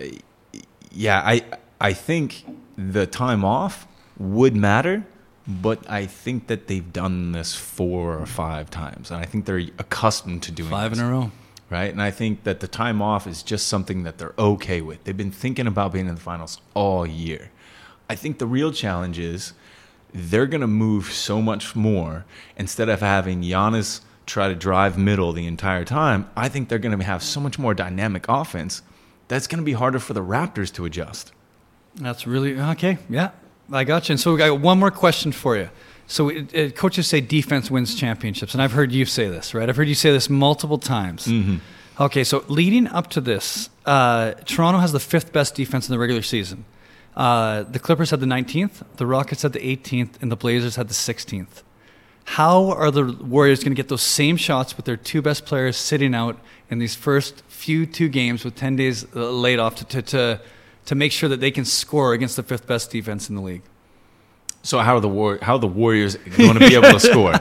yeah, 0.92 1.22
I 1.24 1.44
I 1.80 1.94
think 1.94 2.44
the 2.78 3.06
time 3.08 3.44
off 3.46 3.88
would 4.18 4.56
matter. 4.56 5.06
But 5.48 5.90
I 5.90 6.06
think 6.06 6.48
that 6.48 6.68
they've 6.68 6.94
done 6.94 7.32
this 7.32 7.56
four 7.56 8.18
or 8.18 8.26
five 8.28 8.70
times, 8.70 9.10
and 9.10 9.20
I 9.20 9.26
think 9.26 9.46
they're 9.46 9.58
accustomed 9.80 10.44
to 10.44 10.52
doing 10.52 10.70
Five 10.70 10.92
this. 10.92 11.00
in 11.00 11.06
a 11.06 11.10
row. 11.10 11.32
right? 11.70 11.92
And 11.92 12.02
I 12.02 12.12
think 12.12 12.44
that 12.44 12.60
the 12.60 12.68
time 12.68 13.02
off 13.02 13.26
is 13.26 13.42
just 13.42 13.68
something 13.68 14.04
that 14.04 14.20
they're 14.20 14.36
okay 14.38 14.82
with. 14.82 15.04
They've 15.04 15.18
been 15.18 15.32
thinking 15.32 15.66
about 15.66 15.94
being 15.94 16.08
in 16.08 16.14
the 16.16 16.22
finals 16.22 16.60
all 16.76 17.08
year. 17.08 17.50
I 18.08 18.16
think 18.16 18.38
the 18.38 18.46
real 18.46 18.72
challenge 18.72 19.18
is 19.18 19.54
they're 20.14 20.46
going 20.46 20.62
to 20.62 20.68
move 20.68 21.06
so 21.12 21.42
much 21.42 21.76
more 21.76 22.26
instead 22.56 22.88
of 22.88 23.00
having 23.00 23.42
Giannis 23.42 24.02
try 24.28 24.48
to 24.48 24.56
drive 24.56 24.98
middle 24.98 25.34
the 25.34 25.48
entire 25.48 25.86
time. 25.86 26.30
I 26.38 26.50
think 26.50 26.70
they're 26.70 26.78
going 26.80 26.98
to 26.98 27.04
have 27.04 27.24
so 27.24 27.40
much 27.40 27.58
more 27.58 27.74
dynamic 27.74 28.26
offense 28.30 28.84
that's 29.28 29.48
going 29.48 29.60
to 29.60 29.66
be 29.66 29.74
harder 29.74 30.00
for 30.00 30.14
the 30.14 30.24
Raptors 30.24 30.72
to 30.74 30.86
adjust. 30.86 31.32
That's 31.96 32.26
really 32.26 32.60
okay. 32.60 32.98
Yeah, 33.10 33.32
I 33.72 33.84
got 33.84 34.10
you. 34.10 34.14
And 34.14 34.20
so, 34.20 34.36
I 34.36 34.50
got 34.50 34.60
one 34.60 34.80
more 34.80 34.92
question 34.92 35.32
for 35.32 35.58
you. 35.58 35.70
So, 36.08 36.30
it, 36.30 36.54
it, 36.54 36.76
coaches 36.76 37.08
say 37.08 37.22
defense 37.22 37.72
wins 37.72 37.96
championships, 37.96 38.54
and 38.54 38.62
I've 38.62 38.74
heard 38.74 38.92
you 38.92 39.06
say 39.06 39.30
this, 39.30 39.54
right? 39.54 39.68
I've 39.70 39.78
heard 39.78 39.88
you 39.88 39.96
say 39.96 40.12
this 40.12 40.30
multiple 40.30 40.78
times. 40.78 41.28
Okay, 42.00 42.24
so 42.24 42.44
leading 42.48 42.88
up 42.88 43.10
to 43.12 43.22
this, 43.22 43.70
uh, 43.86 44.32
Toronto 44.46 44.80
has 44.80 44.92
the 44.92 45.00
fifth 45.00 45.32
best 45.32 45.56
defense 45.56 45.88
in 45.88 45.94
the 45.94 46.00
regular 46.00 46.22
season. 46.22 46.66
Uh, 47.16 47.64
the 47.64 47.80
Clippers 47.80 48.10
had 48.10 48.22
the 48.22 48.26
19th, 48.26 48.84
the 48.98 49.06
Rockets 49.06 49.42
had 49.42 49.54
the 49.54 49.60
18th, 49.60 50.22
and 50.22 50.32
the 50.32 50.36
Blazers 50.36 50.78
had 50.78 50.88
the 50.88 50.94
16th. 50.94 51.64
How 52.24 52.72
are 52.72 52.92
the 52.92 53.04
Warriors 53.22 53.60
going 53.60 53.74
to 53.74 53.76
get 53.76 53.90
those 53.90 54.02
same 54.02 54.38
shots 54.38 54.78
with 54.78 54.86
their 54.86 54.96
two 54.96 55.22
best 55.22 55.46
players 55.46 55.76
sitting 55.76 56.16
out 56.16 56.40
in 56.70 56.80
these 56.80 56.96
first 56.96 57.44
few 57.48 57.86
two 57.86 58.08
games 58.08 58.46
with 58.46 58.56
10 58.56 58.76
days 58.78 59.06
uh, 59.16 59.30
laid 59.30 59.60
off 59.60 59.76
to, 59.76 59.86
to, 59.86 60.02
to, 60.02 60.42
to 60.86 60.96
make 60.96 61.12
sure 61.12 61.30
that 61.30 61.40
they 61.40 61.52
can 61.52 61.66
score 61.66 62.14
against 62.14 62.36
the 62.36 62.44
fifth 62.44 62.68
best 62.68 62.92
defense 62.92 63.30
in 63.30 63.36
the 63.36 63.42
league? 63.42 63.64
So 64.64 64.80
how 64.80 64.96
are 64.96 65.00
the 65.00 65.10
War- 65.10 65.40
how 65.42 65.56
are 65.56 65.60
the 65.60 65.68
Warriors 65.68 66.16
going 66.16 66.54
to 66.54 66.60
be 66.60 66.76
able 66.76 66.92
to 66.92 67.00
score? 67.12 67.34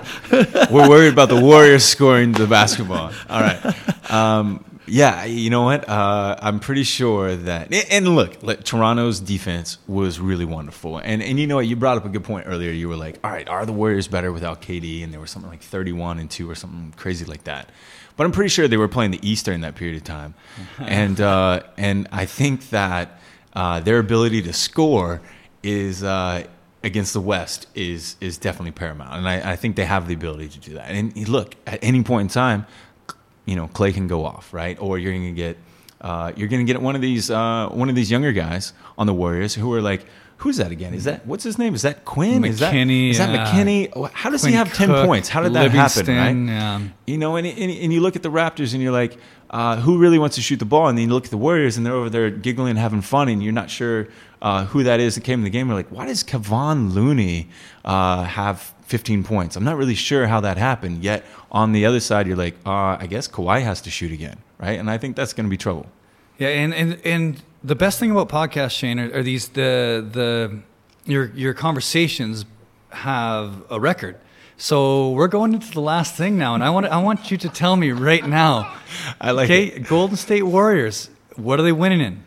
We're 0.70 0.88
worried 0.88 1.12
about 1.12 1.28
the 1.28 1.40
Warriors 1.40 1.84
scoring 1.84 2.32
the 2.32 2.46
basketball. 2.46 3.12
All 3.28 3.40
right. 3.40 4.10
Um, 4.10 4.64
yeah, 4.86 5.24
you 5.24 5.50
know 5.50 5.62
what? 5.62 5.88
Uh, 5.88 6.36
I'm 6.40 6.58
pretty 6.58 6.82
sure 6.82 7.36
that. 7.36 7.72
And 7.92 8.16
look, 8.16 8.42
like, 8.42 8.64
Toronto's 8.64 9.20
defense 9.20 9.78
was 9.86 10.18
really 10.18 10.44
wonderful. 10.44 10.98
And 10.98 11.22
and 11.22 11.38
you 11.38 11.46
know 11.46 11.56
what? 11.56 11.66
You 11.66 11.76
brought 11.76 11.96
up 11.98 12.04
a 12.04 12.08
good 12.08 12.24
point 12.24 12.46
earlier. 12.48 12.72
You 12.72 12.88
were 12.88 12.96
like, 12.96 13.18
all 13.22 13.30
right, 13.30 13.48
are 13.48 13.64
the 13.66 13.72
Warriors 13.72 14.08
better 14.08 14.32
without 14.32 14.62
KD? 14.62 15.04
And 15.04 15.12
there 15.12 15.20
was 15.20 15.30
something 15.30 15.50
like 15.50 15.62
31 15.62 16.18
and 16.18 16.30
two 16.30 16.50
or 16.50 16.54
something 16.54 16.92
crazy 16.96 17.24
like 17.24 17.44
that. 17.44 17.68
But 18.16 18.24
I'm 18.24 18.32
pretty 18.32 18.48
sure 18.48 18.66
they 18.66 18.76
were 18.76 18.88
playing 18.88 19.12
the 19.12 19.20
East 19.28 19.44
during 19.44 19.60
that 19.60 19.76
period 19.76 19.96
of 19.96 20.04
time. 20.04 20.34
and 20.78 21.20
uh, 21.20 21.62
and 21.76 22.08
I 22.10 22.24
think 22.24 22.70
that 22.70 23.19
uh, 23.54 23.80
their 23.80 23.98
ability 23.98 24.42
to 24.42 24.52
score 24.52 25.20
is. 25.62 26.02
Uh, 26.02 26.44
against 26.82 27.12
the 27.12 27.20
West 27.20 27.66
is 27.74 28.16
is 28.22 28.38
definitely 28.38 28.70
paramount, 28.70 29.14
and 29.14 29.28
I, 29.28 29.52
I 29.52 29.56
think 29.56 29.76
they 29.76 29.84
have 29.84 30.08
the 30.08 30.14
ability 30.14 30.48
to 30.48 30.58
do 30.58 30.74
that. 30.74 30.90
And 30.90 31.28
look, 31.28 31.54
at 31.66 31.78
any 31.82 32.02
point 32.02 32.22
in 32.22 32.28
time, 32.28 32.66
you 33.44 33.56
know, 33.56 33.68
Klay 33.68 33.92
can 33.92 34.06
go 34.06 34.24
off, 34.24 34.52
right? 34.54 34.80
Or 34.80 34.98
you're 34.98 35.12
going 35.12 35.24
to 35.24 35.32
get 35.32 35.58
uh, 36.00 36.32
you're 36.36 36.48
going 36.48 36.64
to 36.64 36.72
get 36.72 36.80
one 36.80 36.94
of 36.94 37.02
these 37.02 37.30
uh, 37.30 37.68
one 37.70 37.88
of 37.88 37.94
these 37.94 38.10
younger 38.10 38.32
guys 38.32 38.72
on 38.96 39.06
the 39.06 39.14
Warriors 39.14 39.54
who 39.54 39.72
are 39.74 39.82
like, 39.82 40.06
who's 40.40 40.56
that 40.56 40.72
again? 40.72 40.94
Is 40.94 41.04
that 41.04 41.26
what's 41.26 41.44
his 41.44 41.58
name? 41.58 41.74
Is 41.74 41.82
that 41.82 42.04
Quinn? 42.04 42.44
is 42.44 42.60
that 42.60 42.72
McKinnie, 42.72 43.10
is 43.10 43.18
that 43.18 43.30
yeah. 43.30 43.46
McKinnie? 43.46 44.10
How 44.12 44.30
does 44.30 44.40
Quinn 44.40 44.52
he 44.52 44.58
have 44.58 44.72
ten 44.72 44.88
Cook, 44.88 45.06
points? 45.06 45.28
How 45.28 45.42
did 45.42 45.52
that 45.52 45.70
happen? 45.70 46.06
Right? 46.06 46.52
yeah. 46.52 46.80
You 47.06 47.18
know, 47.18 47.36
and, 47.36 47.46
and, 47.46 47.70
and 47.70 47.92
you 47.92 48.00
look 48.00 48.16
at 48.16 48.22
the 48.22 48.30
Raptors 48.30 48.72
and 48.72 48.82
you're 48.82 48.92
like, 48.92 49.18
uh, 49.50 49.76
who 49.76 49.98
really 49.98 50.18
wants 50.18 50.36
to 50.36 50.42
shoot 50.42 50.58
the 50.58 50.64
ball? 50.64 50.88
And 50.88 50.96
then 50.96 51.08
you 51.08 51.14
look 51.14 51.26
at 51.26 51.30
the 51.30 51.36
Warriors 51.36 51.76
and 51.76 51.84
they're 51.84 51.94
over 51.94 52.08
there 52.08 52.30
giggling 52.30 52.70
and 52.70 52.78
having 52.78 53.02
fun, 53.02 53.28
and 53.28 53.42
you're 53.42 53.52
not 53.52 53.68
sure 53.68 54.08
uh, 54.40 54.64
who 54.66 54.82
that 54.82 54.98
is 54.98 55.14
that 55.14 55.24
came 55.24 55.40
in 55.40 55.44
the 55.44 55.50
game. 55.50 55.68
You're 55.68 55.76
like, 55.76 55.90
why 55.90 56.06
does 56.06 56.24
Kevon 56.24 56.94
Looney 56.94 57.48
uh, 57.84 58.24
have 58.24 58.74
15 58.86 59.24
points? 59.24 59.56
I'm 59.56 59.64
not 59.64 59.76
really 59.76 59.94
sure 59.94 60.26
how 60.26 60.40
that 60.40 60.56
happened. 60.56 61.04
Yet 61.04 61.24
on 61.52 61.72
the 61.72 61.84
other 61.84 62.00
side, 62.00 62.26
you're 62.26 62.36
like, 62.36 62.56
uh, 62.64 62.96
I 62.98 63.06
guess 63.08 63.28
Kawhi 63.28 63.62
has 63.62 63.82
to 63.82 63.90
shoot 63.90 64.12
again, 64.12 64.38
right? 64.58 64.78
And 64.78 64.90
I 64.90 64.96
think 64.96 65.16
that's 65.16 65.34
going 65.34 65.44
to 65.46 65.50
be 65.50 65.58
trouble. 65.58 65.86
Yeah, 66.38 66.48
and, 66.48 66.72
and 66.72 66.98
and 67.04 67.42
the 67.62 67.74
best 67.74 67.98
thing 67.98 68.10
about 68.10 68.28
podcasts, 68.28 68.72
Shane, 68.72 68.98
are, 68.98 69.18
are 69.18 69.22
these 69.22 69.48
the 69.48 70.06
the 70.10 70.60
your 71.04 71.26
your 71.34 71.54
conversations 71.54 72.44
have 72.90 73.62
a 73.70 73.78
record. 73.80 74.18
So 74.56 75.12
we're 75.12 75.28
going 75.28 75.54
into 75.54 75.70
the 75.70 75.80
last 75.80 76.16
thing 76.16 76.36
now, 76.36 76.54
and 76.54 76.62
I 76.62 76.70
want 76.70 76.86
I 76.86 77.02
want 77.02 77.30
you 77.30 77.36
to 77.38 77.48
tell 77.48 77.76
me 77.76 77.92
right 77.92 78.26
now. 78.26 78.76
I 79.20 79.30
like 79.30 79.46
okay, 79.50 79.78
Golden 79.78 80.16
State 80.16 80.42
Warriors. 80.42 81.10
What 81.36 81.58
are 81.58 81.62
they 81.62 81.72
winning 81.72 82.00
in? 82.00 82.24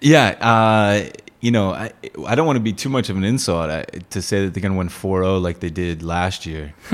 Yeah, 0.00 0.28
uh, 0.40 1.10
you 1.40 1.50
know, 1.50 1.72
I, 1.72 1.92
I 2.26 2.34
don't 2.34 2.46
want 2.46 2.56
to 2.56 2.62
be 2.62 2.72
too 2.72 2.88
much 2.88 3.08
of 3.08 3.16
an 3.16 3.24
insult 3.24 3.70
uh, 3.70 3.84
to 4.10 4.22
say 4.22 4.44
that 4.44 4.54
they're 4.54 4.62
going 4.62 4.72
to 4.72 4.78
win 4.78 4.88
4-0 4.88 5.42
like 5.42 5.60
they 5.60 5.70
did 5.70 6.02
last 6.02 6.46
year. 6.46 6.74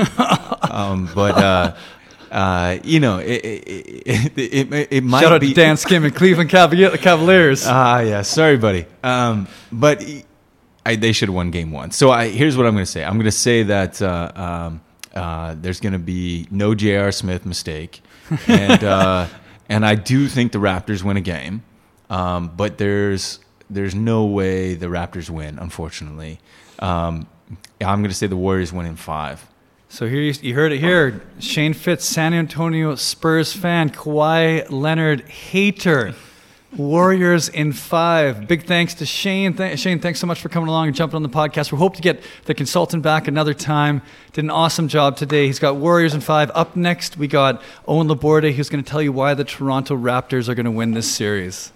um, 0.70 1.08
but 1.14 1.36
uh, 1.36 1.76
uh, 2.30 2.78
you 2.82 3.00
know, 3.00 3.18
it 3.18 3.44
it, 3.44 4.32
it, 4.36 4.72
it, 4.72 4.88
it, 4.92 5.04
might 5.04 5.22
Shout 5.22 5.32
out 5.32 5.40
be 5.40 5.48
to 5.48 5.54
Dan 5.54 5.76
Skim 5.76 6.04
and 6.04 6.14
Cleveland 6.14 6.50
Cavalier- 6.50 6.96
Cavaliers. 6.96 7.64
Ah, 7.66 8.00
yeah. 8.00 8.22
Sorry, 8.22 8.56
buddy. 8.56 8.86
Um, 9.02 9.48
but 9.70 10.02
I, 10.84 10.96
they 10.96 11.12
should 11.12 11.28
have 11.28 11.34
won 11.34 11.50
game 11.50 11.72
one. 11.72 11.90
So 11.90 12.10
I, 12.10 12.28
here's 12.28 12.56
what 12.56 12.66
I'm 12.66 12.72
going 12.74 12.84
to 12.84 12.90
say. 12.90 13.04
I'm 13.04 13.14
going 13.14 13.24
to 13.24 13.30
say 13.32 13.64
that 13.64 14.00
uh, 14.00 14.32
um, 14.34 14.80
uh, 15.14 15.54
there's 15.60 15.80
going 15.80 15.94
to 15.94 15.98
be 15.98 16.46
no 16.50 16.74
J.R. 16.74 17.10
Smith 17.12 17.44
mistake, 17.46 18.02
and 18.46 18.84
uh, 18.84 19.26
and 19.68 19.84
I 19.84 19.94
do 19.94 20.28
think 20.28 20.52
the 20.52 20.58
Raptors 20.58 21.02
win 21.02 21.16
a 21.16 21.20
game, 21.20 21.62
um, 22.10 22.52
but 22.56 22.78
there's 22.78 23.40
there's 23.68 23.94
no 23.94 24.26
way 24.26 24.74
the 24.74 24.86
Raptors 24.86 25.28
win. 25.30 25.58
Unfortunately, 25.58 26.38
um, 26.78 27.26
I'm 27.80 28.00
going 28.00 28.10
to 28.10 28.14
say 28.14 28.26
the 28.26 28.36
Warriors 28.36 28.72
win 28.72 28.86
in 28.86 28.96
five. 28.96 29.46
So 29.88 30.08
here 30.08 30.20
you, 30.20 30.34
you 30.42 30.54
heard 30.54 30.72
it 30.72 30.78
here. 30.78 31.22
Shane 31.38 31.72
Fitts, 31.72 32.04
San 32.04 32.34
Antonio 32.34 32.94
Spurs 32.96 33.52
fan, 33.52 33.90
Kawhi 33.90 34.70
Leonard 34.70 35.22
hater. 35.22 36.14
Warriors 36.76 37.48
in 37.48 37.72
five. 37.72 38.46
Big 38.46 38.64
thanks 38.64 38.92
to 38.94 39.06
Shane. 39.06 39.54
Th- 39.54 39.78
Shane, 39.78 39.98
thanks 39.98 40.20
so 40.20 40.26
much 40.26 40.40
for 40.40 40.50
coming 40.50 40.68
along 40.68 40.88
and 40.88 40.96
jumping 40.96 41.16
on 41.16 41.22
the 41.22 41.28
podcast. 41.28 41.72
We 41.72 41.78
hope 41.78 41.96
to 41.96 42.02
get 42.02 42.22
the 42.44 42.52
consultant 42.52 43.02
back 43.02 43.28
another 43.28 43.54
time. 43.54 44.02
Did 44.34 44.44
an 44.44 44.50
awesome 44.50 44.88
job 44.88 45.16
today. 45.16 45.46
He's 45.46 45.58
got 45.60 45.76
Warriors 45.76 46.12
in 46.12 46.20
five. 46.20 46.50
Up 46.54 46.76
next, 46.76 47.16
we 47.16 47.28
got 47.28 47.62
Owen 47.88 48.08
Laborde, 48.08 48.52
who's 48.52 48.68
going 48.68 48.84
to 48.84 48.90
tell 48.90 49.00
you 49.00 49.12
why 49.12 49.32
the 49.32 49.44
Toronto 49.44 49.96
Raptors 49.96 50.48
are 50.48 50.54
going 50.54 50.64
to 50.66 50.70
win 50.70 50.90
this 50.90 51.10
series. 51.10 51.72